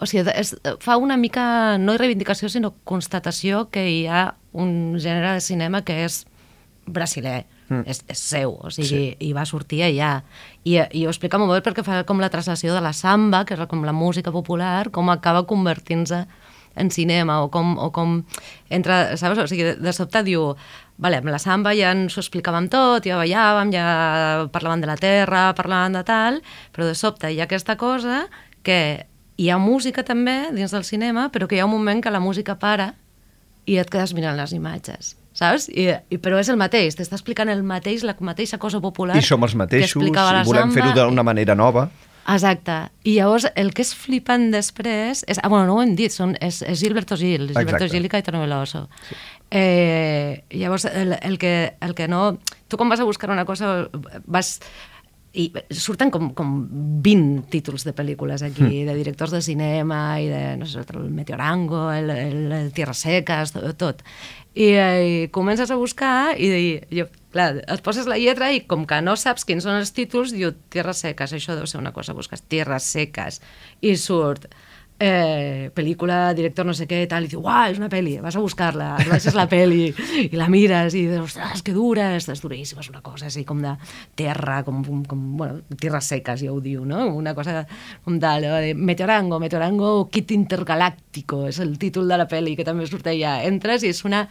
o 0.00 0.06
sigui, 0.06 0.24
és, 0.34 0.54
fa 0.80 0.96
una 0.96 1.16
mica, 1.20 1.76
no 1.78 1.96
reivindicació, 1.98 2.48
sinó 2.48 2.72
constatació 2.88 3.68
que 3.70 3.82
hi 3.90 4.06
ha 4.08 4.34
un 4.52 4.96
gènere 4.98 5.34
de 5.36 5.40
cinema 5.44 5.82
que 5.84 6.04
és 6.04 6.24
brasiler, 6.86 7.46
Mm. 7.70 7.84
és, 7.86 8.00
és 8.10 8.18
seu, 8.18 8.56
o 8.58 8.66
sigui, 8.74 8.88
sí. 9.14 9.16
i 9.22 9.28
va 9.32 9.44
sortir 9.46 9.84
allà. 9.86 10.24
I, 10.66 10.72
I 10.90 11.04
ho 11.06 11.10
explica 11.12 11.38
molt 11.38 11.52
bé 11.54 11.60
perquè 11.62 11.84
fa 11.86 12.00
com 12.02 12.18
la 12.18 12.26
traslació 12.28 12.74
de 12.74 12.80
la 12.82 12.90
samba, 12.92 13.44
que 13.46 13.54
és 13.54 13.60
com 13.70 13.84
la 13.86 13.92
música 13.94 14.32
popular, 14.34 14.88
com 14.90 15.06
acaba 15.12 15.44
convertint-se 15.46 16.24
en 16.80 16.90
cinema, 16.90 17.40
o 17.44 17.50
com, 17.52 17.76
o 17.78 17.90
com 17.94 18.20
entra, 18.72 19.16
saps? 19.20 19.38
O 19.44 19.46
sigui, 19.50 19.74
de 19.78 19.92
sobte 19.96 20.24
diu, 20.26 20.54
vale, 21.00 21.20
amb 21.20 21.30
la 21.32 21.40
samba 21.42 21.74
ja 21.76 21.92
ens 21.94 22.16
ho 22.16 22.24
explicàvem 22.24 22.70
tot, 22.72 23.06
ja 23.06 23.20
ballàvem, 23.20 23.74
ja 23.76 23.84
parlàvem 24.54 24.82
de 24.84 24.90
la 24.90 24.98
terra, 25.00 25.44
parlàvem 25.58 26.00
de 26.00 26.04
tal, 26.08 26.40
però 26.74 26.88
de 26.90 26.96
sobte 26.98 27.30
hi 27.30 27.40
ha 27.40 27.46
aquesta 27.48 27.76
cosa 27.80 28.24
que 28.66 29.06
hi 29.40 29.48
ha 29.48 29.60
música 29.60 30.04
també 30.04 30.50
dins 30.56 30.74
del 30.74 30.84
cinema, 30.84 31.30
però 31.32 31.48
que 31.48 31.56
hi 31.56 31.62
ha 31.62 31.68
un 31.68 31.76
moment 31.76 32.02
que 32.02 32.12
la 32.12 32.20
música 32.20 32.58
para 32.60 32.94
i 33.68 33.78
et 33.80 33.88
quedes 33.92 34.16
mirant 34.16 34.36
les 34.36 34.52
imatges 34.56 35.14
saps? 35.36 35.68
I, 35.70 35.88
i, 36.10 36.18
però 36.22 36.38
és 36.40 36.50
el 36.52 36.58
mateix, 36.60 36.96
t'està 36.98 37.18
explicant 37.18 37.50
el 37.52 37.62
mateix, 37.66 38.04
la 38.06 38.16
mateixa 38.26 38.58
cosa 38.62 38.80
popular 38.82 39.18
I 39.18 39.24
som 39.24 39.42
els 39.46 39.56
mateixos, 39.58 40.02
volem 40.48 40.74
fer-ho 40.74 40.92
d'una 40.96 41.24
manera 41.26 41.56
nova. 41.58 41.88
Exacte. 42.34 42.76
I 43.04 43.16
llavors 43.18 43.46
el 43.56 43.72
que 43.74 43.82
és 43.82 43.94
flipant 43.96 44.50
després... 44.52 45.24
És, 45.26 45.40
ah, 45.42 45.48
bueno, 45.48 45.66
no 45.66 45.76
ho 45.78 45.82
hem 45.82 45.96
dit, 45.98 46.12
són, 46.14 46.36
és, 46.40 46.60
és 46.62 46.80
Gilberto 46.82 47.16
Gil, 47.16 47.48
és 47.50 47.56
Gilberto 47.56 47.84
Exacte. 47.84 47.90
Gil 47.96 48.06
i 48.06 48.12
Caetano 48.12 48.40
Veloso. 48.44 48.86
Sí. 49.08 49.18
Eh, 49.50 50.44
llavors, 50.50 50.84
el, 50.86 51.16
el, 51.20 51.38
que, 51.38 51.74
el 51.80 51.94
que 51.98 52.06
no... 52.08 52.38
Tu 52.68 52.78
quan 52.78 52.88
vas 52.88 53.00
a 53.00 53.04
buscar 53.08 53.30
una 53.30 53.44
cosa 53.44 53.88
vas... 54.26 54.60
I 55.30 55.44
surten 55.70 56.10
com, 56.10 56.32
com 56.34 56.48
20 57.06 57.44
títols 57.52 57.84
de 57.86 57.92
pel·lícules 57.94 58.42
aquí, 58.42 58.64
Mm. 58.66 58.86
de 58.88 58.94
directors 58.98 59.30
de 59.30 59.38
cinema 59.46 60.18
i 60.18 60.26
de, 60.26 60.56
no 60.58 60.66
sé, 60.66 60.82
el 60.82 61.04
Meteorango, 61.14 61.92
el, 61.94 62.10
el, 62.10 62.40
el 62.50 62.72
Tierra 62.74 62.94
Secas, 62.98 63.52
tot. 63.78 64.02
I, 64.54 64.66
eh, 64.74 65.02
i 65.06 65.28
comences 65.30 65.70
a 65.70 65.78
buscar 65.78 66.34
i, 66.34 66.48
i 66.50 66.98
jo, 66.98 67.06
clar, 67.30 67.60
et 67.62 67.84
poses 67.86 68.08
la 68.10 68.18
lletra 68.18 68.50
i 68.50 68.64
com 68.66 68.82
que 68.88 68.98
no 69.04 69.14
saps 69.18 69.46
quins 69.46 69.62
són 69.66 69.78
els 69.78 69.94
títols, 69.94 70.34
diu 70.34 70.50
Tierras 70.72 71.04
Secas, 71.04 71.34
això 71.36 71.54
deu 71.54 71.68
ser 71.70 71.78
una 71.78 71.94
cosa, 71.94 72.16
busques 72.18 72.42
Tierras 72.42 72.88
Secas, 72.90 73.38
i 73.80 73.94
surt 73.96 74.48
eh, 75.00 75.70
pel·lícula, 75.74 76.34
director 76.36 76.66
no 76.68 76.74
sé 76.76 76.84
què, 76.86 77.00
tal, 77.08 77.24
i 77.24 77.30
diu, 77.32 77.40
uah, 77.40 77.70
és 77.72 77.80
una 77.80 77.88
pel·li, 77.90 78.18
vas 78.20 78.36
a 78.36 78.42
buscar-la, 78.44 78.90
baixes 79.08 79.34
la 79.34 79.46
pel·li, 79.50 79.88
i 80.26 80.36
la 80.36 80.50
mires, 80.52 80.94
i 80.94 81.06
dius, 81.08 81.32
ostres, 81.32 81.64
que 81.64 81.74
dura, 81.74 82.10
és, 82.18 82.28
duríssima, 82.44 82.84
és 82.84 82.92
una 82.92 83.00
cosa 83.04 83.30
així 83.30 83.46
com 83.48 83.64
de 83.64 83.72
terra, 84.18 84.60
com, 84.66 84.84
com, 84.84 85.02
com 85.08 85.24
bueno, 85.40 85.64
tierras 85.80 86.12
secas, 86.12 86.44
ja 86.44 86.52
ho 86.52 86.60
diu, 86.60 86.84
no? 86.84 87.06
Una 87.16 87.34
cosa 87.34 87.64
com 88.04 88.20
tal, 88.20 88.44
eh, 88.44 88.74
Meteorango, 88.76 89.40
Meteorango 89.40 90.08
Kit 90.12 90.36
Intergaláctico, 90.36 91.46
és 91.48 91.58
el 91.64 91.78
títol 91.80 92.08
de 92.10 92.20
la 92.20 92.28
pel·li, 92.28 92.54
que 92.58 92.68
també 92.68 92.86
surt 92.86 93.08
allà. 93.08 93.40
Entres 93.48 93.88
i 93.88 93.94
és 93.94 94.04
una 94.04 94.26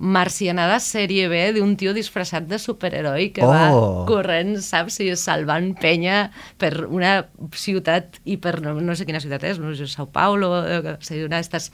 marcianada 0.00 0.78
sèrie 0.80 1.28
B 1.28 1.52
d'un 1.52 1.74
tio 1.76 1.92
disfressat 1.92 2.46
de 2.48 2.56
superheroi 2.58 3.30
que 3.36 3.44
Oh. 3.44 3.50
va 3.52 4.06
corrent, 4.08 4.56
saps, 4.64 4.96
i 5.04 5.10
salvant 5.16 5.74
penya 5.76 6.30
per 6.56 6.86
una 6.88 7.26
ciutat 7.52 8.16
hiper, 8.24 8.62
no, 8.64 8.74
no 8.80 8.96
sé 8.96 9.04
quina 9.04 9.20
ciutat 9.20 9.44
és, 9.44 9.60
no 9.60 9.74
sé, 9.76 9.86
Sao 9.92 10.08
Paulo, 10.08 10.54
eh, 10.64 10.80
o 10.94 10.96
sigui, 11.04 11.26
una 11.28 11.36
d'estes 11.36 11.68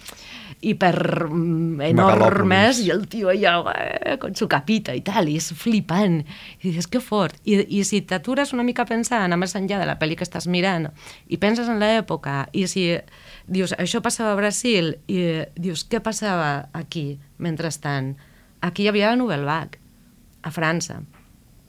hiper 0.67 1.29
mm, 1.29 1.81
enormes, 1.87 2.81
i 2.83 2.91
el 2.91 3.07
tio 3.07 3.31
allà 3.31 3.55
eh, 3.77 4.17
con 4.19 4.35
su 4.35 4.49
capita 4.49 4.95
i 4.97 5.03
tal, 5.07 5.29
i 5.31 5.37
és 5.39 5.53
flipant. 5.55 6.19
I 6.63 6.73
dius, 6.73 6.89
que 6.91 7.01
fort. 7.01 7.39
I, 7.45 7.61
i 7.79 7.85
si 7.87 8.01
t'atures 8.03 8.53
una 8.57 8.67
mica 8.67 8.83
a 8.83 8.91
pensar, 8.91 9.23
anar 9.23 9.39
més 9.39 9.55
enllà 9.55 9.79
de 9.79 9.87
la 9.87 9.99
pel·li 10.01 10.17
que 10.19 10.27
estàs 10.27 10.49
mirant, 10.51 10.89
i 11.29 11.39
penses 11.39 11.69
en 11.71 11.79
l'època, 11.79 12.49
i 12.57 12.67
si 12.67 12.89
dius, 13.47 13.77
això 13.79 14.03
passava 14.03 14.33
a 14.35 14.41
Brasil, 14.41 14.97
i 15.07 15.23
eh, 15.23 15.47
dius, 15.55 15.87
què 15.87 16.03
passava 16.03 16.69
aquí, 16.75 17.21
mentrestant? 17.43 18.15
Aquí 18.65 18.87
hi 18.87 18.91
havia 18.93 19.13
la 19.13 19.21
Nouvelle 19.21 19.47
Vague, 19.47 19.81
a 20.43 20.53
França. 20.55 21.03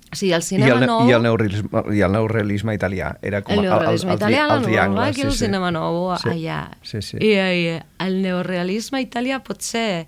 O 0.07 0.15
sigui, 0.15 0.31
el 0.31 0.41
I 0.41 0.47
cinema 0.47 0.77
el, 0.79 0.85
nou... 0.87 1.03
i, 1.09 1.13
el 1.17 1.25
neorealisme, 1.25 1.83
I 1.91 2.01
el 2.05 2.13
neorealisme 2.15 2.75
italià. 2.77 3.11
Era 3.21 3.41
com 3.43 3.57
el 3.57 3.67
neorealisme 3.67 4.15
italià, 4.15 4.45
la 4.47 4.55
Nouvelle 4.61 4.71
triangle, 4.71 5.01
Vague 5.01 5.23
i 5.23 5.27
el 5.27 5.35
cinema 5.35 5.71
nou 5.75 5.99
allà. 6.15 6.61
Sí, 6.87 7.01
sí. 7.03 7.19
I, 7.19 7.33
I 7.35 7.77
el 8.07 8.21
neorealisme 8.23 9.03
italià 9.03 9.41
potser 9.43 10.07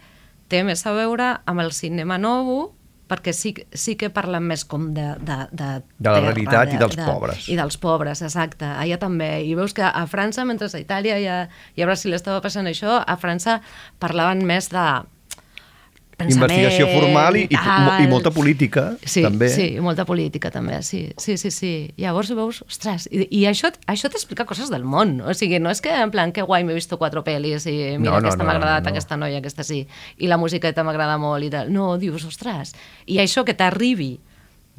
té 0.49 0.63
més 0.65 0.85
a 0.87 0.95
veure 0.95 1.33
amb 1.45 1.65
el 1.65 1.73
cinema 1.75 2.17
nou 2.21 2.69
perquè 3.09 3.33
sí, 3.33 3.51
sí 3.73 3.95
que 3.97 4.11
parlen 4.13 4.45
més 4.45 4.63
com 4.69 4.91
de... 4.93 5.07
De, 5.25 5.37
de, 5.51 5.69
De 5.97 6.11
la 6.13 6.21
realitat 6.21 6.71
i 6.75 6.79
dels 6.79 6.95
pobres. 6.99 7.47
I 7.49 7.57
dels 7.57 7.79
pobres, 7.81 8.21
exacte. 8.21 8.69
Allà 8.69 8.99
també. 9.01 9.31
I 9.49 9.55
veus 9.57 9.73
que 9.73 9.83
a 9.83 10.03
França, 10.07 10.45
mentre 10.45 10.69
a 10.69 10.81
Itàlia 10.81 11.17
i 11.17 11.25
a, 11.25 11.39
i 11.75 11.83
a 11.83 11.89
Brasil 11.89 12.13
estava 12.13 12.39
passant 12.45 12.69
això, 12.69 12.99
a 13.01 13.15
França 13.17 13.59
parlaven 13.99 14.45
més 14.45 14.69
de 14.69 14.85
pensament, 16.19 16.51
Investigació 16.51 16.87
formal 16.91 17.37
i, 17.39 17.45
i, 17.49 17.57
i 18.03 18.07
molta 18.11 18.31
política, 18.35 18.83
Sí, 19.07 19.23
també. 19.23 19.47
sí, 19.53 19.65
i 19.79 19.83
molta 19.83 20.05
política 20.05 20.51
també, 20.53 20.81
sí, 20.85 21.05
sí, 21.17 21.37
sí, 21.41 21.51
sí. 21.55 21.71
Llavors 21.97 22.29
veus, 22.35 22.61
ostres, 22.67 23.07
i, 23.11 23.25
i 23.39 23.45
això, 23.49 23.71
això 23.87 24.11
t'explica 24.11 24.45
coses 24.49 24.69
del 24.69 24.83
món, 24.83 25.17
no? 25.21 25.29
o 25.31 25.33
sigui, 25.37 25.59
no 25.63 25.71
és 25.71 25.81
que 25.81 25.93
en 25.95 26.11
plan, 26.11 26.33
que 26.35 26.43
guai, 26.45 26.65
m'he 26.67 26.75
vist 26.77 26.91
quatre 26.99 27.23
pel·lis 27.25 27.65
i 27.71 27.77
mira, 27.97 27.99
No, 27.99 28.19
no, 28.19 28.21
aquesta 28.27 28.43
no, 28.43 28.49
m'ha 28.49 28.57
agradat, 28.57 28.83
no, 28.83 28.89
no. 28.89 28.95
aquesta 28.95 29.17
noia, 29.17 29.39
aquesta 29.39 29.63
sí, 29.63 29.85
i 30.17 30.27
la 30.27 30.37
musiqueta 30.37 30.83
m'agrada 30.83 31.17
molt 31.21 31.47
i 31.47 31.49
tal. 31.53 31.71
No, 31.73 31.93
dius, 31.97 32.25
ostres, 32.27 32.75
i 33.07 33.17
això 33.23 33.45
que 33.47 33.55
t'arribi 33.57 34.17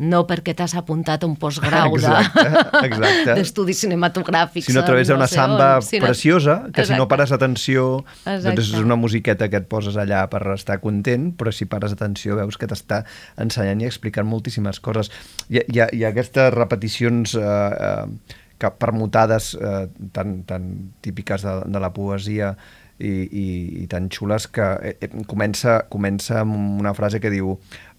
no 0.01 0.23
perquè 0.25 0.55
t'has 0.57 0.73
apuntat 0.81 1.23
a 1.23 1.29
un 1.29 1.35
postgrau 1.37 1.93
de- 1.93 2.01
Exacte, 2.09 2.45
exacte. 2.89 3.35
d'estudis 3.37 3.83
cinematogràfics. 3.85 4.67
sinó 4.71 4.81
a 4.81 4.87
través 4.89 5.09
no 5.11 5.15
d'una 5.15 5.27
sé 5.29 5.35
samba 5.37 5.69
on, 5.77 5.83
sinó- 5.85 6.07
preciosa, 6.07 6.55
que 6.73 6.85
si 6.87 6.93
no 6.93 7.05
Exacte. 7.05 7.09
pares 7.13 7.33
atenció, 7.37 7.85
doncs 8.25 8.39
Exacte. 8.47 8.61
és 8.65 8.73
una 8.81 8.97
musiqueta 8.97 9.51
que 9.53 9.61
et 9.61 9.69
poses 9.69 9.97
allà 10.01 10.23
per 10.33 10.41
estar 10.55 10.81
content, 10.81 11.31
però 11.37 11.53
si 11.53 11.67
pares 11.69 11.93
atenció 11.93 12.37
veus 12.41 12.57
que 12.57 12.67
t'està 12.71 13.03
ensenyant 13.37 13.83
i 13.85 13.91
explicant 13.91 14.27
moltíssimes 14.27 14.81
coses. 14.81 15.11
Hi 15.51 15.61
hi 15.69 15.81
hi 15.93 16.05
ha 16.05 16.09
aquestes 16.15 16.53
repeticions 16.55 17.35
eh, 17.35 17.41
eh, 17.45 18.37
que 18.61 18.71
permutades 18.77 19.55
eh, 19.61 19.87
tan, 20.13 20.43
tan 20.45 20.93
típiques 21.01 21.43
de, 21.45 21.55
de 21.67 21.81
la 21.81 21.93
poesia 21.93 22.55
i, 23.01 23.13
i, 23.27 23.47
i 23.83 23.87
tan 23.91 24.09
xules 24.13 24.47
que 24.53 24.67
eh, 24.85 24.95
eh, 25.01 25.11
comença, 25.29 25.81
comença 25.93 26.41
amb 26.45 26.81
una 26.81 26.93
frase 26.97 27.21
que 27.21 27.33
diu 27.33 27.55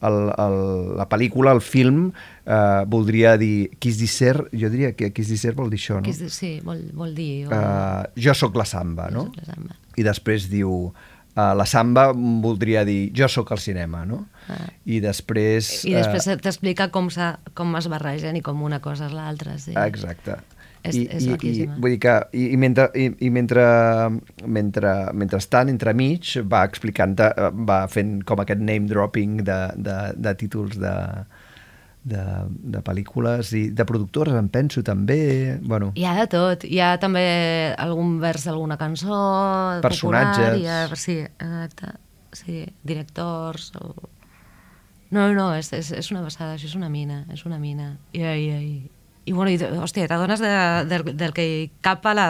el, 0.06 0.18
el, 0.30 0.58
la 0.98 1.08
pel·lícula, 1.10 1.54
el 1.58 1.62
film, 1.66 2.10
eh, 2.46 2.82
voldria 2.92 3.36
dir 3.42 3.72
quis 3.82 4.00
disser, 4.02 4.36
jo 4.54 4.72
diria 4.74 4.94
que 4.98 5.12
quis 5.16 5.32
disser 5.34 5.56
vol 5.58 5.72
dir 5.74 5.82
això, 5.82 6.00
no? 6.00 6.06
Que 6.08 6.16
és, 6.16 6.22
sí, 6.34 6.58
vol, 6.66 6.84
vol 6.98 7.16
dir... 7.18 7.48
Uh, 7.50 8.06
jo 8.18 8.36
sóc 8.38 8.58
la 8.60 8.68
samba, 8.70 9.10
no? 9.14 9.28
sóc 9.30 9.42
la 9.42 9.50
samba. 9.54 9.80
I 10.00 10.06
després 10.08 10.48
diu 10.52 10.72
uh, 10.92 11.52
la 11.58 11.68
samba 11.70 12.10
voldria 12.14 12.86
dir 12.88 13.12
jo 13.18 13.30
sóc 13.32 13.52
el 13.56 13.62
cinema, 13.64 14.06
no? 14.06 14.26
Ah. 14.52 14.66
I 14.86 15.02
després... 15.04 15.74
I 15.88 15.96
després 15.98 16.28
eh, 16.28 16.38
t'explica 16.42 16.90
com, 16.94 17.10
com 17.58 17.78
es 17.80 17.90
barregen 17.92 18.38
i 18.40 18.46
com 18.46 18.64
una 18.66 18.82
cosa 18.84 19.10
és 19.10 19.16
l'altra, 19.16 19.58
sí. 19.62 19.76
Exacte. 19.78 20.40
És- 20.84 20.96
I, 20.98 21.04
és 21.14 21.26
i, 21.28 21.36
i, 21.52 21.66
vull 21.78 21.92
dir 21.94 22.00
que, 22.02 22.16
i, 22.34 22.48
i, 22.56 22.58
mentre, 22.58 22.88
i, 22.98 23.12
i 23.28 23.30
mentre, 23.30 23.64
mentre, 24.50 24.94
mentrestant, 25.14 25.70
entremig, 25.70 26.34
va 26.50 26.64
explicant, 26.66 27.14
eh, 27.22 27.50
va 27.70 27.84
fent 27.92 28.24
com 28.26 28.42
aquest 28.42 28.62
name 28.66 28.90
dropping 28.90 29.44
de, 29.46 29.60
de, 29.78 29.98
de 30.18 30.34
títols 30.40 30.80
de, 30.82 30.94
de, 32.04 32.24
de 32.74 32.82
pel·lícules 32.82 33.52
i 33.58 33.68
de 33.78 33.86
productores, 33.86 34.34
em 34.38 34.48
penso, 34.50 34.82
també. 34.82 35.60
Bueno, 35.62 35.92
Hi 35.96 36.06
ha 36.10 36.16
de 36.18 36.26
tot. 36.32 36.66
Hi 36.66 36.80
ha 36.82 36.96
també 37.02 37.26
algun 37.78 38.18
vers 38.24 38.48
d'alguna 38.50 38.78
cançó 38.82 39.20
Personatges. 39.86 40.56
popular. 40.56 40.88
Ha, 40.90 40.96
sí, 40.98 41.20
exacte. 41.22 41.94
Sí, 42.34 42.64
directors... 42.88 43.70
O... 43.78 43.94
No, 45.12 45.26
no, 45.36 45.50
és, 45.60 45.68
és, 45.76 45.90
és 45.92 46.10
una 46.14 46.22
passada, 46.24 46.56
això 46.56 46.70
és 46.70 46.76
una 46.80 46.88
mina, 46.90 47.26
és 47.36 47.42
una 47.46 47.58
mina. 47.60 47.98
I, 48.16 48.24
i, 48.24 48.92
i, 49.26 49.34
bueno, 49.34 49.52
i, 49.52 49.58
hòstia, 49.58 50.08
t'adones 50.10 50.42
de, 50.42 50.52
del, 50.90 51.06
del 51.18 51.34
que 51.38 51.46
hi 51.46 51.62
cap 51.86 52.06
a, 52.10 52.16
la, 52.18 52.28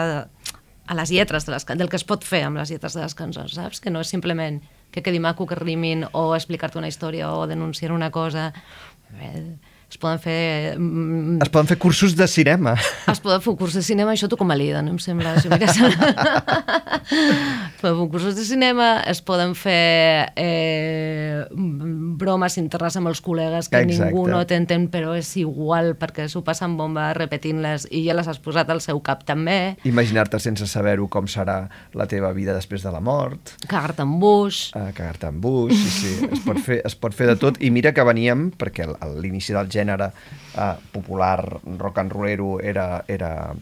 a 0.86 0.96
les 0.98 1.12
lletres, 1.14 1.46
de 1.48 1.54
les, 1.54 1.66
del 1.66 1.88
que 1.88 1.98
es 2.00 2.06
pot 2.08 2.24
fer 2.26 2.42
amb 2.48 2.60
les 2.60 2.72
lletres 2.72 2.96
de 2.98 3.04
les 3.04 3.16
cançons, 3.16 3.56
saps? 3.56 3.80
Que 3.80 3.92
no 3.92 4.02
és 4.04 4.12
simplement 4.12 4.60
que 4.92 5.02
quedi 5.02 5.20
maco, 5.24 5.46
que 5.48 5.56
rimin, 5.56 6.04
o 6.12 6.32
explicar-te 6.36 6.78
una 6.78 6.90
història, 6.90 7.32
o 7.32 7.46
denunciar 7.48 7.92
una 7.96 8.10
cosa. 8.12 8.50
Eh, 9.18 9.56
Es 9.92 9.98
poden 10.00 10.16
fer... 10.24 10.78
mm, 10.80 11.42
Es 11.44 11.50
poden 11.52 11.66
fer 11.68 11.76
cursos 11.76 12.14
de 12.16 12.24
cinema. 12.26 12.72
es 13.12 13.18
poden 13.20 13.42
fer 13.44 13.52
cursos 13.60 13.76
de 13.76 13.82
cinema, 13.84 14.14
això 14.16 14.24
tu 14.32 14.38
com 14.40 14.48
a 14.50 14.56
líder, 14.56 14.80
no 14.86 14.94
em 14.94 14.98
sembla? 15.02 15.34
Si 15.42 15.50
mires... 15.52 15.76
es 15.76 15.82
poden 17.82 17.98
fer 17.98 18.06
cursos 18.08 18.36
de 18.38 18.44
cinema, 18.46 18.86
es 19.10 19.20
poden 19.20 19.52
fer 19.58 20.30
eh, 20.40 21.42
bromes 21.52 22.56
internes 22.60 22.96
amb 22.96 23.10
els 23.10 23.20
col·legues 23.24 23.68
que 23.68 23.82
Exacte. 23.82 24.06
ningú 24.08 24.22
no 24.30 24.40
t'entén, 24.48 24.86
però 24.92 25.12
és 25.18 25.28
igual 25.42 25.92
perquè 26.00 26.24
s'ho 26.32 26.40
passen 26.46 26.78
bomba 26.80 27.10
repetint-les 27.18 27.84
i 27.92 28.00
ja 28.06 28.16
les 28.16 28.30
has 28.32 28.40
posat 28.40 28.72
al 28.72 28.80
seu 28.80 29.02
cap 29.04 29.26
també. 29.28 29.74
Imaginar-te 29.88 30.40
sense 30.40 30.64
saber-ho 30.72 31.10
com 31.12 31.28
serà 31.28 31.66
la 31.92 32.08
teva 32.08 32.32
vida 32.32 32.56
després 32.56 32.80
de 32.86 32.94
la 32.94 33.02
mort. 33.04 33.52
Cagar-te 33.68 34.06
en 34.08 34.16
buix. 34.22 34.70
a 34.72 34.86
cagar-te 34.96 35.28
en 35.28 35.44
buix, 35.44 35.76
sí, 35.76 35.92
sí, 36.00 36.16
es 36.32 36.40
pot, 36.48 36.64
fer, 36.64 36.80
es 36.88 36.96
pot 36.96 37.12
fer 37.12 37.28
de 37.34 37.36
tot, 37.36 37.60
i 37.60 37.68
mira 37.74 37.92
que 37.92 38.08
veníem, 38.08 38.48
perquè 38.56 38.88
a 38.88 39.12
l'inici 39.20 39.52
del 39.52 39.68
gènere 39.68 39.80
eh, 39.90 40.74
popular 40.92 41.60
rock 41.78 41.98
and 41.98 42.12
rollero 42.12 42.60
era, 42.60 43.04
era 43.08 43.54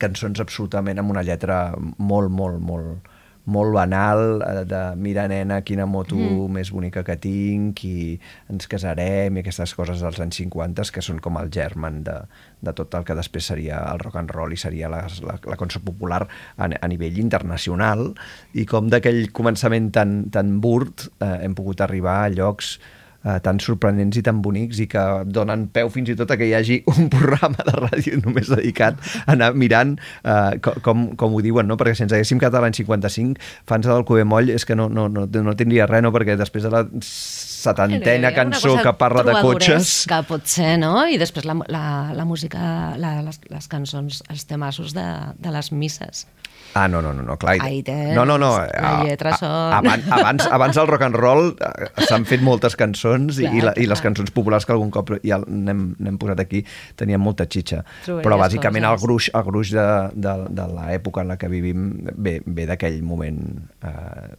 cançons 0.00 0.40
absolutament 0.40 0.98
amb 0.98 1.10
una 1.10 1.22
lletra 1.22 1.74
molt, 1.98 2.30
molt, 2.30 2.60
molt, 2.60 3.08
molt 3.50 3.72
banal, 3.72 4.42
eh, 4.42 4.64
de 4.68 4.80
mira 4.96 5.26
nena, 5.28 5.62
quina 5.62 5.86
moto 5.86 6.16
Mm. 6.16 6.52
més 6.52 6.70
bonica 6.70 7.02
que 7.02 7.16
tinc, 7.16 7.84
i 7.84 8.20
ens 8.50 8.66
casarem, 8.68 9.36
i 9.36 9.40
aquestes 9.40 9.74
coses 9.74 10.00
dels 10.00 10.20
anys 10.20 10.36
50 10.36 10.90
que 10.92 11.02
són 11.02 11.18
com 11.20 11.36
el 11.40 11.50
germen 11.50 12.02
de, 12.04 12.20
de 12.60 12.72
tot 12.72 12.94
el 12.94 13.04
que 13.04 13.14
després 13.14 13.44
seria 13.46 13.80
el 13.92 13.98
rock 13.98 14.16
and 14.16 14.30
roll 14.30 14.52
i 14.52 14.56
seria 14.56 14.88
la, 14.88 15.06
la, 15.24 15.38
la 15.44 15.56
cançó 15.56 15.80
popular 15.80 16.26
a, 16.56 16.68
a 16.68 16.88
nivell 16.88 17.18
internacional, 17.18 18.14
i 18.54 18.66
com 18.66 18.88
d'aquell 18.88 19.32
començament 19.32 19.90
tan, 19.90 20.30
tan 20.30 20.60
burt 20.60 21.08
eh, 21.20 21.40
hem 21.44 21.54
pogut 21.54 21.80
arribar 21.80 22.24
a 22.24 22.30
llocs 22.30 22.78
eh, 23.24 23.38
tan 23.44 23.58
sorprenents 23.60 24.16
i 24.16 24.22
tan 24.26 24.40
bonics 24.42 24.78
i 24.80 24.86
que 24.90 25.02
donen 25.26 25.66
peu 25.72 25.90
fins 25.92 26.08
i 26.12 26.16
tot 26.18 26.30
a 26.30 26.36
que 26.40 26.48
hi 26.48 26.54
hagi 26.56 26.80
un 26.90 27.08
programa 27.12 27.60
de 27.66 27.74
ràdio 27.78 28.20
només 28.24 28.48
dedicat 28.52 28.98
a 29.26 29.32
anar 29.36 29.52
mirant 29.54 29.96
eh, 30.24 30.58
co- 30.64 30.76
com, 30.84 31.10
com 31.20 31.34
ho 31.36 31.42
diuen, 31.44 31.68
no? 31.68 31.76
perquè 31.80 31.94
si 31.98 32.06
ens 32.06 32.12
haguéssim 32.16 32.40
quedat 32.40 32.58
a 32.60 32.64
l'any 32.66 32.76
55, 32.80 33.40
fans 33.68 33.86
del 33.90 34.04
Cube 34.08 34.24
Moll 34.24 34.50
és 34.54 34.64
que 34.68 34.76
no, 34.78 34.88
no, 34.88 35.08
no, 35.08 35.26
no 35.26 35.56
tindria 35.58 35.86
res, 35.90 36.02
no? 36.04 36.12
perquè 36.14 36.36
després 36.40 36.64
de 36.66 36.72
la 36.72 36.84
setantena 37.00 38.30
cançó 38.34 38.74
que 38.82 38.92
parla 38.98 39.22
de 39.26 39.32
cotxes... 39.44 40.06
Que 40.08 40.20
pot 40.28 40.46
ser, 40.48 40.76
no? 40.80 40.94
I 41.06 41.18
després 41.20 41.44
la, 41.48 41.56
la, 41.68 41.84
la 42.16 42.24
música, 42.28 42.94
la, 43.00 43.18
les, 43.26 43.40
les 43.50 43.68
cançons, 43.70 44.22
els 44.32 44.46
temassos 44.48 44.94
de, 44.96 45.06
de 45.38 45.52
les 45.54 45.72
misses. 45.72 46.26
Ah, 46.74 46.86
no, 46.88 47.00
no, 47.02 47.12
no, 47.12 47.22
no 47.26 47.36
clar. 47.36 47.56
Tens, 47.84 48.14
no, 48.14 48.24
no, 48.24 48.36
no. 48.38 48.50
la 48.58 48.66
a- 49.00 49.04
lletra 49.04 49.32
a- 49.34 49.38
són- 49.38 49.74
Abans, 49.80 50.04
abans, 50.12 50.46
abans 50.46 50.76
del 50.76 50.86
rock 50.86 51.02
and 51.02 51.16
roll 51.18 51.48
eh, 51.58 51.88
s'han 52.06 52.24
fet 52.24 52.42
moltes 52.46 52.76
cançons 52.78 53.40
i, 53.42 53.48
i, 53.48 53.60
la, 53.64 53.72
i 53.76 53.86
les 53.90 54.00
cançons 54.04 54.30
populars 54.30 54.66
que 54.68 54.72
algun 54.76 54.90
cop 54.94 55.10
ja 55.26 55.40
n'hem 55.46 56.18
posat 56.20 56.40
aquí 56.44 56.62
tenien 56.96 57.20
molta 57.20 57.48
xitxa. 57.50 57.82
Trobaries 58.04 58.26
Però 58.28 58.38
bàsicament 58.38 58.84
el 58.86 58.94
coses. 58.94 59.06
gruix, 59.08 59.30
el 59.34 59.44
gruix 59.50 59.72
de, 59.74 59.88
de, 60.14 60.36
de 60.60 60.68
l'època 60.76 61.22
en 61.26 61.28
la 61.34 61.36
que 61.40 61.48
vivim 61.50 61.90
ve, 62.16 62.38
ve 62.46 62.66
d'aquell 62.70 63.02
moment 63.02 63.40
eh, 63.82 64.30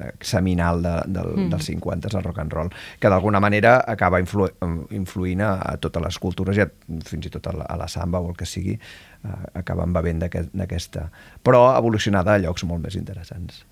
eh, 0.00 0.12
seminal 0.22 0.80
de, 0.82 0.94
del, 1.06 1.26
Mm. 1.40 1.50
dels 1.52 1.64
50, 1.66 2.08
el 2.16 2.22
rock 2.24 2.38
and 2.38 2.52
roll, 2.52 2.70
que 2.98 3.08
d'alguna 3.08 3.40
manera 3.40 3.84
acaba 3.86 4.18
influ, 4.22 4.46
influint 4.90 5.42
a, 5.42 5.50
a 5.72 5.76
totes 5.76 6.02
les 6.02 6.18
cultures 6.18 6.56
i 6.56 6.62
a, 6.64 6.68
fins 7.04 7.26
i 7.26 7.30
tot 7.30 7.46
a 7.50 7.52
la, 7.52 7.66
a 7.68 7.76
la 7.76 7.88
samba 7.88 8.18
o 8.20 8.30
el 8.30 8.36
que 8.36 8.46
sigui, 8.46 8.78
eh, 9.24 9.58
acaben 9.60 9.92
bevent 9.92 10.20
d'aquest- 10.22 10.52
d'aquesta. 10.54 11.10
Però 11.42 11.76
evolucionada 11.78 12.34
a 12.34 12.38
llocs 12.38 12.64
molt 12.64 12.82
més 12.84 12.96
interessants. 12.96 13.64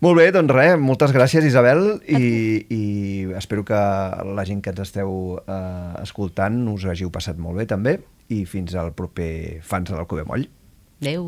Molt 0.00 0.16
bé, 0.16 0.30
doncs 0.32 0.52
res, 0.56 0.78
moltes 0.80 1.12
gràcies 1.12 1.44
Isabel 1.44 2.00
i, 2.08 2.64
i 2.72 2.82
espero 3.36 3.66
que 3.68 3.76
la 3.76 4.44
gent 4.48 4.62
que 4.64 4.70
ens 4.72 4.80
esteu 4.86 5.40
eh, 5.44 6.02
escoltant 6.02 6.56
us 6.72 6.86
hàgiu 6.88 7.10
passat 7.12 7.36
molt 7.36 7.58
bé 7.60 7.66
també 7.68 7.98
i 8.32 8.46
fins 8.48 8.72
al 8.80 8.94
proper 8.96 9.60
Fans 9.62 9.90
del 9.92 10.06
Cube 10.08 10.24
Moll. 10.24 10.46
Adéu. 11.02 11.26